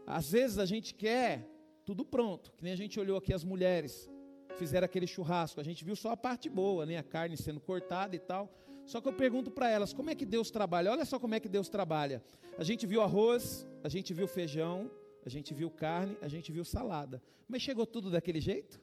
Às 0.07 0.31
vezes 0.31 0.59
a 0.59 0.67
gente 0.67 0.95
quer 0.95 1.49
tudo 1.85 2.05
pronto, 2.05 2.53
que 2.57 2.65
nem 2.65 2.73
a 2.73 2.77
gente 2.77 2.99
olhou 2.99 3.17
aqui 3.17 3.33
as 3.33 3.45
mulheres, 3.45 4.11
fizeram 4.57 4.85
aquele 4.85 5.07
churrasco, 5.07 5.61
a 5.61 5.65
gente 5.65 5.85
viu 5.85 5.97
só 5.97 6.13
a 6.13 6.17
parte 6.17 6.49
boa, 6.49 6.87
né? 6.87 6.97
A 6.97 7.03
carne 7.03 7.37
sendo 7.37 7.61
cortada 7.61 8.15
e 8.15 8.19
tal. 8.19 8.53
Só 8.87 9.01
que 9.01 9.09
eu 9.09 9.13
pergunto 9.13 9.51
para 9.51 9.69
elas, 9.69 9.93
como 9.93 10.11
é 10.11 10.15
que 10.15 10.27
Deus 10.27 10.51
trabalha? 10.51 10.91
Olha 10.91 11.05
só 11.05 11.19
como 11.19 11.35
é 11.35 11.41
que 11.41 11.49
Deus 11.49 11.69
trabalha. 11.69 12.23
A 12.59 12.65
gente 12.65 12.87
viu 12.87 13.01
arroz, 13.01 13.67
a 13.83 13.89
gente 13.89 14.13
viu 14.13 14.29
feijão, 14.29 14.91
a 15.25 15.29
gente 15.29 15.55
viu 15.55 15.71
carne, 15.71 16.17
a 16.21 16.29
gente 16.29 16.53
viu 16.53 16.65
salada. 16.65 17.23
Mas 17.49 17.63
chegou 17.63 17.87
tudo 17.87 18.11
daquele 18.11 18.41
jeito? 18.41 18.81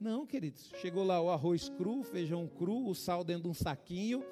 Não, 0.00 0.26
queridos. 0.26 0.70
Chegou 0.80 1.04
lá 1.04 1.20
o 1.20 1.30
arroz 1.30 1.68
cru, 1.68 2.00
o 2.00 2.04
feijão 2.04 2.46
cru, 2.46 2.88
o 2.88 2.94
sal 2.94 3.24
dentro 3.24 3.44
de 3.44 3.48
um 3.48 3.54
saquinho, 3.54 4.24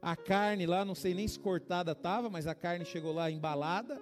a 0.00 0.16
carne 0.16 0.66
lá, 0.66 0.84
não 0.84 0.94
sei 0.94 1.14
nem 1.14 1.26
se 1.26 1.38
cortada 1.38 1.92
estava, 1.92 2.28
mas 2.28 2.46
a 2.46 2.54
carne 2.54 2.84
chegou 2.84 3.12
lá 3.12 3.30
embalada. 3.30 4.00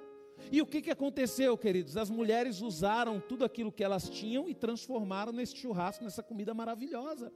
E 0.51 0.61
o 0.63 0.67
que, 0.67 0.83
que 0.83 0.91
aconteceu, 0.91 1.57
queridos? 1.57 1.97
As 1.97 2.11
mulheres 2.11 2.61
usaram 2.61 3.21
tudo 3.21 3.45
aquilo 3.45 3.73
que 3.73 3.85
elas 3.85 4.09
tinham 4.09 4.49
e 4.49 4.55
transformaram 4.55 5.33
nesse 5.33 5.57
churrasco, 5.57 6.05
nessa 6.05 6.23
comida 6.23 6.53
maravilhosa. 6.55 7.33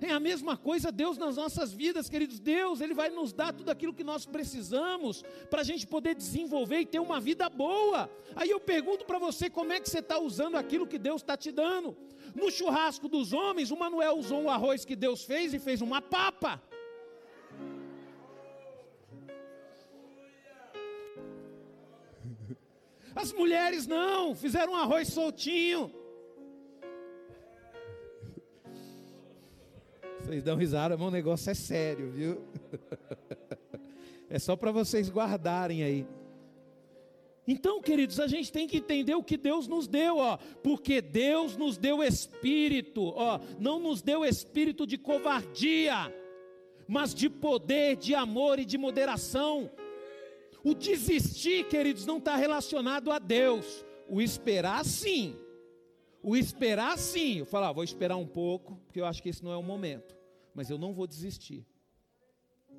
É 0.00 0.10
a 0.10 0.20
mesma 0.20 0.56
coisa 0.56 0.92
Deus 0.92 1.16
nas 1.16 1.36
nossas 1.36 1.72
vidas, 1.72 2.08
queridos. 2.08 2.38
Deus, 2.38 2.80
Ele 2.80 2.94
vai 2.94 3.10
nos 3.10 3.32
dar 3.32 3.52
tudo 3.52 3.70
aquilo 3.70 3.94
que 3.94 4.04
nós 4.04 4.26
precisamos 4.26 5.24
para 5.50 5.62
a 5.62 5.64
gente 5.64 5.86
poder 5.86 6.14
desenvolver 6.14 6.80
e 6.80 6.86
ter 6.86 6.98
uma 7.00 7.20
vida 7.20 7.48
boa. 7.48 8.10
Aí 8.36 8.50
eu 8.50 8.60
pergunto 8.60 9.04
para 9.04 9.18
você 9.18 9.48
como 9.48 9.72
é 9.72 9.80
que 9.80 9.88
você 9.88 9.98
está 9.98 10.18
usando 10.18 10.56
aquilo 10.56 10.86
que 10.86 10.98
Deus 10.98 11.22
está 11.22 11.36
te 11.36 11.50
dando. 11.50 11.96
No 12.34 12.50
churrasco 12.50 13.08
dos 13.08 13.32
homens, 13.32 13.70
o 13.70 13.76
Manuel 13.76 14.18
usou 14.18 14.42
um 14.42 14.50
arroz 14.50 14.84
que 14.84 14.94
Deus 14.94 15.24
fez 15.24 15.54
e 15.54 15.58
fez 15.58 15.80
uma 15.80 16.00
papa. 16.02 16.62
As 23.18 23.32
mulheres 23.32 23.84
não, 23.84 24.32
fizeram 24.32 24.74
um 24.74 24.76
arroz 24.76 25.08
soltinho. 25.08 25.92
Vocês 30.20 30.40
dão 30.44 30.56
risada, 30.56 30.96
mas 30.96 31.08
o 31.08 31.10
negócio 31.10 31.50
é 31.50 31.54
sério, 31.54 32.10
viu? 32.12 32.40
É 34.30 34.38
só 34.38 34.54
para 34.54 34.70
vocês 34.70 35.08
guardarem 35.08 35.82
aí. 35.82 36.06
Então, 37.46 37.80
queridos, 37.80 38.20
a 38.20 38.26
gente 38.26 38.52
tem 38.52 38.68
que 38.68 38.76
entender 38.76 39.14
o 39.14 39.24
que 39.24 39.38
Deus 39.38 39.66
nos 39.66 39.88
deu, 39.88 40.18
ó, 40.18 40.36
porque 40.62 41.00
Deus 41.00 41.56
nos 41.56 41.78
deu 41.78 42.02
espírito, 42.02 43.04
ó, 43.16 43.40
não 43.58 43.80
nos 43.80 44.02
deu 44.02 44.26
espírito 44.26 44.86
de 44.86 44.98
covardia, 44.98 46.14
mas 46.86 47.14
de 47.14 47.30
poder, 47.30 47.96
de 47.96 48.14
amor 48.14 48.58
e 48.58 48.66
de 48.66 48.76
moderação. 48.76 49.70
O 50.64 50.74
desistir, 50.74 51.64
queridos, 51.68 52.04
não 52.04 52.18
está 52.18 52.36
relacionado 52.36 53.10
a 53.10 53.18
Deus. 53.18 53.84
O 54.08 54.20
esperar, 54.20 54.84
sim. 54.84 55.36
O 56.22 56.36
esperar, 56.36 56.98
sim. 56.98 57.38
Eu 57.38 57.46
falar, 57.46 57.68
ah, 57.68 57.72
vou 57.72 57.84
esperar 57.84 58.16
um 58.16 58.26
pouco, 58.26 58.76
porque 58.86 59.00
eu 59.00 59.06
acho 59.06 59.22
que 59.22 59.28
esse 59.28 59.44
não 59.44 59.52
é 59.52 59.56
o 59.56 59.62
momento. 59.62 60.16
Mas 60.54 60.70
eu 60.70 60.78
não 60.78 60.92
vou 60.92 61.06
desistir. 61.06 61.64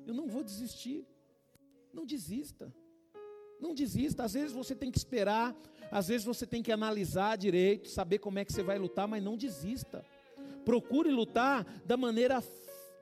Eu 0.06 0.14
não 0.14 0.28
vou 0.28 0.42
desistir. 0.42 1.06
Não 1.92 2.04
desista. 2.04 2.72
Não 3.60 3.74
desista. 3.74 4.24
Às 4.24 4.34
vezes 4.34 4.52
você 4.52 4.74
tem 4.74 4.90
que 4.90 4.98
esperar, 4.98 5.56
às 5.90 6.08
vezes 6.08 6.24
você 6.24 6.46
tem 6.46 6.62
que 6.62 6.72
analisar 6.72 7.36
direito, 7.36 7.88
saber 7.88 8.18
como 8.18 8.38
é 8.38 8.44
que 8.44 8.52
você 8.52 8.62
vai 8.62 8.78
lutar, 8.78 9.08
mas 9.08 9.22
não 9.22 9.36
desista. 9.36 10.04
Procure 10.64 11.10
lutar 11.10 11.64
da 11.84 11.96
maneira 11.96 12.40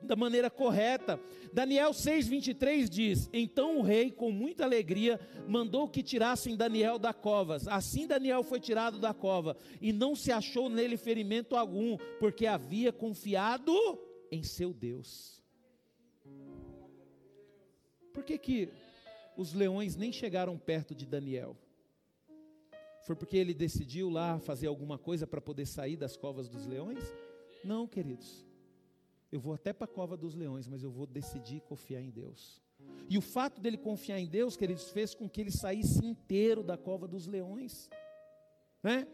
da 0.01 0.15
maneira 0.15 0.49
correta. 0.49 1.19
Daniel 1.53 1.91
6:23 1.91 2.89
diz: 2.89 3.29
Então 3.33 3.79
o 3.79 3.81
rei, 3.81 4.11
com 4.11 4.31
muita 4.31 4.63
alegria, 4.63 5.19
mandou 5.47 5.87
que 5.87 6.03
tirassem 6.03 6.55
Daniel 6.55 6.97
da 6.97 7.13
cova. 7.13 7.57
Assim 7.67 8.07
Daniel 8.07 8.43
foi 8.43 8.59
tirado 8.59 8.99
da 8.99 9.13
cova, 9.13 9.57
e 9.81 9.91
não 9.91 10.15
se 10.15 10.31
achou 10.31 10.69
nele 10.69 10.97
ferimento 10.97 11.55
algum, 11.55 11.97
porque 12.19 12.45
havia 12.45 12.91
confiado 12.91 13.73
em 14.31 14.43
seu 14.43 14.73
Deus. 14.73 15.41
Por 18.13 18.23
que 18.23 18.37
que 18.37 18.69
os 19.37 19.53
leões 19.53 19.95
nem 19.95 20.11
chegaram 20.11 20.57
perto 20.57 20.93
de 20.93 21.05
Daniel? 21.05 21.55
Foi 23.05 23.15
porque 23.15 23.37
ele 23.37 23.53
decidiu 23.53 24.09
lá 24.09 24.39
fazer 24.39 24.67
alguma 24.67 24.97
coisa 24.97 25.25
para 25.25 25.41
poder 25.41 25.65
sair 25.65 25.95
das 25.95 26.17
covas 26.17 26.47
dos 26.47 26.65
leões? 26.65 27.03
Não, 27.63 27.87
queridos. 27.87 28.48
Eu 29.31 29.39
vou 29.39 29.53
até 29.53 29.71
para 29.71 29.85
a 29.85 29.87
cova 29.87 30.17
dos 30.17 30.33
leões, 30.33 30.67
mas 30.67 30.83
eu 30.83 30.89
vou 30.89 31.05
decidir 31.05 31.61
confiar 31.61 32.01
em 32.01 32.09
Deus. 32.09 32.61
E 33.07 33.17
o 33.17 33.21
fato 33.21 33.61
dele 33.61 33.77
confiar 33.77 34.19
em 34.19 34.27
Deus, 34.27 34.57
queridos, 34.57 34.89
fez 34.89 35.13
com 35.13 35.29
que 35.29 35.41
ele 35.41 35.51
saísse 35.51 36.05
inteiro 36.05 36.63
da 36.63 36.77
cova 36.77 37.07
dos 37.07 37.27
leões. 37.27 37.89
Né? 38.81 39.07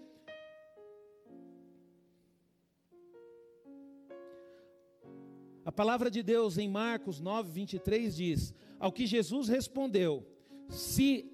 A 5.65 5.71
palavra 5.71 6.11
de 6.11 6.21
Deus 6.21 6.57
em 6.57 6.69
Marcos 6.69 7.19
9, 7.19 7.51
23 7.51 8.15
diz: 8.15 8.53
Ao 8.79 8.91
que 8.91 9.07
Jesus 9.07 9.47
respondeu, 9.47 10.23
se, 10.69 11.29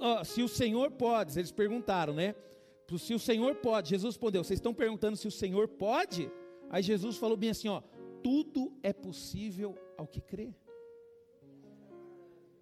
uh, 0.00 0.24
se 0.24 0.40
o 0.40 0.48
Senhor 0.48 0.92
pode, 0.92 1.36
eles 1.38 1.50
perguntaram, 1.50 2.14
né? 2.14 2.34
Se 2.98 3.14
o 3.14 3.18
Senhor 3.18 3.56
pode, 3.56 3.90
Jesus 3.90 4.14
respondeu: 4.14 4.44
Vocês 4.44 4.58
estão 4.58 4.72
perguntando 4.72 5.16
se 5.16 5.26
o 5.26 5.32
Senhor 5.32 5.66
pode? 5.66 6.30
Aí 6.70 6.82
Jesus 6.82 7.16
falou 7.16 7.36
bem 7.36 7.50
assim: 7.50 7.68
Ó, 7.68 7.82
tudo 8.22 8.72
é 8.82 8.92
possível 8.92 9.74
ao 9.96 10.06
que 10.06 10.20
crê. 10.20 10.54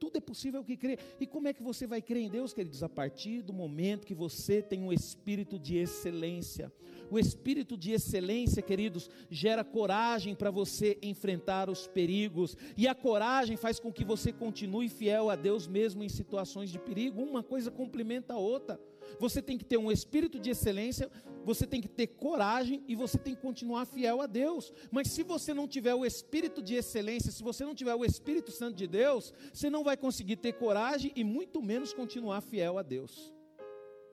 Tudo 0.01 0.17
é 0.17 0.21
possível 0.21 0.61
ao 0.61 0.65
que 0.65 0.79
crê. 0.79 0.99
E 1.21 1.27
como 1.27 1.47
é 1.47 1.53
que 1.53 1.63
você 1.63 1.87
vai 1.87 2.01
crer 2.01 2.23
em 2.23 2.31
Deus, 2.31 2.55
queridos? 2.55 2.83
A 2.83 2.89
partir 2.89 3.43
do 3.43 3.53
momento 3.53 4.07
que 4.07 4.15
você 4.15 4.63
tem 4.63 4.83
um 4.83 4.91
espírito 4.91 5.59
de 5.59 5.77
excelência. 5.77 6.73
O 7.11 7.19
espírito 7.19 7.77
de 7.77 7.93
excelência, 7.93 8.63
queridos, 8.63 9.11
gera 9.29 9.63
coragem 9.63 10.35
para 10.35 10.51
você 10.51 10.97
enfrentar 11.03 11.69
os 11.69 11.87
perigos. 11.87 12.57
E 12.79 12.89
a 12.89 12.95
coragem 12.95 13.59
faz 13.59 13.79
com 13.79 13.93
que 13.93 14.03
você 14.03 14.33
continue 14.33 14.89
fiel 14.89 15.29
a 15.29 15.37
Deus 15.37 15.69
mesmo 15.69 16.03
em 16.03 16.09
situações 16.09 16.71
de 16.71 16.79
perigo. 16.79 17.21
Uma 17.23 17.43
coisa 17.43 17.71
complementa 17.71 18.33
a 18.33 18.39
outra. 18.39 18.81
Você 19.19 19.43
tem 19.43 19.59
que 19.59 19.65
ter 19.65 19.77
um 19.77 19.91
espírito 19.91 20.39
de 20.39 20.51
excelência, 20.51 21.11
você 21.45 21.67
tem 21.67 21.81
que 21.81 21.89
ter 21.89 22.07
coragem 22.07 22.85
e 22.87 22.95
você 22.95 23.19
tem 23.19 23.35
que 23.35 23.41
continuar 23.41 23.85
fiel 23.87 24.21
a 24.21 24.27
Deus. 24.27 24.73
Mas 24.91 25.09
se 25.09 25.23
você 25.23 25.55
não 25.55 25.67
tiver 25.67 25.95
o 25.95 26.05
espírito 26.05 26.63
de 26.63 26.75
excelência, 26.75 27.33
se 27.33 27.43
você 27.43 27.65
não 27.65 27.75
tiver 27.75 27.95
o 27.95 28.05
Espírito 28.05 28.51
Santo 28.51 28.77
de 28.77 28.87
Deus, 28.87 29.33
você 29.53 29.71
não 29.71 29.83
vai 29.83 29.97
conseguir 29.97 30.37
ter 30.37 30.53
coragem 30.53 31.13
e 31.17 31.25
muito 31.25 31.63
menos 31.63 31.93
continuar 31.93 32.41
fiel 32.41 32.79
a 32.79 32.83
Deus. 32.83 33.33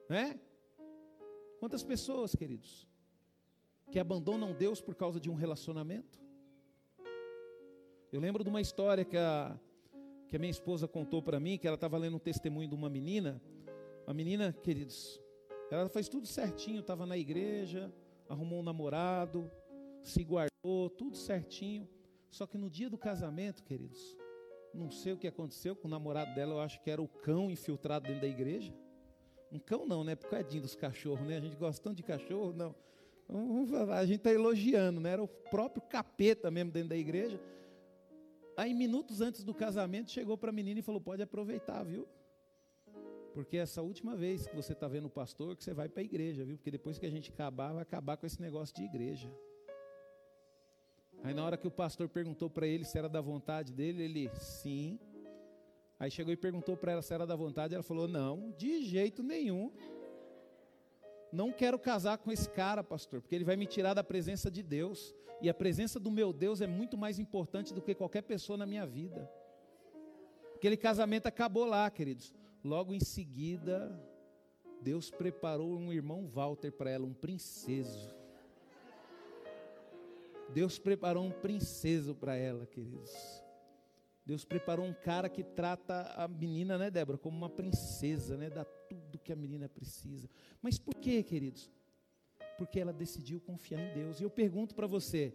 Né? 0.09 0.39
Quantas 1.59 1.83
pessoas, 1.83 2.35
queridos, 2.35 2.87
que 3.91 3.99
abandonam 3.99 4.53
Deus 4.53 4.79
por 4.81 4.95
causa 4.95 5.19
de 5.19 5.29
um 5.29 5.35
relacionamento? 5.35 6.19
Eu 8.11 8.21
lembro 8.21 8.43
de 8.43 8.49
uma 8.49 8.61
história 8.61 9.03
que 9.03 9.17
a, 9.17 9.59
que 10.29 10.35
a 10.35 10.39
minha 10.39 10.51
esposa 10.51 10.87
contou 10.87 11.21
para 11.21 11.39
mim, 11.39 11.57
que 11.57 11.67
ela 11.67 11.75
estava 11.75 11.97
lendo 11.97 12.15
um 12.15 12.19
testemunho 12.19 12.69
de 12.69 12.75
uma 12.75 12.89
menina 12.89 13.41
a 14.07 14.13
menina, 14.13 14.53
queridos, 14.63 15.21
ela 15.69 15.89
faz 15.89 16.07
tudo 16.07 16.25
certinho, 16.25 16.79
estava 16.79 17.05
na 17.05 17.17
igreja, 17.17 17.93
arrumou 18.29 18.61
um 18.61 18.63
namorado, 18.63 19.51
se 20.01 20.23
guardou, 20.23 20.89
tudo 20.89 21.17
certinho. 21.17 21.85
Só 22.31 22.47
que 22.47 22.57
no 22.57 22.69
dia 22.69 22.89
do 22.89 22.97
casamento, 22.97 23.61
queridos, 23.65 24.17
não 24.73 24.89
sei 24.89 25.11
o 25.11 25.17
que 25.17 25.27
aconteceu 25.27 25.75
com 25.75 25.89
o 25.89 25.91
namorado 25.91 26.33
dela, 26.33 26.53
eu 26.53 26.61
acho 26.61 26.81
que 26.81 26.89
era 26.89 27.01
o 27.01 27.07
cão 27.07 27.51
infiltrado 27.51 28.07
dentro 28.07 28.21
da 28.21 28.27
igreja. 28.27 28.73
Um 29.51 29.59
cão 29.59 29.85
não, 29.85 30.05
né? 30.05 30.15
Por 30.15 30.29
causa 30.29 30.61
dos 30.61 30.73
cachorros, 30.73 31.27
né? 31.27 31.35
A 31.35 31.41
gente 31.41 31.57
gosta 31.57 31.83
tanto 31.83 31.97
de 31.97 32.03
cachorro, 32.03 32.53
não. 32.53 32.73
A 33.93 34.05
gente 34.05 34.19
está 34.19 34.31
elogiando, 34.31 35.01
né? 35.01 35.11
Era 35.11 35.23
o 35.23 35.27
próprio 35.27 35.81
capeta 35.81 36.49
mesmo 36.49 36.71
dentro 36.71 36.89
da 36.89 36.97
igreja. 36.97 37.41
Aí, 38.55 38.73
minutos 38.73 39.19
antes 39.19 39.43
do 39.43 39.53
casamento, 39.53 40.11
chegou 40.11 40.37
para 40.37 40.49
a 40.49 40.53
menina 40.53 40.79
e 40.79 40.83
falou: 40.83 41.01
pode 41.01 41.21
aproveitar, 41.21 41.83
viu? 41.83 42.07
Porque 43.37 43.57
essa 43.57 43.83
última 43.83 44.15
vez 44.15 44.47
que 44.47 44.55
você 44.55 44.73
está 44.73 44.87
vendo 44.87 45.05
o 45.05 45.11
pastor, 45.11 45.55
que 45.55 45.63
você 45.63 45.71
vai 45.71 45.87
para 45.87 46.01
a 46.01 46.03
igreja, 46.03 46.43
viu? 46.43 46.57
Porque 46.57 46.71
depois 46.71 46.97
que 46.97 47.05
a 47.05 47.09
gente 47.11 47.29
acabar, 47.29 47.71
vai 47.71 47.83
acabar 47.83 48.17
com 48.17 48.25
esse 48.25 48.41
negócio 48.41 48.75
de 48.75 48.83
igreja. 48.83 49.31
Aí 51.23 51.35
na 51.35 51.45
hora 51.45 51.55
que 51.55 51.67
o 51.67 51.69
pastor 51.69 52.09
perguntou 52.09 52.49
para 52.49 52.65
ele 52.65 52.83
se 52.83 52.97
era 52.97 53.07
da 53.07 53.21
vontade 53.21 53.71
dele, 53.71 54.01
ele, 54.01 54.31
sim. 54.39 54.99
Aí 55.99 56.09
chegou 56.09 56.33
e 56.33 56.35
perguntou 56.35 56.75
para 56.75 56.93
ela 56.93 57.01
se 57.03 57.13
era 57.13 57.27
da 57.27 57.35
vontade, 57.35 57.75
ela 57.75 57.83
falou, 57.83 58.07
não, 58.07 58.49
de 58.57 58.83
jeito 58.83 59.21
nenhum. 59.21 59.71
Não 61.31 61.51
quero 61.51 61.77
casar 61.77 62.17
com 62.17 62.31
esse 62.31 62.49
cara, 62.49 62.83
pastor, 62.83 63.21
porque 63.21 63.35
ele 63.35 63.45
vai 63.45 63.55
me 63.55 63.67
tirar 63.67 63.93
da 63.93 64.03
presença 64.03 64.49
de 64.49 64.63
Deus. 64.63 65.13
E 65.43 65.47
a 65.47 65.53
presença 65.53 65.99
do 65.99 66.09
meu 66.09 66.33
Deus 66.33 66.59
é 66.59 66.65
muito 66.65 66.97
mais 66.97 67.19
importante 67.19 67.71
do 67.71 67.83
que 67.83 67.93
qualquer 67.93 68.23
pessoa 68.23 68.57
na 68.57 68.65
minha 68.65 68.87
vida. 68.87 69.29
Aquele 70.55 70.75
casamento 70.75 71.27
acabou 71.27 71.65
lá, 71.65 71.87
queridos. 71.91 72.33
Logo 72.67 72.93
em 72.93 72.99
seguida, 72.99 73.97
Deus 74.81 75.09
preparou 75.09 75.71
um 75.71 75.93
irmão 75.93 76.27
Walter 76.27 76.69
para 76.69 76.89
ela, 76.89 77.05
um 77.05 77.13
princeso. 77.13 78.13
Deus 80.53 80.77
preparou 80.77 81.23
um 81.23 81.31
princeso 81.31 82.13
para 82.13 82.35
ela, 82.35 82.65
queridos. 82.65 83.09
Deus 84.25 84.43
preparou 84.43 84.85
um 84.85 84.93
cara 84.93 85.29
que 85.29 85.43
trata 85.45 86.13
a 86.17 86.27
menina, 86.27 86.77
né, 86.77 86.91
Débora, 86.91 87.17
como 87.17 87.37
uma 87.37 87.49
princesa, 87.49 88.35
né, 88.35 88.49
dá 88.49 88.65
tudo 88.65 89.17
que 89.17 89.31
a 89.31 89.35
menina 89.37 89.69
precisa. 89.69 90.29
Mas 90.61 90.77
por 90.77 90.95
quê, 90.95 91.23
queridos? 91.23 91.71
Porque 92.57 92.81
ela 92.81 92.91
decidiu 92.91 93.39
confiar 93.39 93.79
em 93.79 93.93
Deus. 93.93 94.19
E 94.19 94.25
eu 94.25 94.29
pergunto 94.29 94.75
para 94.75 94.87
você, 94.87 95.33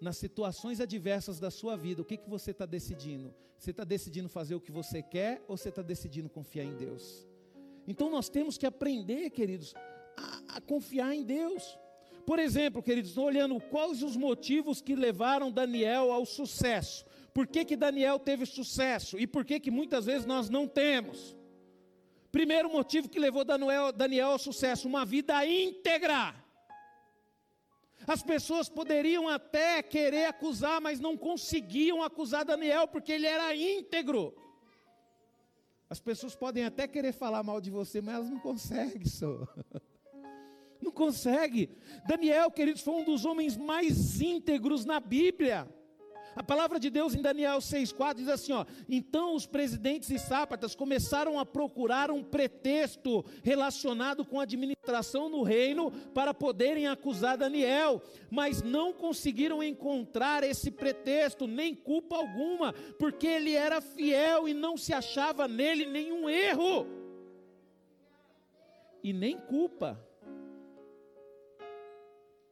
nas 0.00 0.16
situações 0.16 0.80
adversas 0.80 1.40
da 1.40 1.50
sua 1.50 1.76
vida, 1.76 2.02
o 2.02 2.04
que, 2.04 2.16
que 2.16 2.28
você 2.28 2.50
está 2.52 2.66
decidindo? 2.66 3.34
Você 3.58 3.72
está 3.72 3.84
decidindo 3.84 4.28
fazer 4.28 4.54
o 4.54 4.60
que 4.60 4.70
você 4.70 5.02
quer 5.02 5.42
ou 5.48 5.56
você 5.56 5.68
está 5.68 5.82
decidindo 5.82 6.28
confiar 6.28 6.64
em 6.64 6.76
Deus? 6.76 7.26
Então 7.86 8.08
nós 8.10 8.28
temos 8.28 8.56
que 8.56 8.66
aprender, 8.66 9.30
queridos, 9.30 9.74
a, 10.16 10.56
a 10.56 10.60
confiar 10.60 11.14
em 11.14 11.24
Deus. 11.24 11.78
Por 12.24 12.38
exemplo, 12.38 12.82
queridos, 12.82 13.16
olhando 13.16 13.58
quais 13.60 14.02
os 14.02 14.16
motivos 14.16 14.80
que 14.80 14.94
levaram 14.94 15.50
Daniel 15.50 16.12
ao 16.12 16.26
sucesso. 16.26 17.04
Por 17.32 17.46
que, 17.46 17.64
que 17.64 17.76
Daniel 17.76 18.18
teve 18.18 18.44
sucesso 18.44 19.18
e 19.18 19.26
por 19.26 19.44
que, 19.44 19.58
que 19.58 19.70
muitas 19.70 20.06
vezes 20.06 20.26
nós 20.26 20.50
não 20.50 20.68
temos? 20.68 21.36
Primeiro 22.30 22.70
motivo 22.70 23.08
que 23.08 23.18
levou 23.18 23.44
Daniel, 23.44 23.92
Daniel 23.92 24.30
ao 24.32 24.38
sucesso, 24.38 24.86
uma 24.86 25.04
vida 25.04 25.44
íntegra. 25.46 26.34
As 28.08 28.22
pessoas 28.22 28.70
poderiam 28.70 29.28
até 29.28 29.82
querer 29.82 30.24
acusar, 30.24 30.80
mas 30.80 30.98
não 30.98 31.14
conseguiam 31.14 32.02
acusar 32.02 32.42
Daniel 32.42 32.88
porque 32.88 33.12
ele 33.12 33.26
era 33.26 33.54
íntegro. 33.54 34.34
As 35.90 36.00
pessoas 36.00 36.34
podem 36.34 36.64
até 36.64 36.88
querer 36.88 37.12
falar 37.12 37.42
mal 37.42 37.60
de 37.60 37.70
você, 37.70 38.00
mas 38.00 38.14
elas 38.14 38.30
não 38.30 38.40
conseguem, 38.40 39.04
só. 39.06 39.46
Não 40.80 40.92
consegue. 40.92 41.76
Daniel, 42.06 42.52
queridos, 42.52 42.82
foi 42.82 42.94
um 42.94 43.04
dos 43.04 43.24
homens 43.24 43.56
mais 43.56 44.20
íntegros 44.20 44.84
na 44.84 45.00
Bíblia. 45.00 45.68
A 46.38 46.42
palavra 46.44 46.78
de 46.78 46.88
Deus 46.88 47.16
em 47.16 47.20
Daniel 47.20 47.58
6,4 47.58 48.14
diz 48.14 48.28
assim: 48.28 48.52
ó, 48.52 48.64
então 48.88 49.34
os 49.34 49.44
presidentes 49.44 50.08
e 50.08 50.20
sápatas 50.20 50.72
começaram 50.72 51.36
a 51.36 51.44
procurar 51.44 52.12
um 52.12 52.22
pretexto 52.22 53.24
relacionado 53.42 54.24
com 54.24 54.38
a 54.38 54.44
administração 54.44 55.28
no 55.28 55.42
reino 55.42 55.90
para 56.14 56.32
poderem 56.32 56.86
acusar 56.86 57.36
Daniel, 57.36 58.00
mas 58.30 58.62
não 58.62 58.92
conseguiram 58.92 59.64
encontrar 59.64 60.44
esse 60.44 60.70
pretexto, 60.70 61.48
nem 61.48 61.74
culpa 61.74 62.14
alguma, 62.14 62.72
porque 63.00 63.26
ele 63.26 63.54
era 63.54 63.80
fiel 63.80 64.48
e 64.48 64.54
não 64.54 64.76
se 64.76 64.92
achava 64.92 65.48
nele 65.48 65.86
nenhum 65.86 66.30
erro, 66.30 66.86
e 69.02 69.12
nem 69.12 69.36
culpa. 69.36 70.00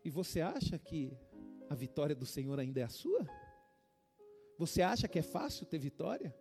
E 0.05 0.11
você 0.11 0.41
acha 0.41 0.77
que 0.77 1.17
a 1.71 1.75
vitória 1.77 2.17
do 2.17 2.27
Senhor 2.27 2.59
ainda 2.59 2.81
é 2.81 2.83
a 2.83 2.89
sua? 2.89 3.25
Você 4.59 4.83
acha 4.83 5.07
que 5.07 5.19
é 5.19 5.23
fácil 5.23 5.67
ter 5.67 5.79
vitória? 5.79 6.35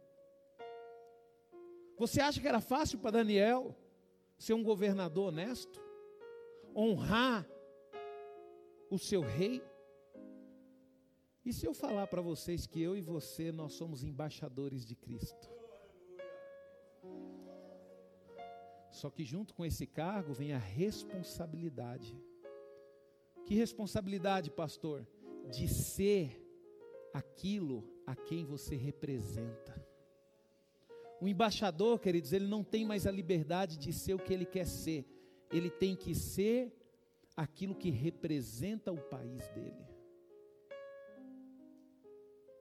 Você 1.98 2.22
acha 2.22 2.40
que 2.42 2.48
era 2.48 2.62
fácil 2.62 3.00
para 3.00 3.12
Daniel 3.12 3.76
ser 4.38 4.54
um 4.54 4.64
governador 4.64 5.30
honesto? 5.30 5.82
Honrar 6.76 7.48
o 8.90 8.98
seu 8.98 9.22
rei? 9.22 9.62
E 11.46 11.54
se 11.54 11.66
eu 11.66 11.74
falar 11.74 12.08
para 12.08 12.22
vocês 12.22 12.66
que 12.66 12.82
eu 12.82 12.98
e 12.98 13.02
você 13.02 13.52
nós 13.52 13.74
somos 13.74 14.04
embaixadores 14.04 14.86
de 14.86 14.96
Cristo? 14.96 15.50
Só 18.92 19.10
que 19.10 19.26
junto 19.26 19.54
com 19.54 19.66
esse 19.66 19.86
cargo 19.86 20.34
vem 20.34 20.54
a 20.54 20.58
responsabilidade. 20.58 22.18
Que 23.46 23.54
responsabilidade, 23.54 24.50
pastor? 24.50 25.06
De 25.50 25.68
ser 25.68 26.45
aquilo 27.16 27.90
a 28.06 28.14
quem 28.14 28.44
você 28.44 28.76
representa. 28.76 29.74
O 31.22 31.30
embaixador, 31.30 31.98
queridos, 31.98 32.34
ele 32.34 32.46
não 32.46 32.62
tem 32.62 32.86
mais 32.86 33.08
a 33.08 33.12
liberdade 33.12 33.78
de 33.78 33.94
ser 33.94 34.14
o 34.14 34.20
que 34.20 34.34
ele 34.34 34.46
quer 34.46 34.68
ser. 34.68 35.06
Ele 35.50 35.70
tem 35.70 35.96
que 35.96 36.14
ser 36.14 36.76
aquilo 37.36 37.74
que 37.74 37.90
representa 37.90 38.92
o 38.92 38.98
país 38.98 39.48
dele. 39.50 39.86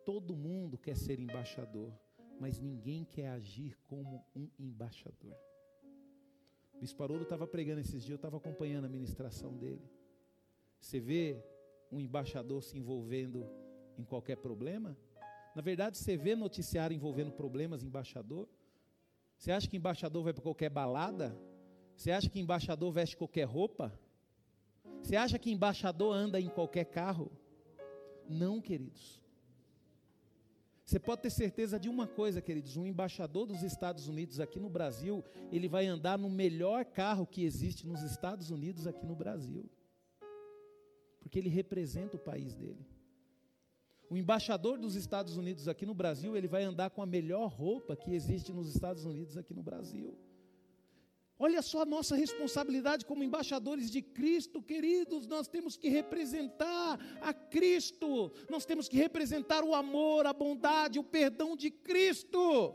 Todo 0.04 0.36
mundo 0.36 0.78
quer 0.78 0.96
ser 0.96 1.18
embaixador, 1.18 1.92
mas 2.38 2.60
ninguém 2.60 3.04
quer 3.04 3.30
agir 3.30 3.76
como 3.88 4.24
um 4.36 4.48
embaixador. 4.56 5.36
O 6.74 6.78
Bispo 6.78 7.02
Haroldo 7.02 7.24
estava 7.24 7.46
pregando 7.46 7.80
esses 7.80 8.04
dias, 8.04 8.10
eu 8.10 8.16
estava 8.16 8.36
acompanhando 8.36 8.84
a 8.84 8.88
ministração 8.88 9.56
dele. 9.56 9.82
Você 10.78 11.00
vê 11.00 11.42
um 11.90 11.98
embaixador 11.98 12.62
se 12.62 12.78
envolvendo 12.78 13.63
em 13.98 14.04
qualquer 14.04 14.36
problema? 14.36 14.96
Na 15.54 15.62
verdade, 15.62 15.96
você 15.98 16.16
vê 16.16 16.34
noticiário 16.34 16.94
envolvendo 16.94 17.30
problemas 17.30 17.82
embaixador? 17.82 18.48
Você 19.36 19.52
acha 19.52 19.68
que 19.68 19.76
embaixador 19.76 20.24
vai 20.24 20.32
para 20.32 20.42
qualquer 20.42 20.70
balada? 20.70 21.36
Você 21.96 22.10
acha 22.10 22.28
que 22.28 22.40
embaixador 22.40 22.92
veste 22.92 23.16
qualquer 23.16 23.44
roupa? 23.44 23.92
Você 25.02 25.16
acha 25.16 25.38
que 25.38 25.50
embaixador 25.50 26.14
anda 26.14 26.40
em 26.40 26.48
qualquer 26.48 26.86
carro? 26.86 27.30
Não, 28.28 28.60
queridos. 28.60 29.22
Você 30.84 30.98
pode 30.98 31.22
ter 31.22 31.30
certeza 31.30 31.78
de 31.78 31.88
uma 31.88 32.06
coisa, 32.06 32.42
queridos: 32.42 32.76
um 32.76 32.86
embaixador 32.86 33.46
dos 33.46 33.62
Estados 33.62 34.06
Unidos 34.08 34.40
aqui 34.40 34.60
no 34.60 34.68
Brasil, 34.68 35.24
ele 35.50 35.68
vai 35.68 35.86
andar 35.86 36.18
no 36.18 36.28
melhor 36.28 36.84
carro 36.84 37.26
que 37.26 37.44
existe 37.44 37.86
nos 37.86 38.02
Estados 38.02 38.50
Unidos 38.50 38.86
aqui 38.86 39.06
no 39.06 39.16
Brasil, 39.16 39.70
porque 41.20 41.38
ele 41.38 41.48
representa 41.48 42.16
o 42.16 42.20
país 42.20 42.54
dele. 42.54 42.84
O 44.14 44.16
embaixador 44.16 44.78
dos 44.78 44.94
Estados 44.94 45.36
Unidos 45.36 45.66
aqui 45.66 45.84
no 45.84 45.92
Brasil, 45.92 46.36
ele 46.36 46.46
vai 46.46 46.62
andar 46.62 46.88
com 46.88 47.02
a 47.02 47.06
melhor 47.06 47.48
roupa 47.48 47.96
que 47.96 48.14
existe 48.14 48.52
nos 48.52 48.72
Estados 48.72 49.04
Unidos 49.04 49.36
aqui 49.36 49.52
no 49.52 49.60
Brasil. 49.60 50.16
Olha 51.36 51.60
só 51.60 51.82
a 51.82 51.84
nossa 51.84 52.14
responsabilidade 52.14 53.04
como 53.06 53.24
embaixadores 53.24 53.90
de 53.90 54.00
Cristo, 54.00 54.62
queridos. 54.62 55.26
Nós 55.26 55.48
temos 55.48 55.76
que 55.76 55.88
representar 55.88 57.00
a 57.20 57.34
Cristo, 57.34 58.30
nós 58.48 58.64
temos 58.64 58.86
que 58.86 58.96
representar 58.96 59.64
o 59.64 59.74
amor, 59.74 60.26
a 60.26 60.32
bondade, 60.32 61.00
o 61.00 61.02
perdão 61.02 61.56
de 61.56 61.72
Cristo. 61.72 62.72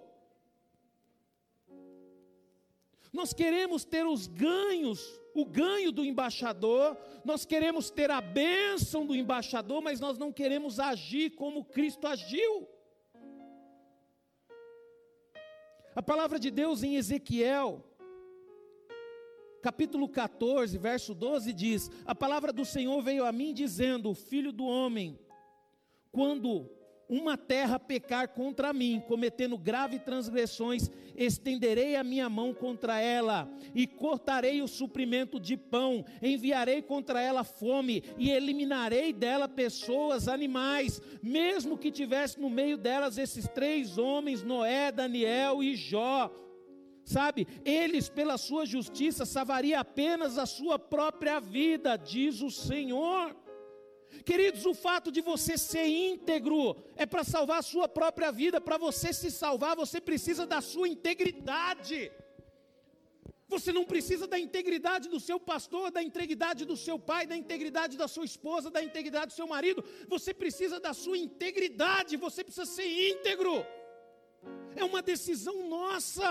Nós 3.14 3.32
queremos 3.32 3.86
ter 3.86 4.06
os 4.06 4.28
ganhos, 4.28 5.00
o 5.40 5.46
ganho 5.46 5.92
do 5.92 6.04
embaixador, 6.04 6.98
nós 7.24 7.46
queremos 7.46 7.90
ter 7.90 8.12
a 8.12 8.22
bênção 8.22 9.06
do 9.06 9.16
embaixador, 9.16 9.82
mas 9.82 10.00
nós 10.00 10.18
não 10.18 10.32
queremos 10.32 10.80
agir 10.80 11.32
como 11.32 11.64
Cristo 11.64 12.08
agiu. 12.08 12.68
A 15.96 16.02
palavra 16.02 16.40
de 16.40 16.50
Deus 16.50 16.84
em 16.84 16.96
Ezequiel, 16.96 17.84
capítulo 19.62 20.08
14, 20.08 20.78
verso 20.78 21.14
12 21.14 21.54
diz: 21.54 21.92
A 22.06 22.16
palavra 22.16 22.54
do 22.54 22.64
Senhor 22.64 23.02
veio 23.02 23.26
a 23.26 23.32
mim 23.32 23.54
dizendo: 23.54 24.14
Filho 24.14 24.52
do 24.52 24.66
homem, 24.66 25.20
quando 26.12 26.70
uma 27.10 27.36
terra 27.36 27.80
pecar 27.80 28.30
contra 28.30 28.72
mim, 28.72 29.02
cometendo 29.08 29.58
graves 29.58 30.02
transgressões, 30.04 30.90
estenderei 31.16 31.96
a 31.96 32.04
minha 32.04 32.30
mão 32.30 32.54
contra 32.54 33.02
ela 33.02 33.50
e 33.74 33.88
cortarei 33.88 34.62
o 34.62 34.68
suprimento 34.68 35.40
de 35.40 35.58
pão, 35.58 36.06
enviarei 36.22 36.84
contra 36.84 37.20
ela 37.20 37.44
fome 37.44 38.04
e 38.18 38.30
eliminarei 38.30 39.12
dela 39.12 39.48
pessoas, 39.48 40.28
animais, 40.28 41.02
mesmo 41.24 41.78
que 41.78 41.92
tivesse 41.92 42.40
no 42.40 42.50
meio 42.50 42.78
delas 42.78 43.18
esses 43.18 43.48
três 43.48 43.98
homens, 43.98 44.44
Noé, 44.44 44.92
Daniel 44.92 45.64
e 45.64 45.76
Jó 45.76 46.32
sabe? 47.04 47.48
Eles, 47.66 48.08
pela 48.08 48.38
sua 48.38 48.68
justiça, 48.68 49.26
salvaria 49.26 49.80
apenas 49.80 50.38
a 50.38 50.46
sua 50.46 50.78
própria 50.78 51.40
vida, 51.40 51.98
diz 51.98 52.40
o 52.42 52.52
Senhor. 52.52 53.36
Queridos, 54.30 54.64
o 54.72 54.76
fato 54.76 55.12
de 55.16 55.22
você 55.22 55.58
ser 55.58 55.88
íntegro 55.88 56.62
é 56.96 57.06
para 57.12 57.24
salvar 57.24 57.60
a 57.60 57.68
sua 57.70 57.88
própria 57.88 58.32
vida. 58.32 58.62
Para 58.62 58.78
você 58.78 59.12
se 59.12 59.32
salvar, 59.32 59.76
você 59.76 60.00
precisa 60.00 60.46
da 60.46 60.62
sua 60.62 60.88
integridade. 60.88 62.12
Você 63.48 63.72
não 63.78 63.84
precisa 63.84 64.28
da 64.28 64.38
integridade 64.38 65.10
do 65.10 65.20
seu 65.20 65.40
pastor, 65.40 65.90
da 65.90 66.04
integridade 66.10 66.64
do 66.64 66.78
seu 66.78 67.00
pai, 67.00 67.26
da 67.26 67.36
integridade 67.44 67.98
da 67.98 68.08
sua 68.08 68.24
esposa, 68.24 68.70
da 68.70 68.84
integridade 68.84 69.32
do 69.32 69.38
seu 69.40 69.48
marido. 69.48 69.84
Você 70.08 70.32
precisa 70.32 70.80
da 70.80 70.94
sua 70.94 71.18
integridade. 71.18 72.16
Você 72.16 72.44
precisa 72.44 72.68
ser 72.68 72.88
íntegro. 73.14 73.66
É 74.76 74.84
uma 74.86 75.02
decisão 75.02 75.68
nossa. 75.68 76.30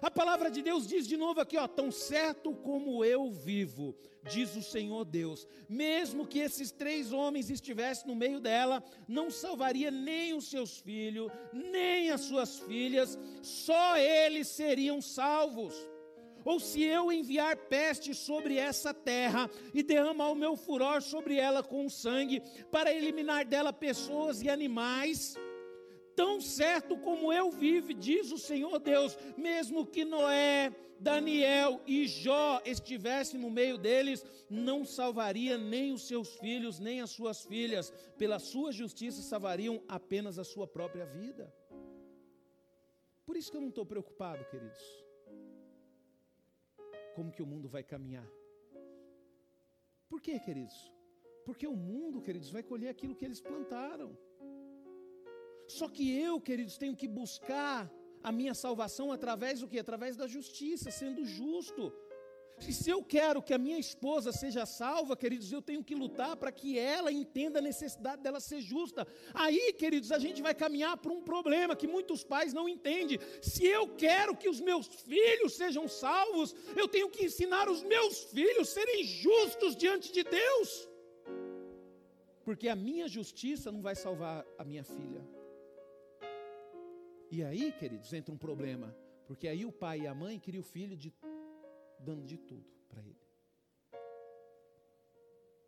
A 0.00 0.10
palavra 0.10 0.48
de 0.48 0.62
Deus 0.62 0.86
diz 0.86 1.08
de 1.08 1.16
novo 1.16 1.40
aqui, 1.40 1.56
ó, 1.56 1.66
tão 1.66 1.90
certo 1.90 2.54
como 2.54 3.04
eu 3.04 3.32
vivo, 3.32 3.96
diz 4.30 4.54
o 4.54 4.62
Senhor 4.62 5.04
Deus, 5.04 5.46
mesmo 5.68 6.26
que 6.26 6.38
esses 6.38 6.70
três 6.70 7.12
homens 7.12 7.50
estivessem 7.50 8.06
no 8.06 8.14
meio 8.14 8.38
dela, 8.38 8.82
não 9.08 9.28
salvaria 9.28 9.90
nem 9.90 10.34
os 10.34 10.48
seus 10.48 10.78
filhos, 10.78 11.32
nem 11.52 12.10
as 12.10 12.20
suas 12.20 12.60
filhas, 12.60 13.18
só 13.42 13.96
eles 13.96 14.46
seriam 14.46 15.02
salvos. 15.02 15.74
Ou 16.44 16.60
se 16.60 16.82
eu 16.82 17.10
enviar 17.10 17.56
peste 17.56 18.14
sobre 18.14 18.56
essa 18.56 18.94
terra 18.94 19.50
e 19.74 19.82
derramar 19.82 20.30
o 20.30 20.36
meu 20.36 20.56
furor 20.56 21.02
sobre 21.02 21.36
ela 21.36 21.62
com 21.62 21.88
sangue, 21.88 22.40
para 22.70 22.94
eliminar 22.94 23.44
dela 23.44 23.72
pessoas 23.72 24.40
e 24.40 24.48
animais, 24.48 25.34
tão 26.18 26.40
certo 26.40 26.96
como 26.98 27.32
eu 27.32 27.48
vivo, 27.48 27.94
diz 27.94 28.32
o 28.32 28.38
Senhor 28.38 28.76
Deus, 28.80 29.16
mesmo 29.36 29.86
que 29.86 30.04
Noé, 30.04 30.74
Daniel 30.98 31.80
e 31.86 32.08
Jó 32.08 32.60
estivessem 32.64 33.38
no 33.38 33.48
meio 33.48 33.78
deles, 33.78 34.24
não 34.50 34.84
salvaria 34.84 35.56
nem 35.56 35.92
os 35.92 36.08
seus 36.08 36.34
filhos, 36.38 36.80
nem 36.80 37.00
as 37.00 37.10
suas 37.10 37.44
filhas, 37.44 37.92
pela 38.16 38.40
sua 38.40 38.72
justiça 38.72 39.22
salvariam 39.22 39.80
apenas 39.86 40.40
a 40.40 40.44
sua 40.52 40.66
própria 40.66 41.06
vida. 41.06 41.54
Por 43.24 43.36
isso 43.36 43.52
que 43.52 43.56
eu 43.56 43.60
não 43.60 43.68
estou 43.68 43.86
preocupado, 43.86 44.44
queridos. 44.46 44.84
Como 47.14 47.30
que 47.30 47.44
o 47.44 47.46
mundo 47.46 47.68
vai 47.68 47.84
caminhar? 47.84 48.28
Por 50.08 50.20
quê, 50.20 50.40
queridos? 50.40 50.92
Porque 51.44 51.68
o 51.68 51.76
mundo, 51.76 52.20
queridos, 52.20 52.50
vai 52.50 52.64
colher 52.64 52.88
aquilo 52.88 53.14
que 53.14 53.24
eles 53.24 53.40
plantaram. 53.40 54.18
Só 55.68 55.86
que 55.88 56.18
eu, 56.18 56.40
queridos, 56.40 56.78
tenho 56.78 56.96
que 56.96 57.06
buscar 57.06 57.92
a 58.22 58.32
minha 58.32 58.54
salvação 58.54 59.12
através 59.12 59.60
do 59.60 59.68
que? 59.68 59.78
Através 59.78 60.16
da 60.16 60.26
justiça, 60.26 60.90
sendo 60.90 61.24
justo. 61.24 61.92
E 62.66 62.72
se 62.72 62.90
eu 62.90 63.02
quero 63.04 63.42
que 63.42 63.54
a 63.54 63.58
minha 63.58 63.78
esposa 63.78 64.32
seja 64.32 64.66
salva, 64.66 65.16
queridos, 65.16 65.52
eu 65.52 65.62
tenho 65.62 65.84
que 65.84 65.94
lutar 65.94 66.36
para 66.36 66.50
que 66.50 66.78
ela 66.78 67.12
entenda 67.12 67.60
a 67.60 67.62
necessidade 67.62 68.22
dela 68.22 68.40
ser 68.40 68.60
justa. 68.60 69.06
Aí, 69.32 69.72
queridos, 69.74 70.10
a 70.10 70.18
gente 70.18 70.42
vai 70.42 70.54
caminhar 70.54 70.96
para 70.96 71.12
um 71.12 71.22
problema 71.22 71.76
que 71.76 71.86
muitos 71.86 72.24
pais 72.24 72.52
não 72.52 72.68
entendem. 72.68 73.18
Se 73.40 73.64
eu 73.64 73.88
quero 73.94 74.36
que 74.36 74.48
os 74.48 74.60
meus 74.60 74.86
filhos 74.86 75.54
sejam 75.54 75.86
salvos, 75.86 76.54
eu 76.74 76.88
tenho 76.88 77.10
que 77.10 77.26
ensinar 77.26 77.68
os 77.68 77.82
meus 77.82 78.24
filhos 78.24 78.68
a 78.68 78.72
serem 78.72 79.04
justos 79.04 79.76
diante 79.76 80.10
de 80.12 80.24
Deus. 80.24 80.88
Porque 82.44 82.68
a 82.68 82.74
minha 82.74 83.06
justiça 83.06 83.70
não 83.70 83.82
vai 83.82 83.94
salvar 83.94 84.44
a 84.58 84.64
minha 84.64 84.82
filha. 84.82 85.37
E 87.30 87.44
aí, 87.44 87.72
queridos, 87.72 88.12
entra 88.12 88.34
um 88.34 88.38
problema, 88.38 88.94
porque 89.26 89.46
aí 89.46 89.64
o 89.64 89.72
pai 89.72 90.00
e 90.00 90.06
a 90.06 90.14
mãe 90.14 90.38
queriam 90.38 90.62
o 90.62 90.64
filho 90.64 90.96
de, 90.96 91.12
dando 92.00 92.24
de 92.24 92.38
tudo 92.38 92.64
para 92.88 93.02
ele. 93.02 93.28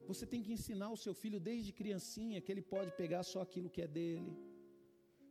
Você 0.07 0.27
tem 0.27 0.43
que 0.43 0.53
ensinar 0.53 0.91
o 0.91 0.97
seu 0.97 1.15
filho 1.15 1.39
desde 1.39 1.73
criancinha 1.73 2.41
que 2.41 2.51
ele 2.51 2.63
pode 2.63 2.91
pegar 2.93 3.23
só 3.23 3.43
aquilo 3.43 3.69
que 3.69 3.83
é 3.83 3.87
dele. 3.87 4.33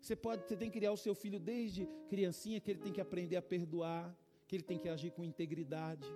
Você 0.01 0.15
pode, 0.15 0.47
você 0.47 0.55
tem 0.55 0.69
que 0.69 0.77
criar 0.79 0.91
o 0.91 0.97
seu 0.97 1.13
filho 1.13 1.39
desde 1.39 1.85
criancinha 2.07 2.61
que 2.61 2.71
ele 2.71 2.79
tem 2.79 2.93
que 2.93 3.01
aprender 3.01 3.35
a 3.35 3.41
perdoar, 3.41 4.15
que 4.47 4.55
ele 4.55 4.63
tem 4.63 4.77
que 4.77 4.87
agir 4.87 5.11
com 5.11 5.23
integridade. 5.23 6.07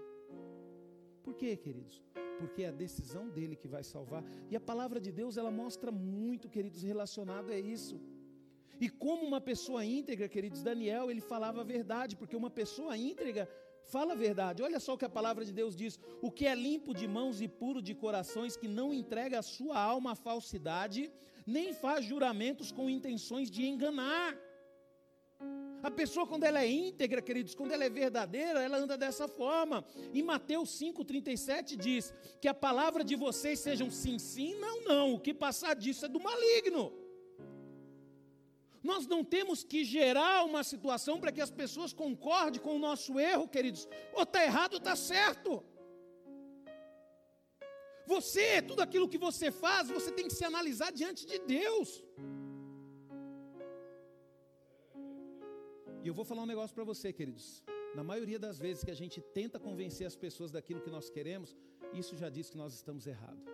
Por 1.23 1.33
quê, 1.33 1.57
queridos? 1.57 2.01
Porque 2.39 2.63
é 2.63 2.69
a 2.69 2.71
decisão 2.71 3.29
dele 3.29 3.55
que 3.55 3.67
vai 3.67 3.83
salvar. 3.83 4.23
E 4.49 4.55
a 4.55 4.61
palavra 4.61 4.99
de 4.99 5.11
Deus, 5.11 5.37
ela 5.37 5.51
mostra 5.51 5.91
muito, 5.91 6.49
queridos, 6.49 6.83
relacionado 6.83 7.51
a 7.51 7.59
isso. 7.59 7.99
E 8.83 8.89
como 8.89 9.25
uma 9.25 9.39
pessoa 9.39 9.85
íntegra, 9.85 10.27
queridos, 10.27 10.61
Daniel, 10.61 11.09
ele 11.09 11.21
falava 11.21 11.61
a 11.61 11.63
verdade, 11.63 12.17
porque 12.17 12.35
uma 12.35 12.49
pessoa 12.49 12.97
íntegra 12.97 13.47
fala 13.93 14.11
a 14.11 14.15
verdade. 14.15 14.61
Olha 14.61 14.77
só 14.77 14.91
o 14.93 14.97
que 14.97 15.05
a 15.05 15.15
palavra 15.17 15.45
de 15.45 15.53
Deus 15.53 15.73
diz: 15.73 15.97
o 16.21 16.29
que 16.29 16.45
é 16.45 16.53
limpo 16.53 16.93
de 16.93 17.07
mãos 17.07 17.39
e 17.39 17.47
puro 17.47 17.81
de 17.81 17.95
corações, 17.95 18.57
que 18.57 18.67
não 18.67 18.93
entrega 18.93 19.39
a 19.39 19.41
sua 19.41 19.79
alma 19.79 20.11
à 20.11 20.15
falsidade, 20.15 21.09
nem 21.47 21.71
faz 21.73 22.03
juramentos 22.03 22.73
com 22.73 22.89
intenções 22.89 23.49
de 23.49 23.65
enganar. 23.65 24.37
A 25.81 25.89
pessoa, 25.89 26.27
quando 26.27 26.43
ela 26.43 26.61
é 26.61 26.69
íntegra, 26.69 27.21
queridos, 27.21 27.55
quando 27.55 27.71
ela 27.71 27.85
é 27.85 27.89
verdadeira, 27.89 28.61
ela 28.61 28.77
anda 28.77 28.97
dessa 28.97 29.29
forma. 29.29 29.85
Em 30.13 30.23
Mateus 30.23 30.77
5,37 30.77 31.77
diz 31.77 32.13
que 32.41 32.49
a 32.49 32.53
palavra 32.53 33.01
de 33.01 33.15
vocês 33.15 33.61
sejam 33.61 33.89
sim, 33.89 34.19
sim, 34.19 34.55
não, 34.55 34.81
não. 34.83 35.13
O 35.13 35.19
que 35.21 35.33
passar 35.33 35.73
disso 35.73 36.05
é 36.05 36.09
do 36.09 36.19
maligno. 36.19 37.02
Nós 38.83 39.07
não 39.07 39.23
temos 39.23 39.63
que 39.63 39.81
gerar 39.85 40.43
uma 40.43 40.63
situação 40.71 41.19
para 41.19 41.31
que 41.31 41.39
as 41.39 41.49
pessoas 41.61 41.93
concordem 41.93 42.61
com 42.61 42.75
o 42.75 42.83
nosso 42.87 43.19
erro, 43.19 43.47
queridos. 43.47 43.87
Ou 44.13 44.23
está 44.23 44.43
errado 44.43 44.73
ou 44.73 44.79
está 44.79 44.95
certo. 44.95 45.63
Você, 48.05 48.61
tudo 48.61 48.81
aquilo 48.81 49.07
que 49.07 49.17
você 49.17 49.49
faz, 49.49 49.87
você 49.87 50.11
tem 50.11 50.27
que 50.27 50.33
se 50.33 50.43
analisar 50.43 50.91
diante 50.91 51.25
de 51.25 51.39
Deus. 51.39 52.03
E 56.03 56.07
eu 56.09 56.13
vou 56.13 56.25
falar 56.25 56.43
um 56.43 56.51
negócio 56.53 56.75
para 56.75 56.83
você, 56.83 57.13
queridos. 57.13 57.63
Na 57.95 58.03
maioria 58.03 58.37
das 58.37 58.59
vezes 58.59 58.83
que 58.83 58.91
a 58.91 58.99
gente 59.01 59.21
tenta 59.21 59.57
convencer 59.57 60.05
as 60.05 60.17
pessoas 60.17 60.51
daquilo 60.51 60.81
que 60.81 60.89
nós 60.89 61.09
queremos, 61.09 61.55
isso 61.93 62.17
já 62.17 62.29
diz 62.29 62.49
que 62.49 62.57
nós 62.57 62.73
estamos 62.73 63.07
errados. 63.07 63.47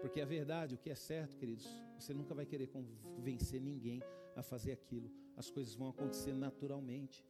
Porque 0.00 0.20
a 0.22 0.24
verdade, 0.24 0.74
o 0.74 0.78
que 0.78 0.88
é 0.88 0.94
certo, 0.94 1.36
queridos, 1.36 1.66
você 1.98 2.12
nunca 2.12 2.34
vai 2.34 2.46
querer 2.46 2.68
convencer 2.68 3.60
ninguém 3.60 4.02
a 4.36 4.42
fazer 4.42 4.72
aquilo. 4.72 5.10
As 5.36 5.50
coisas 5.50 5.74
vão 5.74 5.88
acontecer 5.88 6.34
naturalmente. 6.34 7.24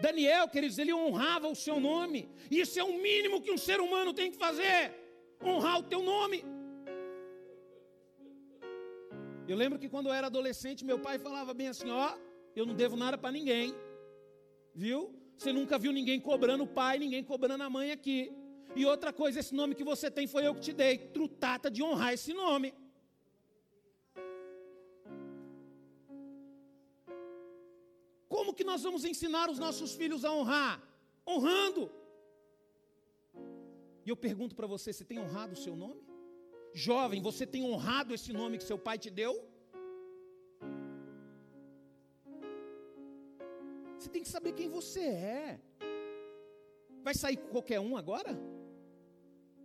Daniel, 0.00 0.48
queridos, 0.48 0.78
ele 0.78 0.92
honrava 0.92 1.48
o 1.48 1.54
seu 1.54 1.80
nome. 1.80 2.28
Isso 2.50 2.78
é 2.78 2.84
o 2.84 3.00
mínimo 3.00 3.40
que 3.40 3.50
um 3.50 3.58
ser 3.58 3.80
humano 3.80 4.12
tem 4.14 4.30
que 4.30 4.36
fazer: 4.36 4.94
honrar 5.42 5.78
o 5.78 5.82
teu 5.82 6.02
nome. 6.02 6.44
Eu 9.48 9.56
lembro 9.56 9.78
que 9.78 9.88
quando 9.88 10.06
eu 10.06 10.12
era 10.12 10.28
adolescente, 10.28 10.84
meu 10.84 10.98
pai 10.98 11.18
falava 11.18 11.52
bem 11.52 11.68
assim: 11.68 11.90
ó, 11.90 12.16
eu 12.54 12.64
não 12.64 12.74
devo 12.74 12.96
nada 12.96 13.18
para 13.18 13.32
ninguém, 13.32 13.74
viu? 14.74 15.14
Você 15.36 15.52
nunca 15.52 15.78
viu 15.78 15.92
ninguém 15.92 16.20
cobrando 16.20 16.64
o 16.64 16.66
pai, 16.66 16.98
ninguém 16.98 17.24
cobrando 17.24 17.64
a 17.64 17.70
mãe 17.70 17.90
aqui. 17.90 18.32
E 18.76 18.86
outra 18.86 19.12
coisa, 19.12 19.40
esse 19.40 19.54
nome 19.54 19.74
que 19.74 19.82
você 19.82 20.10
tem 20.10 20.26
foi 20.26 20.46
eu 20.46 20.54
que 20.54 20.60
te 20.60 20.72
dei. 20.72 20.98
Trutata 20.98 21.70
de 21.70 21.82
honrar 21.82 22.12
esse 22.12 22.32
nome. 22.32 22.72
Como 28.50 28.58
que 28.60 28.64
nós 28.64 28.82
vamos 28.82 29.04
ensinar 29.04 29.48
os 29.48 29.60
nossos 29.60 29.94
filhos 29.94 30.24
a 30.24 30.32
honrar? 30.32 30.82
Honrando. 31.24 31.88
E 34.04 34.10
eu 34.12 34.16
pergunto 34.16 34.56
para 34.56 34.66
você: 34.66 34.92
você 34.92 35.04
tem 35.04 35.20
honrado 35.20 35.52
o 35.52 35.56
seu 35.56 35.76
nome? 35.76 36.02
Jovem, 36.74 37.22
você 37.22 37.46
tem 37.46 37.62
honrado 37.62 38.12
esse 38.12 38.32
nome 38.32 38.58
que 38.58 38.64
seu 38.64 38.76
pai 38.76 38.98
te 38.98 39.08
deu? 39.08 39.32
Você 43.96 44.08
tem 44.08 44.24
que 44.24 44.28
saber 44.28 44.52
quem 44.52 44.68
você 44.68 44.98
é. 44.98 45.60
Vai 47.04 47.14
sair 47.14 47.36
com 47.36 47.50
qualquer 47.50 47.78
um 47.78 47.96
agora? 47.96 48.36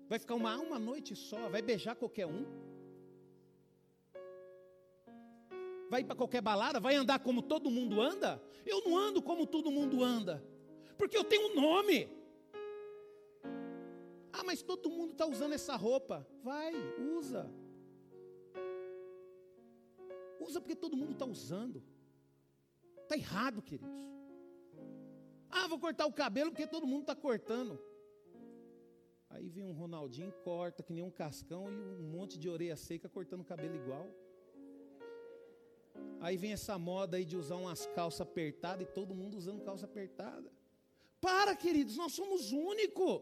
Vai 0.08 0.20
ficar 0.20 0.36
uma, 0.36 0.56
uma 0.60 0.78
noite 0.78 1.16
só? 1.16 1.50
Vai 1.50 1.64
beijar 1.64 1.96
qualquer 1.96 2.28
um? 2.28 2.46
Vai 5.90 6.04
para 6.04 6.16
qualquer 6.16 6.42
balada, 6.42 6.80
vai 6.80 6.96
andar 6.96 7.20
como 7.20 7.42
todo 7.42 7.70
mundo 7.70 8.02
anda? 8.02 8.42
Eu 8.66 8.84
não 8.84 8.98
ando 8.98 9.22
como 9.22 9.46
todo 9.46 9.72
mundo 9.72 10.04
anda, 10.04 10.44
porque 10.98 11.18
eu 11.18 11.24
tenho 11.24 11.52
um 11.52 11.56
nome. 11.56 12.10
Ah, 14.34 14.44
mas 14.44 14.62
todo 14.62 14.90
mundo 14.90 15.12
está 15.12 15.26
usando 15.26 15.54
essa 15.54 15.76
roupa. 15.76 16.28
Vai, 16.44 16.74
usa. 17.18 17.50
Usa 20.40 20.60
porque 20.60 20.76
todo 20.76 20.98
mundo 20.98 21.14
está 21.14 21.26
usando. 21.26 21.82
Está 23.04 23.16
errado, 23.16 23.62
queridos. 23.62 23.96
Ah, 25.50 25.68
vou 25.68 25.80
cortar 25.80 26.06
o 26.06 26.12
cabelo 26.12 26.52
porque 26.52 26.68
todo 26.68 26.86
mundo 26.86 27.02
está 27.02 27.16
cortando. 27.16 27.80
Aí 29.30 29.48
vem 29.48 29.64
um 29.64 29.72
Ronaldinho, 29.72 30.34
corta 30.44 30.84
que 30.84 30.94
nem 30.94 31.04
um 31.04 31.12
cascão 31.12 31.72
e 31.72 31.76
um 31.76 32.10
monte 32.10 32.38
de 32.38 32.50
orelha 32.50 32.76
seca 32.76 33.08
cortando 33.08 33.42
o 33.42 33.46
cabelo 33.46 33.76
igual. 33.76 34.08
Aí 36.20 36.38
vem 36.38 36.54
essa 36.54 36.78
moda 36.78 37.18
aí 37.18 37.26
de 37.26 37.38
usar 37.38 37.56
umas 37.56 37.86
calças 37.88 38.22
apertadas 38.22 38.88
e 38.88 38.92
todo 38.92 39.14
mundo 39.14 39.38
usando 39.38 39.64
calça 39.64 39.86
apertada. 39.86 40.52
Para, 41.22 41.56
queridos, 41.56 41.98
nós 41.98 42.14
somos 42.14 42.52
únicos. 42.52 43.22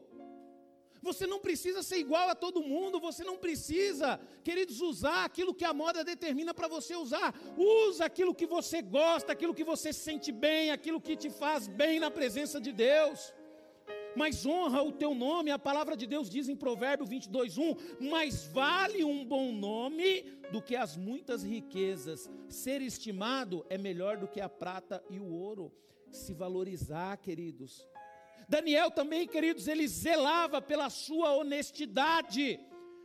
Você 1.01 1.27
não 1.27 1.39
precisa 1.39 1.83
ser 1.83 1.97
igual 1.97 2.29
a 2.29 2.35
todo 2.35 2.63
mundo, 2.63 2.97
você 2.97 3.25
não 3.25 3.37
precisa, 3.37 4.19
queridos, 4.41 4.79
usar 4.79 5.25
aquilo 5.25 5.53
que 5.53 5.65
a 5.65 5.73
moda 5.73 6.01
determina 6.01 6.53
para 6.53 6.69
você 6.69 6.95
usar. 6.95 7.35
Usa 7.57 8.05
aquilo 8.05 8.33
que 8.33 8.47
você 8.47 8.81
gosta, 8.81 9.33
aquilo 9.33 9.53
que 9.53 9.65
você 9.65 9.91
se 9.91 9.99
sente 9.99 10.31
bem, 10.31 10.71
aquilo 10.71 11.01
que 11.01 11.17
te 11.17 11.29
faz 11.29 11.67
bem 11.67 11.99
na 11.99 12.09
presença 12.09 12.59
de 12.59 12.71
Deus 12.71 13.33
mas 14.15 14.45
honra 14.45 14.81
o 14.81 14.91
teu 14.91 15.13
nome. 15.13 15.51
A 15.51 15.59
palavra 15.59 15.95
de 15.95 16.05
Deus 16.05 16.29
diz 16.29 16.49
em 16.49 16.55
Provérbio 16.55 17.05
22, 17.05 17.57
1: 17.57 17.75
Mais 18.09 18.45
vale 18.47 19.03
um 19.03 19.25
bom 19.25 19.51
nome 19.51 20.21
do 20.51 20.61
que 20.61 20.75
as 20.75 20.95
muitas 20.95 21.43
riquezas. 21.43 22.29
Ser 22.49 22.81
estimado 22.81 23.65
é 23.69 23.77
melhor 23.77 24.17
do 24.17 24.27
que 24.27 24.41
a 24.41 24.49
prata 24.49 25.03
e 25.09 25.19
o 25.19 25.31
ouro. 25.31 25.71
Se 26.11 26.33
valorizar, 26.33 27.17
queridos. 27.17 27.87
Daniel 28.47 28.91
também, 28.91 29.27
queridos, 29.27 29.67
ele 29.67 29.87
zelava 29.87 30.61
pela 30.61 30.89
sua 30.89 31.33
honestidade. 31.35 32.59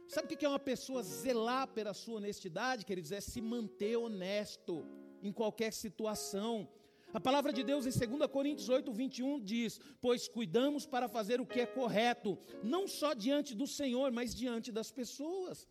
Sabe 0.06 0.26
o 0.26 0.36
que 0.36 0.44
é 0.44 0.48
uma 0.48 0.58
pessoa 0.58 1.02
zelar 1.02 1.68
pela 1.68 1.94
sua 1.94 2.16
honestidade, 2.16 2.84
queridos? 2.84 3.12
É 3.12 3.20
se 3.20 3.40
manter 3.40 3.96
honesto 3.96 4.86
em 5.22 5.32
qualquer 5.32 5.72
situação. 5.72 6.68
A 7.12 7.20
palavra 7.20 7.52
de 7.52 7.62
Deus 7.62 7.86
em 7.86 7.90
2 7.90 8.30
Coríntios 8.30 8.68
8, 8.68 8.92
21 8.92 9.40
diz: 9.40 9.80
Pois 10.00 10.28
cuidamos 10.28 10.84
para 10.86 11.08
fazer 11.08 11.40
o 11.40 11.46
que 11.46 11.60
é 11.60 11.66
correto, 11.66 12.38
não 12.62 12.86
só 12.86 13.14
diante 13.14 13.54
do 13.54 13.66
Senhor, 13.66 14.12
mas 14.12 14.34
diante 14.34 14.70
das 14.70 14.90
pessoas. 14.90 15.66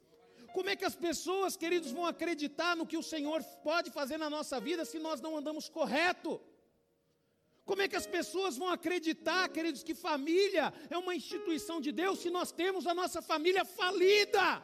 Como 0.54 0.70
é 0.70 0.76
que 0.76 0.86
as 0.86 0.96
pessoas, 0.96 1.56
queridos, 1.56 1.92
vão 1.92 2.06
acreditar 2.06 2.76
no 2.76 2.88
que 2.88 2.98
o 2.98 3.04
Senhor 3.04 3.44
pode 3.64 3.92
fazer 3.92 4.18
na 4.18 4.30
nossa 4.30 4.60
vida 4.60 4.84
se 4.86 4.98
nós 4.98 5.22
não 5.22 5.38
andamos 5.38 5.70
correto? 5.70 6.42
Como 7.64 7.82
é 7.82 7.88
que 7.88 7.98
as 7.98 8.08
pessoas 8.08 8.58
vão 8.58 8.70
acreditar, 8.70 9.50
queridos, 9.50 9.84
que 9.84 9.94
família 9.94 10.74
é 10.90 10.98
uma 10.98 11.14
instituição 11.14 11.80
de 11.80 11.92
Deus 11.92 12.20
se 12.20 12.30
nós 12.30 12.52
temos 12.52 12.88
a 12.88 12.94
nossa 12.94 13.22
família 13.22 13.64
falida? 13.66 14.64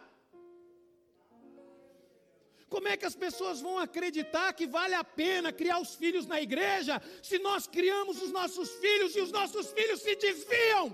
Como 2.73 2.87
é 2.87 2.97
que 2.97 3.05
as 3.09 3.15
pessoas 3.23 3.61
vão 3.65 3.75
acreditar 3.77 4.51
que 4.59 4.65
vale 4.65 4.95
a 4.95 5.03
pena 5.03 5.57
criar 5.59 5.77
os 5.79 5.93
filhos 6.01 6.25
na 6.31 6.41
igreja 6.41 6.99
se 7.21 7.37
nós 7.37 7.67
criamos 7.67 8.19
os 8.25 8.31
nossos 8.37 8.69
filhos 8.83 9.15
e 9.15 9.21
os 9.25 9.31
nossos 9.31 9.67
filhos 9.77 9.99
se 10.05 10.15
desviam? 10.15 10.85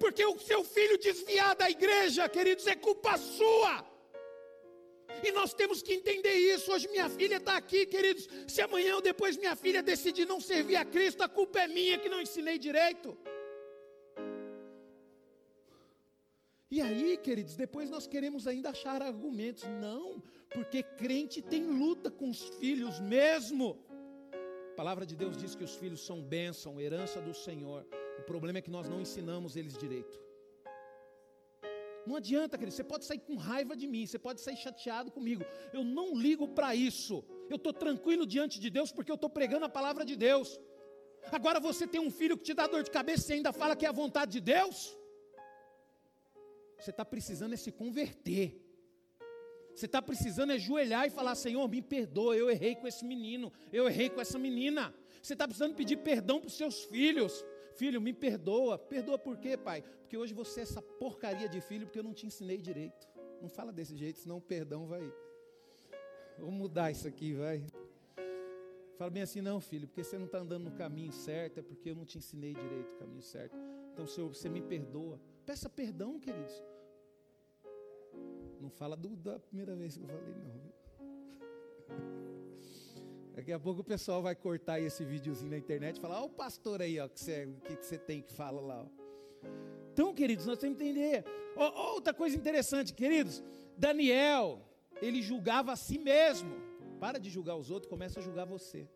Porque 0.00 0.24
o 0.26 0.36
seu 0.48 0.64
filho 0.64 0.98
desviar 0.98 1.54
da 1.54 1.70
igreja, 1.70 2.28
queridos, 2.28 2.66
é 2.66 2.74
culpa 2.74 3.16
sua. 3.16 3.74
E 5.22 5.30
nós 5.30 5.54
temos 5.54 5.80
que 5.80 5.94
entender 5.94 6.34
isso. 6.54 6.72
Hoje 6.72 6.88
minha 6.88 7.08
filha 7.08 7.36
está 7.36 7.56
aqui, 7.56 7.86
queridos. 7.86 8.28
Se 8.48 8.60
amanhã 8.60 8.96
ou 8.96 9.00
depois 9.00 9.36
minha 9.36 9.54
filha 9.54 9.80
decidir 9.80 10.26
não 10.26 10.40
servir 10.40 10.74
a 10.74 10.84
Cristo, 10.84 11.22
a 11.22 11.28
culpa 11.28 11.60
é 11.60 11.68
minha 11.68 11.98
que 11.98 12.08
não 12.08 12.20
ensinei 12.20 12.58
direito. 12.58 13.16
E 16.74 16.80
aí, 16.80 17.18
queridos, 17.18 17.54
depois 17.54 17.90
nós 17.90 18.06
queremos 18.06 18.46
ainda 18.46 18.70
achar 18.70 19.02
argumentos. 19.02 19.64
Não, 19.78 20.22
porque 20.54 20.82
crente 20.82 21.42
tem 21.42 21.64
luta 21.66 22.10
com 22.10 22.30
os 22.30 22.40
filhos 22.60 22.98
mesmo. 22.98 23.66
A 24.70 24.74
palavra 24.74 25.04
de 25.04 25.14
Deus 25.14 25.36
diz 25.36 25.54
que 25.54 25.64
os 25.68 25.74
filhos 25.74 26.00
são 26.00 26.22
bênção, 26.22 26.80
herança 26.80 27.20
do 27.20 27.34
Senhor. 27.34 27.86
O 28.20 28.22
problema 28.22 28.56
é 28.56 28.62
que 28.62 28.70
nós 28.70 28.88
não 28.88 29.02
ensinamos 29.02 29.54
eles 29.54 29.76
direito. 29.76 30.18
Não 32.06 32.16
adianta, 32.16 32.56
querido, 32.56 32.74
você 32.74 32.82
pode 32.82 33.04
sair 33.04 33.18
com 33.18 33.36
raiva 33.36 33.76
de 33.76 33.86
mim, 33.86 34.06
você 34.06 34.18
pode 34.18 34.40
sair 34.40 34.56
chateado 34.56 35.10
comigo. 35.10 35.44
Eu 35.74 35.84
não 35.84 36.16
ligo 36.16 36.48
para 36.48 36.74
isso. 36.74 37.22
Eu 37.50 37.56
estou 37.56 37.74
tranquilo 37.74 38.26
diante 38.26 38.58
de 38.58 38.70
Deus 38.70 38.90
porque 38.90 39.12
eu 39.12 39.16
estou 39.16 39.28
pregando 39.28 39.66
a 39.66 39.68
palavra 39.68 40.06
de 40.06 40.16
Deus. 40.16 40.58
Agora 41.30 41.60
você 41.60 41.86
tem 41.86 42.00
um 42.00 42.10
filho 42.10 42.38
que 42.38 42.44
te 42.44 42.54
dá 42.54 42.66
dor 42.66 42.82
de 42.82 42.90
cabeça 42.90 43.30
e 43.30 43.36
ainda 43.36 43.52
fala 43.52 43.76
que 43.76 43.84
é 43.84 43.90
a 43.90 43.92
vontade 43.92 44.32
de 44.32 44.40
Deus? 44.40 44.96
Você 46.82 46.90
está 46.90 47.04
precisando 47.04 47.52
é 47.52 47.56
se 47.56 47.70
converter. 47.70 48.60
Você 49.72 49.86
está 49.86 50.02
precisando 50.02 50.50
é 50.50 50.56
ajoelhar 50.56 51.06
e 51.06 51.10
falar: 51.10 51.36
Senhor, 51.36 51.66
me 51.68 51.80
perdoa, 51.80 52.36
eu 52.36 52.50
errei 52.50 52.74
com 52.74 52.88
esse 52.88 53.04
menino, 53.04 53.52
eu 53.72 53.88
errei 53.88 54.10
com 54.10 54.20
essa 54.20 54.36
menina. 54.36 54.92
Você 55.22 55.34
está 55.34 55.46
precisando 55.46 55.76
pedir 55.76 55.98
perdão 55.98 56.40
para 56.40 56.48
os 56.48 56.56
seus 56.56 56.82
filhos. 56.84 57.44
Filho, 57.76 58.00
me 58.00 58.12
perdoa. 58.12 58.76
Perdoa 58.76 59.16
por 59.16 59.38
quê, 59.38 59.56
pai? 59.56 59.82
Porque 60.00 60.16
hoje 60.16 60.34
você 60.34 60.60
é 60.60 60.62
essa 60.64 60.82
porcaria 60.82 61.48
de 61.48 61.60
filho 61.60 61.86
porque 61.86 62.00
eu 62.00 62.02
não 62.02 62.12
te 62.12 62.26
ensinei 62.26 62.60
direito. 62.60 63.08
Não 63.40 63.48
fala 63.48 63.72
desse 63.72 63.96
jeito, 63.96 64.18
senão 64.18 64.38
o 64.38 64.40
perdão 64.40 64.86
vai. 64.86 65.02
Vou 66.36 66.50
mudar 66.50 66.90
isso 66.90 67.06
aqui, 67.06 67.32
vai. 67.34 67.64
Fala 68.98 69.10
bem 69.10 69.22
assim, 69.22 69.40
não, 69.40 69.60
filho, 69.60 69.86
porque 69.86 70.02
você 70.02 70.18
não 70.18 70.26
está 70.26 70.38
andando 70.38 70.64
no 70.64 70.72
caminho 70.72 71.12
certo, 71.12 71.58
é 71.58 71.62
porque 71.62 71.90
eu 71.90 71.94
não 71.94 72.04
te 72.04 72.18
ensinei 72.18 72.54
direito 72.54 72.92
o 72.92 72.96
caminho 72.96 73.22
certo. 73.22 73.56
Então, 73.92 74.06
Senhor, 74.06 74.28
você 74.28 74.48
me 74.48 74.60
perdoa. 74.60 75.20
Peça 75.46 75.68
perdão, 75.68 76.18
queridos. 76.18 76.71
Não 78.62 78.70
fala 78.70 78.96
do, 78.96 79.08
da 79.16 79.40
primeira 79.40 79.74
vez 79.74 79.96
que 79.96 80.04
eu 80.04 80.06
falei, 80.06 80.34
não. 80.36 80.72
Daqui 83.34 83.52
a 83.52 83.58
pouco 83.58 83.80
o 83.80 83.84
pessoal 83.84 84.22
vai 84.22 84.36
cortar 84.36 84.78
esse 84.78 85.04
videozinho 85.04 85.50
na 85.50 85.58
internet 85.58 85.96
e 85.96 86.00
falar: 86.00 86.22
Ó, 86.22 86.26
o 86.26 86.30
pastor 86.30 86.80
aí, 86.80 87.00
ó, 87.00 87.08
que 87.08 87.18
você 87.18 87.48
que 87.64 87.84
você 87.84 87.98
tem 87.98 88.22
que 88.22 88.32
fala 88.32 88.60
lá. 88.60 88.82
Ó. 88.82 88.86
Então, 89.92 90.14
queridos, 90.14 90.46
nós 90.46 90.58
temos 90.58 90.78
que 90.78 90.84
entender. 90.84 91.24
Oh, 91.56 91.94
outra 91.94 92.14
coisa 92.14 92.36
interessante, 92.36 92.94
queridos: 92.94 93.42
Daniel, 93.76 94.62
ele 95.00 95.20
julgava 95.20 95.72
a 95.72 95.76
si 95.76 95.98
mesmo. 95.98 96.54
Para 97.00 97.18
de 97.18 97.30
julgar 97.30 97.56
os 97.56 97.68
outros, 97.68 97.90
começa 97.90 98.20
a 98.20 98.22
julgar 98.22 98.44
você. 98.44 98.88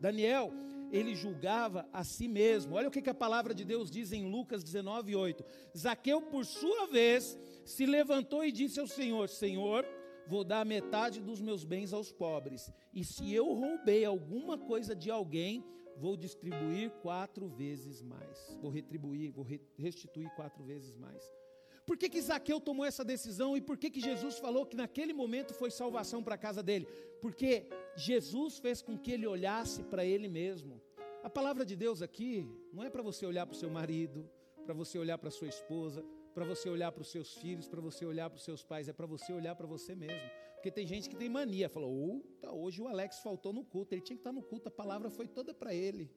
Daniel, 0.00 0.52
ele 0.90 1.14
julgava 1.14 1.88
a 1.92 2.04
si 2.04 2.28
mesmo. 2.28 2.74
Olha 2.74 2.88
o 2.88 2.90
que, 2.90 3.02
que 3.02 3.10
a 3.10 3.14
palavra 3.14 3.54
de 3.54 3.64
Deus 3.64 3.90
diz 3.90 4.12
em 4.12 4.28
Lucas 4.28 4.62
19, 4.62 5.14
8. 5.14 5.44
Zaqueu, 5.76 6.22
por 6.22 6.44
sua 6.44 6.86
vez, 6.86 7.38
se 7.66 7.84
levantou 7.84 8.44
e 8.44 8.52
disse 8.52 8.78
ao 8.78 8.86
Senhor: 8.86 9.28
Senhor, 9.28 9.84
vou 10.26 10.44
dar 10.44 10.64
metade 10.64 11.20
dos 11.20 11.40
meus 11.40 11.64
bens 11.64 11.92
aos 11.92 12.12
pobres. 12.12 12.72
E 12.94 13.04
se 13.04 13.34
eu 13.34 13.52
roubei 13.52 14.04
alguma 14.04 14.56
coisa 14.56 14.94
de 14.94 15.10
alguém, 15.10 15.64
vou 15.96 16.16
distribuir 16.16 16.90
quatro 17.02 17.48
vezes 17.48 18.00
mais. 18.00 18.56
Vou 18.62 18.70
retribuir, 18.70 19.32
vou 19.32 19.44
restituir 19.76 20.30
quatro 20.36 20.62
vezes 20.62 20.96
mais. 20.96 21.22
Por 21.84 21.96
que, 21.96 22.08
que 22.08 22.20
Zaqueu 22.20 22.60
tomou 22.60 22.84
essa 22.84 23.04
decisão 23.04 23.56
e 23.56 23.60
por 23.60 23.76
que, 23.76 23.90
que 23.90 24.00
Jesus 24.00 24.38
falou 24.38 24.64
que 24.66 24.76
naquele 24.76 25.12
momento 25.12 25.52
foi 25.54 25.70
salvação 25.70 26.22
para 26.22 26.34
a 26.34 26.38
casa 26.38 26.62
dele? 26.62 26.86
Porque 27.20 27.68
Jesus 27.96 28.58
fez 28.58 28.82
com 28.82 28.96
que 28.98 29.12
ele 29.12 29.26
olhasse 29.26 29.82
para 29.84 30.04
ele 30.04 30.28
mesmo. 30.28 30.80
A 31.22 31.30
palavra 31.30 31.64
de 31.64 31.74
Deus 31.76 32.02
aqui 32.02 32.48
não 32.72 32.82
é 32.84 32.90
para 32.90 33.02
você 33.02 33.26
olhar 33.26 33.46
para 33.46 33.54
o 33.54 33.58
seu 33.58 33.70
marido, 33.70 34.28
para 34.64 34.74
você 34.74 34.98
olhar 34.98 35.16
para 35.16 35.30
sua 35.30 35.48
esposa, 35.48 36.04
para 36.36 36.44
você 36.44 36.68
olhar 36.68 36.92
para 36.92 37.00
os 37.00 37.08
seus 37.08 37.32
filhos, 37.32 37.66
para 37.66 37.80
você 37.80 38.04
olhar 38.04 38.28
para 38.28 38.36
os 38.36 38.44
seus 38.44 38.62
pais, 38.62 38.90
é 38.90 38.92
para 38.92 39.06
você 39.06 39.32
olhar 39.32 39.54
para 39.56 39.66
você 39.66 39.94
mesmo. 39.94 40.20
Porque 40.54 40.70
tem 40.70 40.86
gente 40.86 41.08
que 41.08 41.16
tem 41.16 41.30
mania, 41.30 41.70
oh, 41.74 42.20
hoje 42.50 42.82
o 42.82 42.86
Alex 42.86 43.20
faltou 43.20 43.54
no 43.54 43.64
culto, 43.64 43.94
ele 43.94 44.02
tinha 44.02 44.18
que 44.18 44.20
estar 44.20 44.32
no 44.32 44.42
culto, 44.42 44.68
a 44.68 44.70
palavra 44.70 45.08
foi 45.08 45.26
toda 45.26 45.54
para 45.54 45.72
ele. 45.72 46.12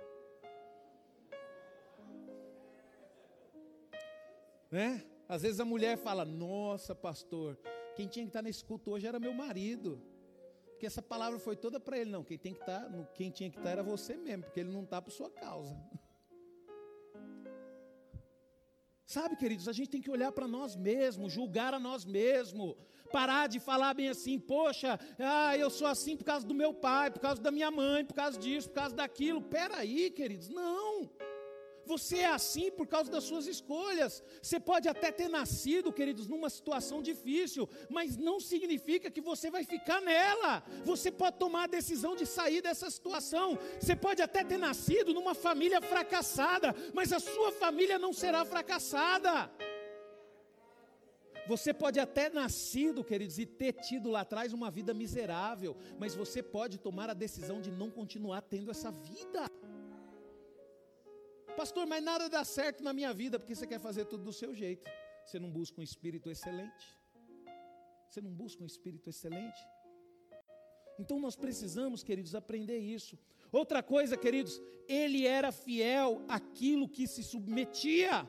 Né? 4.69 5.05
Às 5.29 5.43
vezes 5.43 5.61
a 5.61 5.63
mulher 5.63 5.97
fala: 5.97 6.25
Nossa, 6.25 6.93
pastor, 6.93 7.57
quem 7.95 8.05
tinha 8.05 8.25
que 8.25 8.29
estar 8.29 8.41
nesse 8.41 8.65
culto 8.65 8.91
hoje 8.91 9.07
era 9.07 9.21
meu 9.21 9.33
marido. 9.33 10.01
Porque 10.71 10.85
essa 10.85 11.01
palavra 11.01 11.39
foi 11.39 11.55
toda 11.55 11.79
para 11.79 11.97
ele. 11.97 12.09
Não, 12.09 12.25
quem, 12.25 12.37
tem 12.37 12.53
que 12.53 12.59
estar, 12.59 12.91
quem 13.13 13.31
tinha 13.31 13.49
que 13.49 13.57
estar 13.57 13.69
era 13.69 13.83
você 13.83 14.17
mesmo, 14.17 14.43
porque 14.43 14.59
ele 14.59 14.69
não 14.69 14.83
está 14.83 15.01
por 15.01 15.11
sua 15.11 15.29
causa. 15.29 15.77
Sabe, 19.09 19.35
queridos, 19.35 19.67
a 19.67 19.73
gente 19.73 19.89
tem 19.89 19.99
que 19.99 20.11
olhar 20.11 20.31
para 20.31 20.47
nós 20.47 20.75
mesmos, 20.75 21.33
julgar 21.33 21.73
a 21.73 21.79
nós 21.79 22.05
mesmos, 22.05 22.75
parar 23.11 23.47
de 23.47 23.59
falar 23.59 23.95
bem 23.95 24.07
assim, 24.07 24.37
poxa, 24.37 24.99
ah, 25.17 25.57
eu 25.57 25.71
sou 25.71 25.87
assim 25.87 26.15
por 26.15 26.23
causa 26.23 26.45
do 26.45 26.53
meu 26.53 26.75
pai, 26.75 27.09
por 27.09 27.19
causa 27.19 27.41
da 27.41 27.49
minha 27.49 27.71
mãe, 27.71 28.05
por 28.05 28.13
causa 28.13 28.37
disso, 28.37 28.69
por 28.69 28.75
causa 28.75 28.95
daquilo. 28.95 29.41
Peraí, 29.41 30.11
queridos, 30.11 30.49
não. 30.49 31.09
Você 31.89 32.17
é 32.17 32.31
assim 32.39 32.69
por 32.77 32.85
causa 32.93 33.09
das 33.13 33.23
suas 33.29 33.45
escolhas. 33.47 34.23
Você 34.41 34.59
pode 34.59 34.87
até 34.87 35.11
ter 35.11 35.27
nascido, 35.27 35.91
queridos, 35.99 36.27
numa 36.27 36.49
situação 36.57 37.01
difícil, 37.01 37.67
mas 37.89 38.15
não 38.15 38.39
significa 38.39 39.09
que 39.09 39.21
você 39.29 39.49
vai 39.55 39.63
ficar 39.63 39.99
nela. 39.99 40.63
Você 40.85 41.09
pode 41.11 41.37
tomar 41.37 41.63
a 41.63 41.73
decisão 41.79 42.15
de 42.15 42.27
sair 42.27 42.61
dessa 42.61 42.91
situação. 42.91 43.57
Você 43.79 43.95
pode 43.95 44.21
até 44.21 44.43
ter 44.43 44.59
nascido 44.59 45.15
numa 45.15 45.33
família 45.33 45.81
fracassada, 45.81 46.75
mas 46.93 47.11
a 47.11 47.19
sua 47.19 47.51
família 47.51 47.97
não 47.97 48.13
será 48.13 48.45
fracassada. 48.45 49.51
Você 51.47 51.73
pode 51.73 51.99
até 51.99 52.29
nascido, 52.29 53.03
queridos, 53.03 53.39
e 53.39 53.45
ter 53.47 53.73
tido 53.73 54.11
lá 54.11 54.21
atrás 54.21 54.53
uma 54.53 54.69
vida 54.69 54.93
miserável, 54.93 55.75
mas 55.97 56.13
você 56.13 56.43
pode 56.43 56.77
tomar 56.77 57.09
a 57.09 57.15
decisão 57.15 57.59
de 57.59 57.71
não 57.71 57.89
continuar 57.89 58.41
tendo 58.43 58.69
essa 58.69 58.91
vida. 58.91 59.49
Pastor, 61.59 61.85
mas 61.85 62.01
nada 62.01 62.29
dá 62.29 62.45
certo 62.45 62.81
na 62.81 62.93
minha 62.93 63.13
vida 63.13 63.37
porque 63.37 63.53
você 63.53 63.67
quer 63.67 63.81
fazer 63.81 64.05
tudo 64.05 64.23
do 64.23 64.31
seu 64.31 64.55
jeito. 64.55 64.89
Você 65.25 65.37
não 65.37 65.51
busca 65.51 65.81
um 65.81 65.83
espírito 65.83 66.31
excelente. 66.31 66.85
Você 68.07 68.21
não 68.21 68.31
busca 68.31 68.63
um 68.63 68.65
espírito 68.65 69.09
excelente. 69.09 69.61
Então 70.97 71.19
nós 71.19 71.35
precisamos, 71.35 72.01
queridos, 72.01 72.33
aprender 72.33 72.77
isso. 72.77 73.19
Outra 73.51 73.83
coisa, 73.83 74.15
queridos, 74.15 74.61
ele 74.87 75.27
era 75.27 75.51
fiel 75.51 76.23
àquilo 76.29 76.87
que 76.87 77.05
se 77.05 77.21
submetia. 77.21 78.25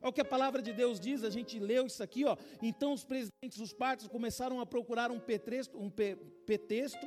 É 0.00 0.08
o 0.08 0.12
que 0.12 0.22
a 0.22 0.24
palavra 0.24 0.62
de 0.62 0.72
Deus 0.72 0.98
diz, 0.98 1.24
a 1.24 1.28
gente 1.28 1.60
leu 1.60 1.84
isso 1.84 2.02
aqui, 2.02 2.24
ó. 2.24 2.38
Então 2.62 2.94
os 2.94 3.04
presidentes 3.04 3.58
dos 3.58 3.74
partos 3.74 4.08
começaram 4.08 4.60
a 4.60 4.64
procurar 4.64 5.10
um 5.10 5.20
pretexto, 5.20 5.78
um 5.78 5.90
pretexto, 5.90 7.06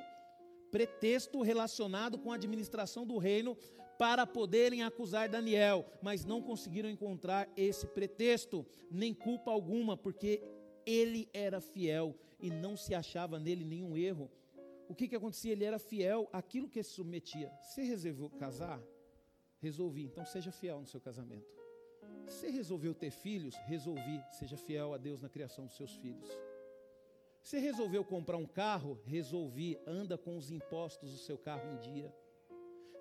pretexto 0.70 1.42
relacionado 1.42 2.20
com 2.20 2.32
a 2.32 2.36
administração 2.36 3.04
do 3.04 3.18
reino 3.18 3.58
para 3.98 4.26
poderem 4.26 4.84
acusar 4.84 5.30
Daniel, 5.30 5.86
mas 6.02 6.26
não 6.26 6.42
conseguiram 6.42 6.90
encontrar 6.90 7.50
esse 7.56 7.88
pretexto, 7.88 8.66
nem 8.92 9.14
culpa 9.14 9.52
alguma, 9.52 9.96
porque 9.96 10.42
ele 10.86 11.30
era 11.34 11.60
fiel 11.60 12.16
e 12.40 12.50
não 12.50 12.76
se 12.78 12.94
achava 12.94 13.40
nele 13.40 13.64
nenhum 13.64 13.98
erro. 13.98 14.30
O 14.88 14.94
que, 14.94 15.08
que 15.08 15.16
acontecia? 15.16 15.52
Ele 15.52 15.66
era 15.66 15.80
fiel 15.80 16.30
àquilo 16.32 16.70
que 16.70 16.82
se 16.84 16.92
submetia. 16.92 17.52
Você 17.62 17.82
resolveu 17.82 18.30
casar? 18.30 18.82
Resolvi, 19.60 20.04
então 20.04 20.26
seja 20.26 20.52
fiel 20.52 20.80
no 20.80 20.86
seu 20.86 21.02
casamento. 21.02 21.56
Você 22.28 22.50
resolveu 22.50 22.94
ter 22.94 23.12
filhos? 23.12 23.56
Resolvi, 23.66 24.24
seja 24.32 24.58
fiel 24.58 24.94
a 24.94 24.98
Deus 24.98 25.22
na 25.22 25.30
criação 25.30 25.66
dos 25.66 25.76
seus 25.76 25.96
filhos. 25.96 26.30
Você 27.42 27.60
resolveu 27.60 28.04
comprar 28.04 28.38
um 28.38 28.46
carro? 28.46 29.00
Resolvi, 29.06 29.78
anda 29.86 30.18
com 30.18 30.36
os 30.36 30.50
impostos 30.52 31.12
do 31.12 31.18
seu 31.18 31.38
carro 31.38 31.68
em 31.74 31.78
dia. 31.80 32.14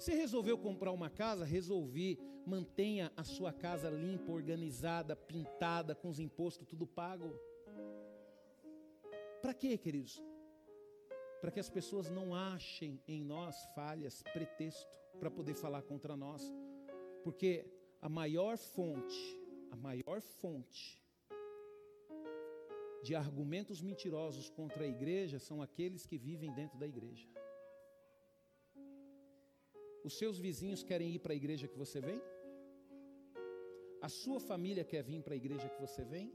Você 0.05 0.12
resolveu 0.12 0.59
comprar 0.59 0.92
uma 0.92 1.09
casa? 1.09 1.46
Resolvi. 1.46 2.18
Mantenha 2.44 3.11
a 3.16 3.24
sua 3.24 3.55
casa 3.55 3.88
limpa, 3.88 4.30
organizada, 4.30 5.16
pintada, 5.16 5.94
com 5.94 6.11
os 6.11 6.20
impostos 6.20 6.68
tudo 6.68 6.86
pago. 6.86 7.32
Para 9.40 9.55
quê, 9.55 9.78
queridos? 9.78 10.22
Para 11.40 11.50
que 11.50 11.59
as 11.59 11.70
pessoas 11.70 12.11
não 12.11 12.34
achem 12.34 13.00
em 13.09 13.24
nós 13.24 13.57
falhas, 13.74 14.22
pretexto 14.24 15.00
para 15.18 15.30
poder 15.30 15.55
falar 15.55 15.80
contra 15.80 16.14
nós. 16.14 16.52
Porque 17.22 17.64
a 18.02 18.09
maior 18.11 18.59
fonte, 18.59 19.40
a 19.70 19.76
maior 19.76 20.20
fonte 20.20 21.02
de 23.02 23.14
argumentos 23.14 23.80
mentirosos 23.80 24.50
contra 24.50 24.84
a 24.84 24.86
igreja 24.86 25.38
são 25.38 25.62
aqueles 25.62 26.05
que 26.05 26.18
vivem 26.18 26.52
dentro 26.52 26.78
da 26.78 26.86
igreja. 26.86 27.26
Os 30.05 30.18
seus 30.18 30.38
vizinhos 30.38 30.82
querem 30.82 31.11
ir 31.14 31.18
para 31.18 31.32
a 31.32 31.36
igreja 31.36 31.66
que 31.66 31.78
você 31.78 31.98
vem? 31.98 32.20
A 34.02 34.09
sua 34.09 34.38
família 34.38 34.84
quer 34.84 35.02
vir 35.02 35.22
para 35.22 35.32
a 35.32 35.36
igreja 35.36 35.66
que 35.66 35.80
você 35.80 36.05
vem? 36.05 36.30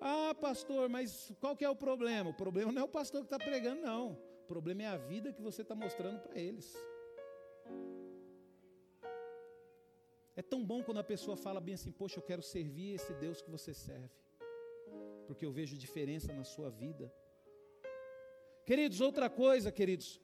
Ah, 0.00 0.34
pastor, 0.34 0.88
mas 0.88 1.30
qual 1.40 1.54
que 1.54 1.64
é 1.64 1.68
o 1.68 1.76
problema? 1.76 2.30
O 2.30 2.34
problema 2.34 2.72
não 2.72 2.82
é 2.82 2.84
o 2.86 2.88
pastor 2.88 3.20
que 3.20 3.26
está 3.26 3.38
pregando, 3.38 3.82
não. 3.82 4.12
O 4.44 4.46
problema 4.46 4.82
é 4.84 4.86
a 4.86 4.96
vida 4.96 5.30
que 5.30 5.42
você 5.42 5.60
está 5.60 5.74
mostrando 5.74 6.20
para 6.20 6.40
eles. 6.40 6.74
É 10.34 10.40
tão 10.40 10.64
bom 10.64 10.82
quando 10.82 11.00
a 11.00 11.04
pessoa 11.04 11.36
fala 11.36 11.60
bem 11.60 11.74
assim: 11.74 11.92
Poxa, 11.92 12.18
eu 12.18 12.22
quero 12.22 12.42
servir 12.42 12.94
esse 12.94 13.12
Deus 13.14 13.42
que 13.42 13.50
você 13.50 13.74
serve, 13.74 14.16
porque 15.26 15.44
eu 15.44 15.52
vejo 15.52 15.76
diferença 15.76 16.32
na 16.32 16.44
sua 16.44 16.70
vida. 16.70 17.12
Queridos, 18.64 19.02
outra 19.02 19.28
coisa, 19.28 19.70
queridos, 19.70 20.18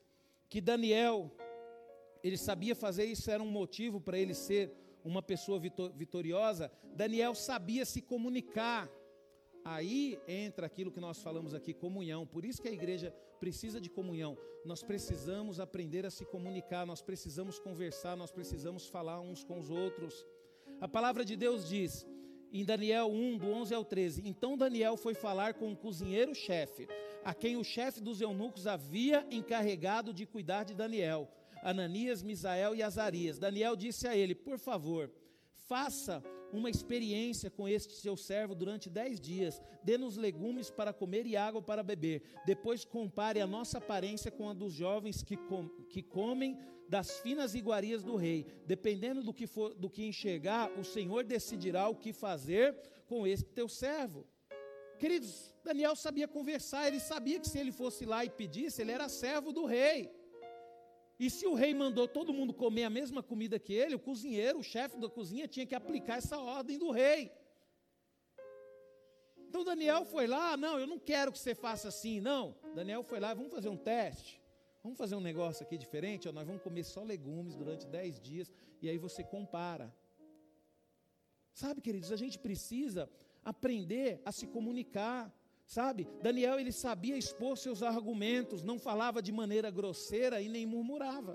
que 0.48 0.60
Daniel 0.60 1.30
ele 2.24 2.38
sabia 2.38 2.74
fazer 2.74 3.04
isso, 3.04 3.30
era 3.30 3.42
um 3.42 3.50
motivo 3.50 4.00
para 4.00 4.18
ele 4.18 4.32
ser 4.32 4.72
uma 5.04 5.22
pessoa 5.22 5.60
vitoriosa. 5.94 6.72
Daniel 6.96 7.34
sabia 7.34 7.84
se 7.84 8.00
comunicar. 8.00 8.90
Aí 9.62 10.18
entra 10.26 10.64
aquilo 10.64 10.90
que 10.90 11.00
nós 11.00 11.20
falamos 11.22 11.52
aqui, 11.52 11.74
comunhão. 11.74 12.26
Por 12.26 12.46
isso 12.46 12.62
que 12.62 12.68
a 12.68 12.72
igreja 12.72 13.14
precisa 13.38 13.78
de 13.78 13.90
comunhão. 13.90 14.38
Nós 14.64 14.82
precisamos 14.82 15.60
aprender 15.60 16.06
a 16.06 16.10
se 16.10 16.24
comunicar, 16.24 16.86
nós 16.86 17.02
precisamos 17.02 17.58
conversar, 17.58 18.16
nós 18.16 18.32
precisamos 18.32 18.86
falar 18.86 19.20
uns 19.20 19.44
com 19.44 19.58
os 19.58 19.68
outros. 19.68 20.26
A 20.80 20.88
palavra 20.88 21.26
de 21.26 21.36
Deus 21.36 21.68
diz, 21.68 22.06
em 22.50 22.64
Daniel 22.64 23.08
1, 23.08 23.36
do 23.36 23.48
11 23.48 23.74
ao 23.74 23.84
13: 23.84 24.22
Então 24.26 24.56
Daniel 24.56 24.96
foi 24.96 25.12
falar 25.12 25.52
com 25.52 25.70
o 25.70 25.76
cozinheiro-chefe, 25.76 26.88
a 27.22 27.34
quem 27.34 27.58
o 27.58 27.64
chefe 27.64 28.00
dos 28.00 28.22
eunucos 28.22 28.66
havia 28.66 29.26
encarregado 29.30 30.14
de 30.14 30.24
cuidar 30.24 30.64
de 30.64 30.74
Daniel. 30.74 31.28
Ananias, 31.64 32.22
Misael 32.22 32.74
e 32.74 32.82
Azarias. 32.82 33.38
Daniel 33.38 33.74
disse 33.74 34.06
a 34.06 34.14
ele: 34.14 34.34
Por 34.34 34.58
favor, 34.58 35.10
faça 35.56 36.22
uma 36.52 36.70
experiência 36.70 37.50
com 37.50 37.66
este 37.66 37.94
seu 37.94 38.16
servo 38.16 38.54
durante 38.54 38.90
dez 38.90 39.18
dias. 39.18 39.60
Dê-nos 39.82 40.16
legumes 40.16 40.70
para 40.70 40.92
comer 40.92 41.26
e 41.26 41.36
água 41.36 41.62
para 41.62 41.82
beber. 41.82 42.22
Depois 42.44 42.84
compare 42.84 43.40
a 43.40 43.46
nossa 43.46 43.78
aparência 43.78 44.30
com 44.30 44.48
a 44.48 44.52
dos 44.52 44.72
jovens 44.72 45.22
que, 45.22 45.36
com, 45.36 45.68
que 45.88 46.02
comem 46.02 46.56
das 46.88 47.18
finas 47.20 47.54
iguarias 47.54 48.04
do 48.04 48.14
rei. 48.14 48.46
Dependendo 48.66 49.22
do 49.22 49.32
que, 49.32 49.46
for, 49.46 49.74
do 49.74 49.88
que 49.88 50.04
enxergar, 50.04 50.70
o 50.78 50.84
Senhor 50.84 51.24
decidirá 51.24 51.88
o 51.88 51.96
que 51.96 52.12
fazer 52.12 52.76
com 53.06 53.26
este 53.26 53.50
teu 53.50 53.68
servo. 53.68 54.26
Queridos, 54.98 55.52
Daniel 55.64 55.96
sabia 55.96 56.28
conversar, 56.28 56.86
ele 56.86 57.00
sabia 57.00 57.40
que 57.40 57.48
se 57.48 57.58
ele 57.58 57.72
fosse 57.72 58.04
lá 58.04 58.24
e 58.24 58.30
pedisse, 58.30 58.80
ele 58.80 58.92
era 58.92 59.08
servo 59.08 59.50
do 59.50 59.64
rei. 59.64 60.10
E 61.18 61.30
se 61.30 61.46
o 61.46 61.54
rei 61.54 61.72
mandou 61.72 62.08
todo 62.08 62.32
mundo 62.32 62.52
comer 62.52 62.84
a 62.84 62.90
mesma 62.90 63.22
comida 63.22 63.58
que 63.58 63.72
ele, 63.72 63.94
o 63.94 64.00
cozinheiro, 64.00 64.58
o 64.58 64.62
chefe 64.62 64.96
da 64.98 65.08
cozinha, 65.08 65.46
tinha 65.46 65.66
que 65.66 65.74
aplicar 65.74 66.18
essa 66.18 66.38
ordem 66.38 66.78
do 66.78 66.90
rei. 66.90 67.30
Então 69.48 69.62
Daniel 69.62 70.04
foi 70.04 70.26
lá, 70.26 70.56
não, 70.56 70.80
eu 70.80 70.86
não 70.86 70.98
quero 70.98 71.30
que 71.30 71.38
você 71.38 71.54
faça 71.54 71.88
assim, 71.88 72.20
não. 72.20 72.56
Daniel 72.74 73.04
foi 73.04 73.20
lá, 73.20 73.32
vamos 73.32 73.52
fazer 73.52 73.68
um 73.68 73.76
teste. 73.76 74.42
Vamos 74.82 74.98
fazer 74.98 75.14
um 75.14 75.20
negócio 75.20 75.64
aqui 75.64 75.78
diferente, 75.78 76.28
ó, 76.28 76.32
nós 76.32 76.46
vamos 76.46 76.60
comer 76.60 76.84
só 76.84 77.02
legumes 77.02 77.54
durante 77.54 77.86
dez 77.86 78.20
dias, 78.20 78.52
e 78.82 78.88
aí 78.88 78.98
você 78.98 79.24
compara. 79.24 79.94
Sabe, 81.54 81.80
queridos, 81.80 82.10
a 82.10 82.16
gente 82.16 82.38
precisa 82.38 83.08
aprender 83.44 84.20
a 84.24 84.32
se 84.32 84.46
comunicar. 84.46 85.32
Sabe? 85.74 86.02
Daniel 86.22 86.56
ele 86.60 86.70
sabia 86.70 87.16
expor 87.18 87.54
seus 87.56 87.82
argumentos, 87.82 88.62
não 88.62 88.78
falava 88.78 89.20
de 89.20 89.32
maneira 89.32 89.72
grosseira 89.78 90.36
e 90.40 90.48
nem 90.48 90.64
murmurava. 90.64 91.34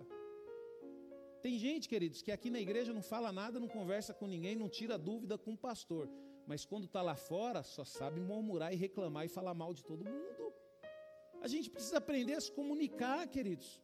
Tem 1.41 1.59
gente, 1.59 1.89
queridos, 1.89 2.21
que 2.21 2.31
aqui 2.31 2.49
na 2.49 2.61
igreja 2.65 2.93
não 2.97 3.01
fala 3.01 3.33
nada, 3.33 3.59
não 3.59 3.67
conversa 3.67 4.13
com 4.13 4.27
ninguém, 4.27 4.55
não 4.55 4.69
tira 4.69 4.97
dúvida 4.97 5.37
com 5.37 5.51
o 5.55 5.57
pastor, 5.57 6.09
mas 6.47 6.63
quando 6.63 6.85
está 6.85 7.01
lá 7.01 7.15
fora 7.17 7.61
só 7.63 7.83
sabe 7.83 8.21
murmurar 8.21 8.71
e 8.73 8.77
reclamar 8.77 9.25
e 9.25 9.35
falar 9.37 9.53
mal 9.53 9.73
de 9.73 9.83
todo 9.83 10.05
mundo. 10.05 10.53
A 11.41 11.47
gente 11.53 11.69
precisa 11.69 11.97
aprender 11.97 12.35
a 12.35 12.41
se 12.45 12.51
comunicar, 12.59 13.27
queridos. 13.27 13.81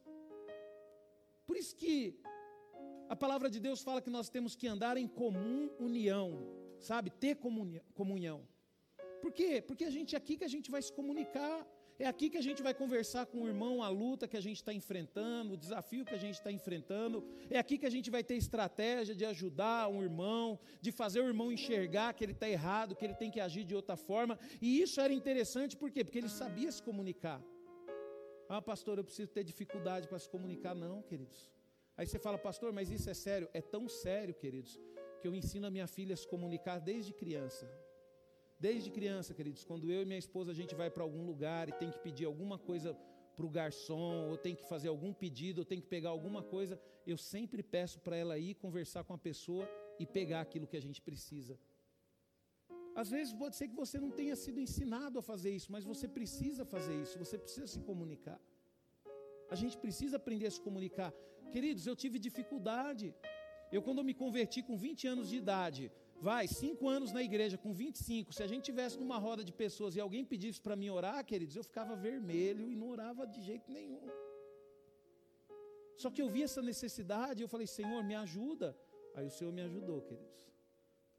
Por 1.46 1.58
isso 1.58 1.76
que 1.76 2.18
a 3.10 3.16
palavra 3.24 3.50
de 3.50 3.60
Deus 3.60 3.82
fala 3.82 4.00
que 4.00 4.16
nós 4.18 4.30
temos 4.30 4.56
que 4.56 4.66
andar 4.66 4.96
em 4.96 5.06
comum 5.06 5.70
união, 5.78 6.28
sabe? 6.78 7.10
Ter 7.10 7.34
comunhão. 8.00 8.55
Por 9.26 9.32
quê? 9.32 9.60
Porque 9.68 9.84
a 9.84 9.90
gente 9.90 10.14
é 10.14 10.18
aqui 10.18 10.36
que 10.40 10.44
a 10.44 10.52
gente 10.54 10.70
vai 10.70 10.80
se 10.80 10.92
comunicar. 10.98 11.56
É 11.98 12.06
aqui 12.06 12.26
que 12.30 12.36
a 12.36 12.44
gente 12.46 12.62
vai 12.66 12.72
conversar 12.72 13.26
com 13.26 13.38
o 13.42 13.48
irmão 13.52 13.82
a 13.82 13.88
luta 13.88 14.28
que 14.28 14.36
a 14.36 14.40
gente 14.40 14.58
está 14.58 14.72
enfrentando, 14.72 15.54
o 15.54 15.56
desafio 15.56 16.04
que 16.04 16.14
a 16.14 16.22
gente 16.24 16.34
está 16.34 16.52
enfrentando. 16.52 17.26
É 17.50 17.58
aqui 17.58 17.76
que 17.76 17.86
a 17.86 17.90
gente 17.90 18.08
vai 18.08 18.22
ter 18.22 18.36
estratégia 18.36 19.16
de 19.16 19.24
ajudar 19.24 19.88
um 19.88 20.00
irmão, 20.00 20.60
de 20.80 20.92
fazer 20.92 21.22
o 21.22 21.26
irmão 21.26 21.50
enxergar 21.50 22.14
que 22.14 22.22
ele 22.24 22.36
está 22.36 22.48
errado, 22.48 22.94
que 22.94 23.04
ele 23.04 23.14
tem 23.14 23.28
que 23.28 23.40
agir 23.40 23.64
de 23.64 23.74
outra 23.74 23.96
forma. 23.96 24.38
E 24.62 24.80
isso 24.80 25.00
era 25.00 25.12
interessante, 25.12 25.76
por 25.76 25.90
quê? 25.90 26.04
Porque 26.04 26.18
ele 26.18 26.28
sabia 26.28 26.70
se 26.70 26.80
comunicar. 26.80 27.42
Ah, 28.48 28.62
pastor, 28.62 28.98
eu 28.98 29.04
preciso 29.04 29.32
ter 29.32 29.42
dificuldade 29.42 30.06
para 30.06 30.20
se 30.20 30.28
comunicar. 30.28 30.76
Não, 30.76 31.02
queridos. 31.02 31.50
Aí 31.96 32.06
você 32.06 32.20
fala, 32.20 32.38
pastor, 32.38 32.72
mas 32.72 32.92
isso 32.92 33.10
é 33.10 33.14
sério? 33.14 33.48
É 33.52 33.60
tão 33.60 33.88
sério, 33.88 34.34
queridos, 34.34 34.78
que 35.20 35.26
eu 35.26 35.34
ensino 35.34 35.66
a 35.66 35.70
minha 35.70 35.88
filha 35.88 36.14
a 36.14 36.16
se 36.16 36.28
comunicar 36.28 36.78
desde 36.78 37.12
criança. 37.12 37.66
Desde 38.58 38.90
criança, 38.90 39.34
queridos, 39.34 39.64
quando 39.64 39.90
eu 39.90 40.02
e 40.02 40.04
minha 40.04 40.18
esposa 40.18 40.50
a 40.50 40.54
gente 40.54 40.74
vai 40.74 40.90
para 40.90 41.02
algum 41.02 41.24
lugar 41.26 41.68
e 41.68 41.72
tem 41.72 41.90
que 41.90 41.98
pedir 41.98 42.24
alguma 42.24 42.58
coisa 42.58 42.96
para 43.36 43.44
o 43.44 43.50
garçom, 43.50 44.30
ou 44.30 44.36
tem 44.38 44.54
que 44.54 44.66
fazer 44.66 44.88
algum 44.88 45.12
pedido, 45.12 45.58
ou 45.58 45.64
tem 45.64 45.78
que 45.78 45.86
pegar 45.86 46.08
alguma 46.08 46.42
coisa, 46.42 46.80
eu 47.06 47.18
sempre 47.18 47.62
peço 47.62 48.00
para 48.00 48.16
ela 48.16 48.38
ir 48.38 48.54
conversar 48.54 49.04
com 49.04 49.12
a 49.12 49.18
pessoa 49.18 49.68
e 49.98 50.06
pegar 50.06 50.40
aquilo 50.40 50.66
que 50.66 50.76
a 50.76 50.80
gente 50.80 51.02
precisa. 51.02 51.58
Às 52.94 53.10
vezes 53.10 53.34
pode 53.34 53.56
ser 53.56 53.68
que 53.68 53.76
você 53.76 53.98
não 54.00 54.10
tenha 54.10 54.34
sido 54.34 54.58
ensinado 54.58 55.18
a 55.18 55.22
fazer 55.22 55.50
isso, 55.54 55.70
mas 55.70 55.84
você 55.84 56.08
precisa 56.08 56.64
fazer 56.64 56.94
isso, 57.02 57.18
você 57.18 57.36
precisa 57.36 57.66
se 57.66 57.80
comunicar. 57.80 58.40
A 59.50 59.54
gente 59.54 59.76
precisa 59.76 60.16
aprender 60.16 60.46
a 60.46 60.50
se 60.50 60.62
comunicar. 60.68 61.12
Queridos, 61.52 61.86
eu 61.86 61.94
tive 61.94 62.18
dificuldade. 62.18 63.14
Eu, 63.70 63.82
quando 63.82 63.98
eu 63.98 64.04
me 64.04 64.14
converti 64.14 64.62
com 64.62 64.76
20 64.78 65.06
anos 65.12 65.28
de 65.28 65.36
idade, 65.36 65.92
vai, 66.20 66.46
cinco 66.48 66.88
anos 66.88 67.12
na 67.12 67.22
igreja, 67.22 67.56
com 67.58 67.72
25, 67.72 68.32
se 68.32 68.42
a 68.42 68.46
gente 68.46 68.64
tivesse 68.64 68.98
numa 68.98 69.18
roda 69.18 69.44
de 69.44 69.52
pessoas 69.52 69.96
e 69.96 70.00
alguém 70.00 70.24
pedisse 70.24 70.60
para 70.60 70.76
mim 70.76 70.88
orar, 70.90 71.24
queridos, 71.24 71.56
eu 71.56 71.64
ficava 71.64 71.94
vermelho 71.94 72.70
e 72.70 72.76
não 72.76 72.88
orava 72.88 73.26
de 73.26 73.42
jeito 73.42 73.70
nenhum. 73.70 74.00
Só 75.96 76.10
que 76.10 76.20
eu 76.20 76.28
vi 76.28 76.42
essa 76.42 76.60
necessidade, 76.60 77.42
eu 77.42 77.48
falei, 77.48 77.66
Senhor, 77.66 78.02
me 78.04 78.14
ajuda. 78.14 78.76
Aí 79.14 79.26
o 79.26 79.30
Senhor 79.30 79.52
me 79.52 79.62
ajudou, 79.62 80.02
queridos. 80.02 80.36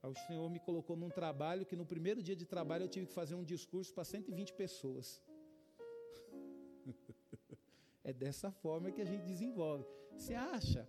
Aí 0.03 0.11
o 0.11 0.15
Senhor 0.27 0.49
me 0.49 0.59
colocou 0.59 0.95
num 0.95 1.09
trabalho 1.09 1.65
que 1.65 1.75
no 1.75 1.85
primeiro 1.85 2.21
dia 2.21 2.35
de 2.35 2.45
trabalho 2.45 2.83
eu 2.83 2.87
tive 2.87 3.07
que 3.07 3.13
fazer 3.13 3.33
um 3.35 3.43
discurso 3.43 3.93
para 3.93 4.03
120 4.03 4.53
pessoas. 4.53 5.21
é 8.03 8.13
dessa 8.13 8.51
forma 8.51 8.91
que 8.91 9.01
a 9.01 9.05
gente 9.05 9.23
desenvolve. 9.23 9.85
Você 10.15 10.35
acha 10.35 10.87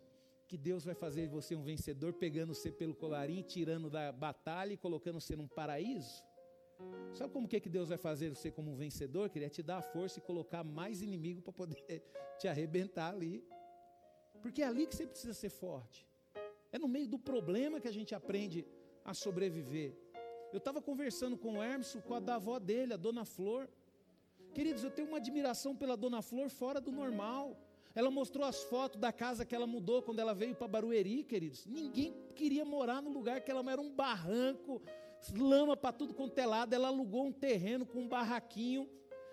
que 0.48 0.56
Deus 0.56 0.82
vai 0.84 0.94
fazer 0.94 1.28
você 1.28 1.54
um 1.54 1.62
vencedor, 1.62 2.14
pegando 2.14 2.54
você 2.54 2.72
pelo 2.72 2.94
colarinho, 2.94 3.42
tirando 3.42 3.90
da 3.90 4.10
batalha 4.10 4.72
e 4.72 4.78
colocando 4.78 5.20
você 5.20 5.36
num 5.36 5.46
paraíso? 5.46 6.24
Sabe 7.12 7.32
como 7.32 7.46
que, 7.46 7.60
que 7.60 7.68
Deus 7.68 7.90
vai 7.90 7.98
fazer 7.98 8.30
você 8.30 8.50
como 8.50 8.70
um 8.72 8.76
vencedor? 8.76 9.28
Queria 9.28 9.50
te 9.50 9.62
dar 9.62 9.78
a 9.78 9.82
força 9.82 10.18
e 10.18 10.22
colocar 10.22 10.64
mais 10.64 11.02
inimigo 11.02 11.42
para 11.42 11.52
poder 11.52 11.76
te 12.40 12.48
arrebentar 12.48 13.10
ali. 13.12 13.44
Porque 14.40 14.62
é 14.62 14.66
ali 14.66 14.86
que 14.86 14.96
você 14.96 15.06
precisa 15.06 15.34
ser 15.34 15.50
forte. 15.50 16.06
É 16.72 16.78
no 16.78 16.88
meio 16.88 17.08
do 17.08 17.18
problema 17.18 17.80
que 17.80 17.88
a 17.88 17.92
gente 17.92 18.14
aprende 18.14 18.64
a 19.04 19.12
sobreviver. 19.12 19.94
Eu 20.50 20.58
estava 20.58 20.80
conversando 20.80 21.36
com 21.36 21.58
o 21.58 21.62
Hermes, 21.62 21.94
com 22.06 22.14
a 22.14 22.20
da 22.20 22.36
avó 22.36 22.58
dele, 22.58 22.94
a 22.94 22.96
dona 22.96 23.24
Flor. 23.24 23.68
Queridos, 24.54 24.82
eu 24.82 24.90
tenho 24.90 25.08
uma 25.08 25.18
admiração 25.18 25.76
pela 25.76 25.96
dona 25.96 26.22
Flor 26.22 26.48
fora 26.48 26.80
do 26.80 26.90
normal. 26.90 27.56
Ela 27.94 28.10
mostrou 28.10 28.44
as 28.44 28.62
fotos 28.64 29.00
da 29.00 29.12
casa 29.12 29.44
que 29.44 29.54
ela 29.54 29.66
mudou 29.66 30.02
quando 30.02 30.18
ela 30.18 30.34
veio 30.34 30.54
para 30.54 30.68
Barueri, 30.68 31.24
queridos. 31.24 31.66
Ninguém 31.66 32.14
queria 32.34 32.64
morar 32.64 33.02
no 33.02 33.10
lugar 33.10 33.40
que 33.40 33.50
ela 33.50 33.68
era 33.70 33.80
um 33.80 33.90
barranco, 33.90 34.80
lama 35.36 35.76
para 35.76 35.92
tudo 35.92 36.14
quanto 36.14 36.38
é 36.38 36.46
lado. 36.46 36.72
Ela 36.72 36.88
alugou 36.88 37.26
um 37.26 37.32
terreno 37.32 37.84
com 37.84 38.00
um 38.00 38.08
barraquinho. 38.08 38.88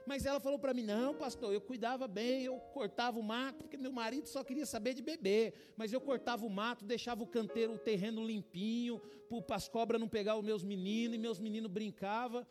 Mas 0.06 0.26
ela 0.26 0.40
falou 0.40 0.60
para 0.60 0.74
mim: 0.74 0.84
não, 0.84 1.16
pastor, 1.16 1.54
eu 1.54 1.60
cuidava 1.60 2.08
bem, 2.08 2.44
eu 2.44 2.60
cortava 2.74 3.20
o 3.20 3.24
mato, 3.24 3.64
porque 3.64 3.78
meu 3.78 3.92
marido 3.92 4.28
só 4.28 4.44
queria 4.44 4.66
saber 4.66 4.94
de 4.94 5.02
beber. 5.02 5.54
Mas 5.76 5.92
eu 5.92 6.00
cortava 6.00 6.46
o 6.46 6.50
mato, 6.50 6.86
deixava 6.86 7.24
o 7.24 7.28
canteiro, 7.28 7.74
o 7.74 7.78
terreno 7.78 8.24
limpinho, 8.26 9.02
para 9.48 9.56
as 9.56 9.68
cobras 9.68 10.00
não 10.00 10.08
pegar 10.08 10.38
os 10.38 10.44
meus 10.44 10.64
meninos, 10.64 11.16
e 11.16 11.18
meus 11.18 11.40
meninos 11.40 11.72
brincavam. 11.72 12.46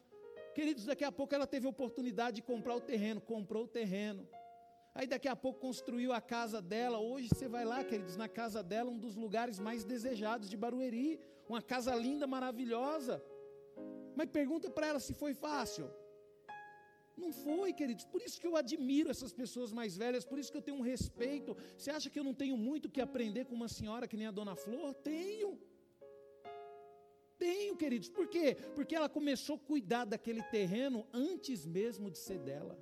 Queridos, 0.55 0.84
daqui 0.84 1.05
a 1.05 1.12
pouco 1.12 1.34
ela 1.34 1.46
teve 1.46 1.66
a 1.66 1.70
oportunidade 1.70 2.36
de 2.36 2.42
comprar 2.42 2.74
o 2.74 2.80
terreno, 2.80 3.20
comprou 3.20 3.64
o 3.64 3.68
terreno. 3.68 4.26
Aí 4.97 5.07
daqui 5.09 5.26
a 5.26 5.34
pouco 5.34 5.59
construiu 5.59 6.12
a 6.12 6.20
casa 6.20 6.62
dela. 6.62 6.99
Hoje 6.99 7.28
você 7.28 7.49
vai 7.49 7.64
lá, 7.64 7.82
queridos, 7.82 8.16
na 8.16 8.28
casa 8.28 8.62
dela, 8.62 8.90
um 8.90 8.99
dos 8.99 9.16
lugares 9.16 9.59
mais 9.59 9.84
desejados 9.84 10.49
de 10.49 10.57
Barueri. 10.57 11.18
Uma 11.49 11.61
casa 11.61 11.92
linda, 11.97 12.26
maravilhosa. 12.26 13.22
Mas 14.14 14.30
pergunta 14.30 14.70
para 14.70 14.86
ela 14.86 15.01
se 15.01 15.12
foi 15.12 15.34
fácil. 15.34 15.90
Não 17.16 17.32
foi, 17.32 17.72
queridos. 17.72 18.05
Por 18.05 18.22
isso 18.22 18.40
que 18.40 18.47
eu 18.47 18.57
admiro 18.57 19.11
essas 19.11 19.32
pessoas 19.32 19.72
mais 19.72 19.97
velhas, 19.97 20.24
por 20.24 20.38
isso 20.38 20.53
que 20.53 20.59
eu 20.59 20.62
tenho 20.62 20.78
um 20.78 20.88
respeito. 20.92 21.57
Você 21.76 21.90
acha 21.90 22.09
que 22.09 22.18
eu 22.18 22.24
não 22.24 22.34
tenho 22.34 22.57
muito 22.57 22.88
que 22.88 23.01
aprender 23.01 23.45
com 23.47 23.55
uma 23.55 23.68
senhora 23.68 24.07
que 24.07 24.16
nem 24.16 24.28
a 24.28 24.30
dona 24.30 24.55
Flor? 24.55 24.95
Tenho. 24.95 25.59
Tenho, 27.36 27.76
queridos. 27.76 28.09
Por 28.09 28.28
quê? 28.28 28.57
Porque 28.76 28.95
ela 28.95 29.09
começou 29.09 29.57
a 29.57 29.59
cuidar 29.59 30.05
daquele 30.05 30.42
terreno 30.45 31.07
antes 31.12 31.66
mesmo 31.66 32.11
de 32.11 32.18
ser 32.18 32.38
dela. 32.38 32.78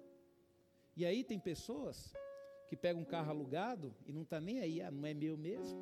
E 0.96 1.04
aí 1.04 1.24
tem 1.24 1.38
pessoas 1.38 2.12
que 2.68 2.76
pegam 2.76 3.02
um 3.02 3.04
carro 3.04 3.30
alugado 3.30 3.94
e 4.06 4.12
não 4.12 4.22
está 4.22 4.40
nem 4.40 4.60
aí, 4.60 4.80
ah, 4.80 4.90
não 4.90 5.06
é 5.06 5.14
meu 5.14 5.36
mesmo. 5.36 5.78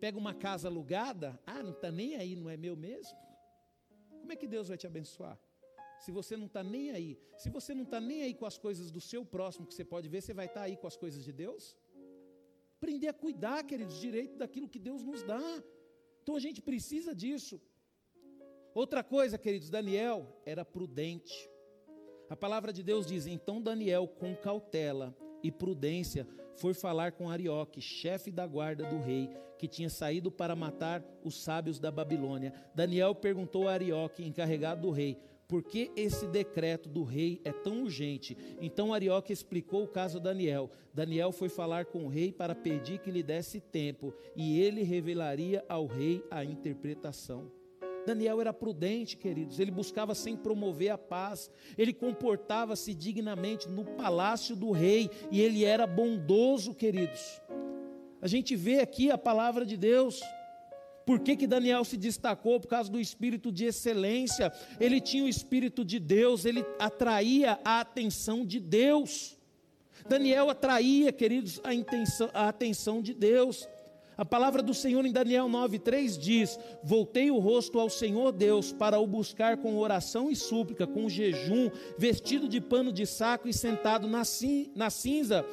Pega 0.00 0.18
uma 0.18 0.34
casa 0.34 0.68
alugada, 0.68 1.38
ah, 1.46 1.62
não 1.62 1.72
está 1.72 1.90
nem 1.90 2.16
aí, 2.16 2.34
não 2.34 2.50
é 2.50 2.56
meu 2.56 2.76
mesmo. 2.76 3.16
Como 4.20 4.32
é 4.32 4.36
que 4.36 4.46
Deus 4.46 4.68
vai 4.68 4.76
te 4.76 4.86
abençoar? 4.86 5.38
Se 6.00 6.10
você 6.10 6.36
não 6.36 6.46
está 6.46 6.62
nem 6.62 6.90
aí, 6.90 7.18
se 7.36 7.48
você 7.48 7.72
não 7.72 7.84
está 7.84 8.00
nem 8.00 8.22
aí 8.22 8.34
com 8.34 8.44
as 8.46 8.58
coisas 8.58 8.90
do 8.90 9.00
seu 9.00 9.24
próximo 9.24 9.66
que 9.66 9.74
você 9.74 9.84
pode 9.84 10.08
ver, 10.08 10.20
você 10.20 10.34
vai 10.34 10.46
estar 10.46 10.60
tá 10.60 10.66
aí 10.66 10.76
com 10.76 10.86
as 10.86 10.96
coisas 10.96 11.24
de 11.24 11.32
Deus? 11.32 11.76
Aprender 12.76 13.06
a 13.06 13.12
cuidar, 13.12 13.62
queridos, 13.62 14.00
direito 14.00 14.36
daquilo 14.36 14.68
que 14.68 14.80
Deus 14.80 15.04
nos 15.04 15.22
dá. 15.22 15.62
Então 16.20 16.34
a 16.34 16.40
gente 16.40 16.60
precisa 16.60 17.14
disso. 17.14 17.60
Outra 18.74 19.04
coisa, 19.04 19.38
queridos, 19.38 19.70
Daniel 19.70 20.26
era 20.44 20.64
prudente. 20.64 21.48
A 22.32 22.36
palavra 22.36 22.72
de 22.72 22.82
Deus 22.82 23.04
diz: 23.04 23.26
Então 23.26 23.60
Daniel, 23.60 24.08
com 24.08 24.34
cautela 24.34 25.14
e 25.42 25.52
prudência, 25.52 26.26
foi 26.56 26.72
falar 26.72 27.12
com 27.12 27.28
Arioque, 27.28 27.78
chefe 27.78 28.30
da 28.30 28.46
guarda 28.46 28.86
do 28.86 28.98
rei, 28.98 29.28
que 29.58 29.68
tinha 29.68 29.90
saído 29.90 30.30
para 30.30 30.56
matar 30.56 31.04
os 31.22 31.42
sábios 31.42 31.78
da 31.78 31.90
Babilônia. 31.90 32.54
Daniel 32.74 33.14
perguntou 33.14 33.68
a 33.68 33.72
Arioque, 33.72 34.24
encarregado 34.24 34.80
do 34.80 34.90
rei, 34.90 35.18
por 35.46 35.62
que 35.62 35.92
esse 35.94 36.26
decreto 36.26 36.88
do 36.88 37.04
rei 37.04 37.38
é 37.44 37.52
tão 37.52 37.82
urgente? 37.82 38.34
Então 38.62 38.94
Arioque 38.94 39.30
explicou 39.30 39.84
o 39.84 39.88
caso 39.88 40.16
a 40.16 40.22
Daniel. 40.22 40.70
Daniel 40.94 41.32
foi 41.32 41.50
falar 41.50 41.84
com 41.84 42.06
o 42.06 42.08
rei 42.08 42.32
para 42.32 42.54
pedir 42.54 42.98
que 43.00 43.10
lhe 43.10 43.22
desse 43.22 43.60
tempo, 43.60 44.14
e 44.34 44.58
ele 44.58 44.82
revelaria 44.82 45.62
ao 45.68 45.84
rei 45.84 46.24
a 46.30 46.42
interpretação. 46.42 47.52
Daniel 48.06 48.40
era 48.40 48.52
prudente, 48.52 49.16
queridos, 49.16 49.60
ele 49.60 49.70
buscava 49.70 50.14
sempre 50.14 50.42
promover 50.42 50.90
a 50.90 50.98
paz, 50.98 51.50
ele 51.78 51.92
comportava-se 51.92 52.94
dignamente 52.94 53.68
no 53.68 53.84
palácio 53.84 54.56
do 54.56 54.70
rei 54.72 55.10
e 55.30 55.40
ele 55.40 55.64
era 55.64 55.86
bondoso, 55.86 56.74
queridos. 56.74 57.40
A 58.20 58.26
gente 58.26 58.54
vê 58.54 58.80
aqui 58.80 59.10
a 59.10 59.18
palavra 59.18 59.66
de 59.66 59.76
Deus. 59.76 60.20
Por 61.04 61.18
que, 61.18 61.36
que 61.36 61.46
Daniel 61.46 61.84
se 61.84 61.96
destacou? 61.96 62.60
Por 62.60 62.68
causa 62.68 62.90
do 62.90 63.00
espírito 63.00 63.50
de 63.50 63.64
excelência. 63.64 64.52
Ele 64.78 65.00
tinha 65.00 65.24
o 65.24 65.28
espírito 65.28 65.84
de 65.84 65.98
Deus, 65.98 66.44
ele 66.44 66.64
atraía 66.78 67.58
a 67.64 67.80
atenção 67.80 68.46
de 68.46 68.60
Deus. 68.60 69.36
Daniel 70.08 70.50
atraía, 70.50 71.12
queridos, 71.12 71.60
a, 71.64 71.74
intenção, 71.74 72.30
a 72.32 72.48
atenção 72.48 73.02
de 73.02 73.14
Deus. 73.14 73.68
A 74.16 74.24
palavra 74.24 74.62
do 74.62 74.74
Senhor 74.74 75.04
em 75.06 75.12
Daniel 75.12 75.48
9,3 75.48 76.18
diz: 76.18 76.58
Voltei 76.82 77.30
o 77.30 77.38
rosto 77.38 77.78
ao 77.78 77.88
Senhor 77.88 78.32
Deus 78.32 78.72
para 78.72 78.98
o 78.98 79.06
buscar 79.06 79.56
com 79.56 79.78
oração 79.78 80.30
e 80.30 80.36
súplica, 80.36 80.86
com 80.86 81.08
jejum, 81.08 81.70
vestido 81.96 82.48
de 82.48 82.60
pano 82.60 82.92
de 82.92 83.06
saco 83.06 83.48
e 83.48 83.54
sentado 83.54 84.06
na, 84.06 84.22
na 84.74 84.90
cinza. 84.90 85.44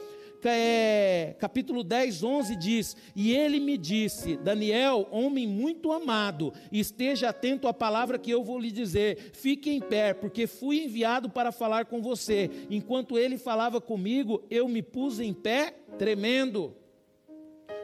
É, 0.42 1.36
capítulo 1.38 1.84
10, 1.84 2.24
11 2.24 2.56
diz: 2.56 2.98
E 3.16 3.34
ele 3.34 3.60
me 3.60 3.78
disse, 3.78 4.38
Daniel, 4.38 5.08
homem 5.12 5.46
muito 5.46 5.92
amado, 5.92 6.54
esteja 6.72 7.30
atento 7.30 7.68
à 7.68 7.74
palavra 7.74 8.18
que 8.18 8.32
eu 8.32 8.44
vou 8.44 8.58
lhe 8.58 8.72
dizer, 8.72 9.32
fique 9.34 9.70
em 9.70 9.82
pé, 9.82 10.14
porque 10.14 10.48
fui 10.48 10.84
enviado 10.84 11.30
para 11.30 11.52
falar 11.52 11.86
com 11.86 12.02
você. 12.02 12.50
Enquanto 12.70 13.18
ele 13.18 13.38
falava 13.38 13.82
comigo, 13.82 14.42
eu 14.50 14.68
me 14.68 14.82
pus 14.82 15.20
em 15.20 15.34
pé, 15.34 15.72
tremendo. 15.98 16.74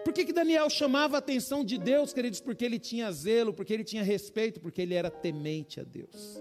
Por 0.06 0.14
que, 0.14 0.24
que 0.24 0.32
Daniel 0.32 0.70
chamava 0.70 1.18
a 1.18 1.20
atenção 1.20 1.66
de 1.66 1.80
Deus, 1.80 2.14
queridos? 2.14 2.40
Porque 2.40 2.64
ele 2.64 2.78
tinha 2.78 3.12
zelo, 3.12 3.52
porque 3.52 3.74
ele 3.74 3.84
tinha 3.84 4.04
respeito, 4.04 4.62
porque 4.62 4.80
ele 4.84 4.94
era 4.94 5.10
temente 5.10 5.80
a 5.80 5.84
Deus. 5.84 6.40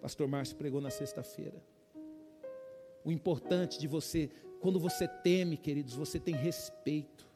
Pastor 0.00 0.28
Márcio 0.28 0.56
pregou 0.56 0.80
na 0.80 0.90
sexta-feira. 0.90 1.60
O 3.04 3.10
importante 3.10 3.80
de 3.80 3.88
você, 3.88 4.30
quando 4.60 4.78
você 4.78 5.08
teme, 5.08 5.56
queridos, 5.56 5.94
você 5.94 6.20
tem 6.20 6.36
respeito. 6.36 7.28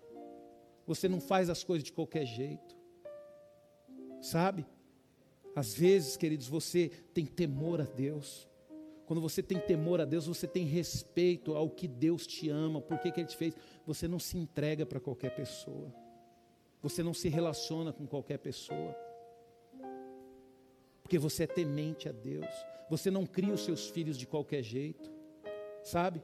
Você 0.87 1.09
não 1.09 1.21
faz 1.21 1.51
as 1.51 1.65
coisas 1.65 1.83
de 1.83 1.93
qualquer 1.93 2.25
jeito. 2.25 2.77
Sabe? 4.23 4.65
Às 5.57 5.75
vezes, 5.75 6.17
queridos, 6.17 6.47
você 6.47 6.89
tem 7.13 7.27
temor 7.27 7.81
a 7.81 7.85
Deus. 7.85 8.49
Quando 9.07 9.21
você 9.21 9.43
tem 9.43 9.59
temor 9.59 10.01
a 10.01 10.05
Deus, 10.05 10.27
você 10.27 10.47
tem 10.47 10.65
respeito 10.65 11.55
ao 11.55 11.69
que 11.69 11.87
Deus 11.87 12.27
te 12.27 12.49
ama, 12.49 12.81
por 12.81 12.99
que, 12.99 13.09
Ele 13.09 13.27
te 13.27 13.37
fez. 13.37 13.55
Você 13.87 14.09
não 14.09 14.19
se 14.19 14.39
entrega 14.39 14.87
para 14.87 14.99
qualquer 14.99 15.35
pessoa. 15.35 15.93
Você 16.83 17.03
não 17.03 17.15
se 17.15 17.29
relaciona 17.29 17.93
com 17.93 18.07
qualquer 18.07 18.39
pessoa. 18.39 18.95
Porque 21.03 21.19
você 21.19 21.45
é 21.45 21.47
temente 21.47 22.09
a 22.09 22.13
Deus. 22.13 22.47
Você 22.89 23.11
não 23.11 23.27
cria 23.27 23.53
os 23.53 23.65
seus 23.65 23.89
filhos 23.91 24.17
de 24.17 24.27
qualquer 24.27 24.63
jeito. 24.63 25.13
Sabe? 25.83 26.23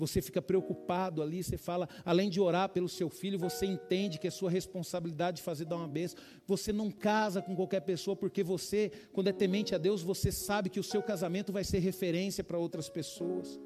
Você 0.00 0.22
fica 0.22 0.40
preocupado 0.40 1.20
ali, 1.20 1.44
você 1.44 1.58
fala, 1.58 1.86
além 2.06 2.30
de 2.30 2.40
orar 2.40 2.70
pelo 2.70 2.88
seu 2.88 3.10
filho, 3.10 3.38
você 3.38 3.66
entende 3.66 4.18
que 4.18 4.26
é 4.26 4.30
sua 4.30 4.50
responsabilidade 4.50 5.42
fazer 5.42 5.66
dar 5.66 5.76
uma 5.76 5.86
bênção. 5.86 6.18
Você 6.46 6.72
não 6.72 6.90
casa 6.90 7.42
com 7.42 7.54
qualquer 7.54 7.80
pessoa, 7.80 8.16
porque 8.16 8.42
você, 8.42 8.90
quando 9.12 9.28
é 9.28 9.32
temente 9.32 9.74
a 9.74 9.78
Deus, 9.78 10.00
você 10.00 10.32
sabe 10.32 10.70
que 10.70 10.80
o 10.80 10.82
seu 10.82 11.02
casamento 11.02 11.52
vai 11.52 11.64
ser 11.64 11.80
referência 11.80 12.42
para 12.42 12.56
outras 12.56 12.88
pessoas. 12.88 13.60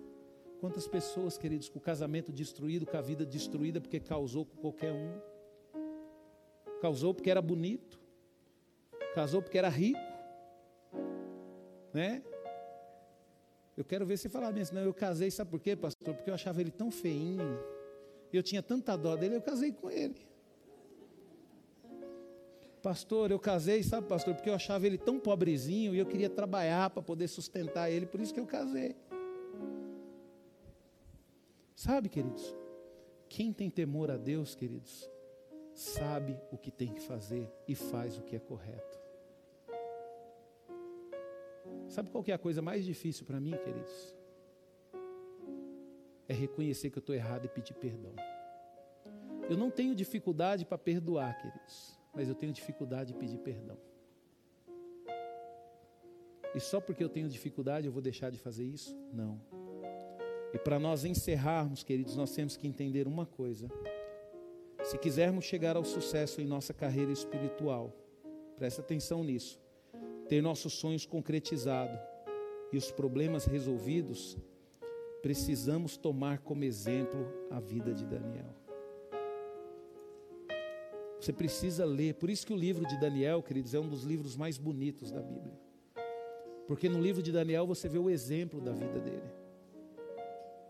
Quantas 0.59 0.89
pessoas, 0.89 1.39
queridos, 1.39 1.69
com 1.69 1.79
o 1.79 1.83
casamento 1.83 2.33
destruído, 2.33 2.85
com 2.85 2.97
a 2.97 3.01
vida 3.01 3.25
destruída, 3.25 3.81
porque 3.81 4.01
causou 4.01 4.45
com 4.45 4.57
qualquer 4.57 4.93
um. 4.93 5.21
Causou 6.81 7.15
porque 7.15 7.31
era 7.31 7.41
bonito, 7.41 8.01
casou 9.15 9.41
porque 9.41 9.57
era 9.57 9.69
rico, 9.69 10.01
né? 11.93 12.25
Eu 13.77 13.85
quero 13.85 14.07
ver 14.07 14.17
você 14.17 14.29
falar 14.29 14.53
mesmo. 14.53 14.79
Eu 14.79 14.95
casei, 14.95 15.31
sabe 15.31 15.51
por 15.51 15.61
quê, 15.61 15.75
pastor? 15.75 16.15
Porque 16.15 16.31
eu 16.31 16.35
achava 16.35 16.61
ele 16.61 16.71
tão 16.71 16.91
feinho. 16.91 17.59
Eu 18.33 18.43
tinha 18.43 18.63
tanta 18.63 18.97
dó 18.97 19.15
dele, 19.17 19.37
eu 19.37 19.43
casei 19.43 19.73
com 19.73 19.91
ele. 19.91 20.35
Pastor, 22.83 23.31
eu 23.31 23.39
casei, 23.39 23.83
sabe, 23.83 24.07
pastor? 24.07 24.35
Porque 24.35 24.51
eu 24.51 24.55
achava 24.55 24.87
ele 24.87 24.99
tão 24.99 25.19
pobrezinho 25.19 25.95
e 25.95 25.99
eu 25.99 26.05
queria 26.05 26.29
trabalhar 26.29 26.91
para 26.91 27.01
poder 27.01 27.29
sustentar 27.29 27.91
ele, 27.91 28.05
por 28.05 28.21
isso 28.21 28.35
que 28.35 28.41
eu 28.41 28.47
casei. 28.47 28.95
Sabe, 31.75 32.09
queridos? 32.09 32.55
Quem 33.29 33.53
tem 33.53 33.71
temor 33.71 34.11
a 34.11 34.17
Deus, 34.17 34.55
queridos, 34.55 35.09
sabe 35.73 36.39
o 36.53 36.59
que 36.59 36.71
tem 36.71 36.93
que 36.93 37.01
fazer 37.01 37.51
e 37.67 37.75
faz 37.75 38.19
o 38.19 38.23
que 38.23 38.37
é 38.37 38.39
correto. 38.39 39.04
Sabe 41.95 42.11
qual 42.11 42.25
é 42.27 42.33
a 42.33 42.39
coisa 42.39 42.61
mais 42.61 42.85
difícil 42.85 43.25
para 43.25 43.39
mim, 43.39 43.53
queridos? 43.53 44.17
É 46.27 46.35
reconhecer 46.35 46.91
que 46.91 46.99
eu 46.99 47.01
estou 47.01 47.15
errado 47.15 47.45
e 47.45 47.49
pedir 47.49 47.73
perdão. 47.75 48.13
Eu 49.49 49.57
não 49.57 49.71
tenho 49.71 49.95
dificuldade 49.95 50.65
para 50.65 50.77
perdoar, 50.77 51.41
queridos, 51.41 51.97
mas 52.13 52.29
eu 52.29 52.35
tenho 52.35 52.53
dificuldade 52.53 53.13
de 53.13 53.19
pedir 53.21 53.39
perdão. 53.39 53.79
E 56.53 56.59
só 56.59 56.81
porque 56.81 57.05
eu 57.05 57.09
tenho 57.09 57.29
dificuldade 57.29 57.87
eu 57.87 57.93
vou 57.93 58.03
deixar 58.03 58.29
de 58.29 58.39
fazer 58.39 58.65
isso? 58.65 58.93
Não. 59.13 59.41
E 60.53 60.59
para 60.59 60.81
nós 60.81 61.05
encerrarmos, 61.05 61.85
queridos, 61.85 62.17
nós 62.17 62.35
temos 62.35 62.57
que 62.57 62.67
entender 62.67 63.07
uma 63.07 63.25
coisa. 63.25 63.69
Se 64.83 64.99
quisermos 64.99 65.45
chegar 65.45 65.77
ao 65.77 65.85
sucesso 65.85 66.41
em 66.41 66.45
nossa 66.45 66.75
carreira 66.75 67.13
espiritual, 67.13 67.97
presta 68.57 68.81
atenção 68.81 69.23
nisso 69.23 69.63
ter 70.29 70.43
nossos 70.43 70.75
sonhos 70.75 71.07
concretizados 71.07 71.99
e 72.73 72.77
os 72.77 72.91
problemas 72.91 73.45
resolvidos, 73.45 74.37
precisamos 75.23 75.97
tomar 75.97 76.39
como 76.39 76.65
exemplo 76.65 77.27
a 77.51 77.61
vida 77.61 77.95
de 77.95 78.05
Daniel. 78.05 78.55
Você 81.21 81.33
precisa 81.33 81.87
ler, 81.87 82.15
por 82.15 82.29
isso 82.29 82.47
que 82.47 82.53
o 82.53 82.57
livro 82.57 82.87
de 82.87 83.01
Daniel, 83.01 83.43
queridos, 83.43 83.73
é 83.73 83.81
um 83.81 83.89
dos 83.89 84.03
livros 84.03 84.37
mais 84.37 84.59
bonitos 84.59 85.11
da 85.11 85.23
Bíblia. 85.23 85.59
Porque 86.67 86.89
no 86.89 87.01
livro 87.01 87.23
de 87.23 87.33
Daniel 87.33 87.67
você 87.67 87.89
vê 87.89 87.99
o 87.99 88.11
exemplo 88.11 88.61
da 88.61 88.73
vida 88.73 89.01
dele. 89.01 89.31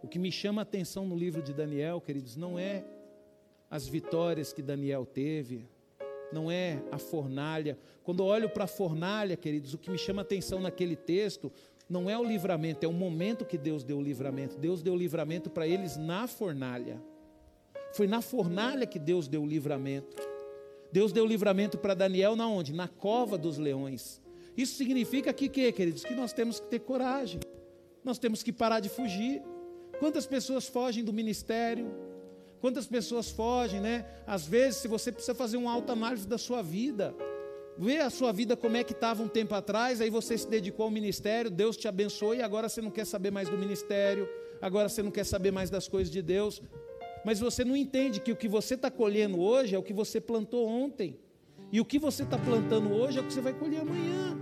O 0.03 0.07
que 0.07 0.19
me 0.19 0.31
chama 0.31 0.61
a 0.61 0.63
atenção 0.63 1.07
no 1.07 1.17
livro 1.17 1.43
de 1.43 1.53
Daniel, 1.53 2.01
queridos, 2.01 2.37
não 2.37 2.59
é 2.59 2.85
as 3.71 3.89
vitórias 3.89 4.53
que 4.53 4.63
Daniel 4.63 5.05
teve, 5.05 5.67
não 6.35 6.51
é 6.51 6.83
a 6.91 6.99
fornalha. 6.99 7.79
Quando 8.03 8.25
olho 8.25 8.51
para 8.51 8.65
a 8.65 8.67
fornalha, 8.67 9.37
queridos, 9.37 9.73
o 9.73 9.79
que 9.79 9.91
me 9.91 9.97
chama 9.97 10.23
atenção 10.23 10.61
naquele 10.61 10.97
texto 10.97 11.51
não 11.89 12.11
é 12.11 12.19
o 12.19 12.25
livramento, 12.25 12.85
é 12.85 12.89
o 12.89 12.93
momento 12.93 13.45
que 13.45 13.57
Deus 13.57 13.85
deu 13.85 13.99
o 13.99 14.03
livramento. 14.03 14.59
Deus 14.59 14.83
deu 14.83 14.95
o 14.95 14.97
livramento 14.97 15.49
para 15.49 15.67
eles 15.67 15.97
na 15.97 16.27
fornalha. 16.27 17.01
Foi 17.93 18.07
na 18.07 18.21
fornalha 18.21 18.87
que 18.87 18.99
Deus 18.99 19.29
deu 19.29 19.43
o 19.43 19.47
livramento. 19.47 20.17
Deus 20.91 21.13
deu 21.13 21.25
o 21.25 21.27
livramento 21.27 21.79
para 21.79 21.95
Daniel 21.95 22.35
na 22.35 22.49
onde? 22.49 22.73
Na 22.73 22.89
cova 22.89 23.39
dos 23.39 23.59
leões. 23.59 24.21
Isso 24.57 24.77
significa 24.77 25.33
que, 25.33 25.49
que, 25.49 25.71
queridos, 25.73 26.05
que 26.05 26.15
nós 26.15 26.33
temos 26.33 26.59
que 26.59 26.67
ter 26.67 26.81
coragem. 26.81 27.41
Nós 28.03 28.19
temos 28.19 28.43
que 28.43 28.53
parar 28.53 28.81
de 28.81 28.89
fugir. 28.89 29.43
Quantas 29.99 30.27
pessoas 30.27 30.67
fogem 30.67 31.05
do 31.05 31.13
ministério? 31.13 32.14
Quantas 32.65 32.87
pessoas 32.87 33.29
fogem, 33.29 33.79
né? 33.79 34.07
Às 34.27 34.47
vezes, 34.47 34.81
se 34.81 34.89
você 34.89 35.13
precisa 35.13 35.35
fazer 35.35 35.59
uma 35.59 35.71
autoanálise 35.71 36.27
da 36.27 36.39
sua 36.39 36.63
vida, 36.63 37.15
ver 37.77 38.01
a 38.01 38.09
sua 38.09 38.33
vida 38.33 38.57
como 38.57 38.75
é 38.75 38.83
que 38.83 38.95
estava 38.95 39.23
um 39.23 39.29
tempo 39.29 39.55
atrás, 39.55 40.01
aí 40.01 40.09
você 40.09 40.39
se 40.39 40.49
dedicou 40.49 40.85
ao 40.85 40.91
ministério, 40.91 41.51
Deus 41.51 41.77
te 41.77 41.87
abençoou 41.87 42.35
e 42.35 42.41
agora 42.41 42.67
você 42.67 42.81
não 42.81 42.91
quer 42.91 43.05
saber 43.05 43.31
mais 43.31 43.51
do 43.51 43.59
ministério, 43.59 44.27
agora 44.63 44.89
você 44.89 45.03
não 45.03 45.11
quer 45.11 45.25
saber 45.25 45.51
mais 45.51 45.69
das 45.69 45.89
coisas 45.89 46.11
de 46.11 46.23
Deus. 46.23 46.63
Mas 47.23 47.39
você 47.39 47.67
não 47.67 47.77
entende 47.77 48.19
que 48.19 48.33
o 48.33 48.37
que 48.37 48.49
você 48.49 48.77
está 48.77 48.91
colhendo 48.91 49.43
hoje 49.43 49.75
é 49.75 49.79
o 49.79 49.83
que 49.83 49.93
você 49.93 50.19
plantou 50.19 50.67
ontem. 50.67 51.19
E 51.71 51.83
o 51.83 51.85
que 51.85 51.99
você 51.99 52.23
está 52.23 52.39
plantando 52.39 52.91
hoje 52.95 53.19
é 53.19 53.21
o 53.21 53.27
que 53.27 53.33
você 53.35 53.43
vai 53.43 53.53
colher 53.53 53.83
amanhã. 53.83 54.39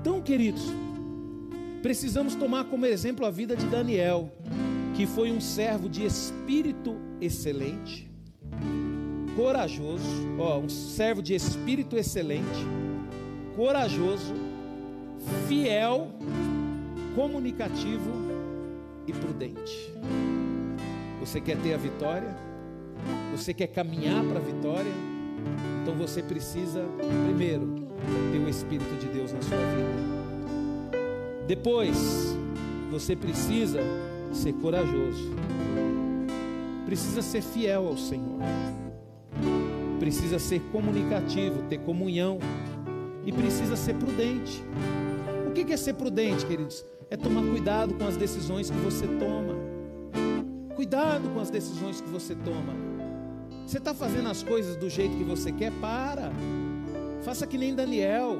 Então, 0.00 0.22
queridos, 0.22 0.62
precisamos 1.82 2.34
tomar 2.34 2.64
como 2.70 2.86
exemplo 2.86 3.26
a 3.26 3.30
vida 3.30 3.54
de 3.54 3.66
Daniel 3.66 4.32
que 5.00 5.06
foi 5.06 5.32
um 5.32 5.40
servo 5.40 5.88
de 5.88 6.04
espírito 6.04 6.94
excelente, 7.22 8.06
corajoso, 9.34 10.04
ó, 10.38 10.58
um 10.58 10.68
servo 10.68 11.22
de 11.22 11.34
espírito 11.34 11.96
excelente, 11.96 12.66
corajoso, 13.56 14.34
fiel, 15.48 16.08
comunicativo 17.14 18.10
e 19.06 19.12
prudente. 19.14 19.90
Você 21.18 21.40
quer 21.40 21.56
ter 21.62 21.72
a 21.72 21.78
vitória? 21.78 22.36
Você 23.34 23.54
quer 23.54 23.68
caminhar 23.68 24.22
para 24.22 24.38
a 24.38 24.42
vitória? 24.42 24.92
Então 25.80 25.94
você 25.94 26.22
precisa, 26.22 26.84
primeiro, 27.24 27.88
ter 28.32 28.38
o 28.38 28.50
Espírito 28.50 28.94
de 29.00 29.06
Deus 29.06 29.32
na 29.32 29.40
sua 29.40 29.56
vida. 29.56 31.00
Depois, 31.46 32.36
você 32.90 33.16
precisa 33.16 33.80
ser 34.32 34.52
corajoso, 34.54 35.30
precisa 36.86 37.22
ser 37.22 37.42
fiel 37.42 37.88
ao 37.88 37.96
Senhor, 37.96 38.40
precisa 39.98 40.38
ser 40.38 40.60
comunicativo, 40.72 41.62
ter 41.68 41.78
comunhão 41.78 42.38
e 43.24 43.32
precisa 43.32 43.76
ser 43.76 43.94
prudente. 43.94 44.64
O 45.46 45.52
que 45.52 45.72
é 45.72 45.76
ser 45.76 45.94
prudente, 45.94 46.46
queridos? 46.46 46.84
É 47.10 47.16
tomar 47.16 47.42
cuidado 47.42 47.94
com 47.94 48.06
as 48.06 48.16
decisões 48.16 48.70
que 48.70 48.78
você 48.78 49.06
toma. 49.06 49.58
Cuidado 50.76 51.28
com 51.34 51.40
as 51.40 51.50
decisões 51.50 52.00
que 52.00 52.08
você 52.08 52.34
toma. 52.34 52.72
Você 53.66 53.78
está 53.78 53.92
fazendo 53.92 54.28
as 54.28 54.42
coisas 54.42 54.76
do 54.76 54.88
jeito 54.88 55.16
que 55.16 55.24
você 55.24 55.52
quer? 55.52 55.72
Para. 55.80 56.32
Faça 57.22 57.46
que 57.46 57.58
nem 57.58 57.74
Daniel. 57.74 58.36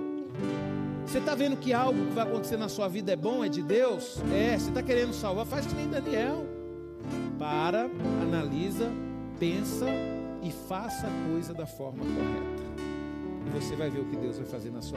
Você 1.10 1.18
está 1.18 1.34
vendo 1.34 1.56
que 1.56 1.72
algo 1.72 2.06
que 2.06 2.12
vai 2.12 2.22
acontecer 2.24 2.56
na 2.56 2.68
sua 2.68 2.86
vida 2.86 3.10
é 3.12 3.16
bom, 3.16 3.44
é 3.44 3.48
de 3.48 3.62
Deus? 3.62 4.22
É. 4.32 4.56
Você 4.56 4.68
está 4.68 4.80
querendo 4.80 5.12
salvar? 5.12 5.44
Faz 5.44 5.66
que 5.66 5.74
nem 5.74 5.90
Daniel. 5.90 6.46
Para, 7.36 7.90
analisa, 8.22 8.88
pensa 9.36 9.86
e 10.40 10.52
faça 10.52 11.08
a 11.08 11.28
coisa 11.28 11.52
da 11.52 11.66
forma 11.66 11.98
correta. 11.98 12.62
E 13.44 13.50
você 13.50 13.74
vai 13.74 13.90
ver 13.90 13.98
o 13.98 14.04
que 14.04 14.14
Deus 14.18 14.36
vai 14.36 14.46
fazer 14.46 14.70
na 14.70 14.80
sua 14.80 14.88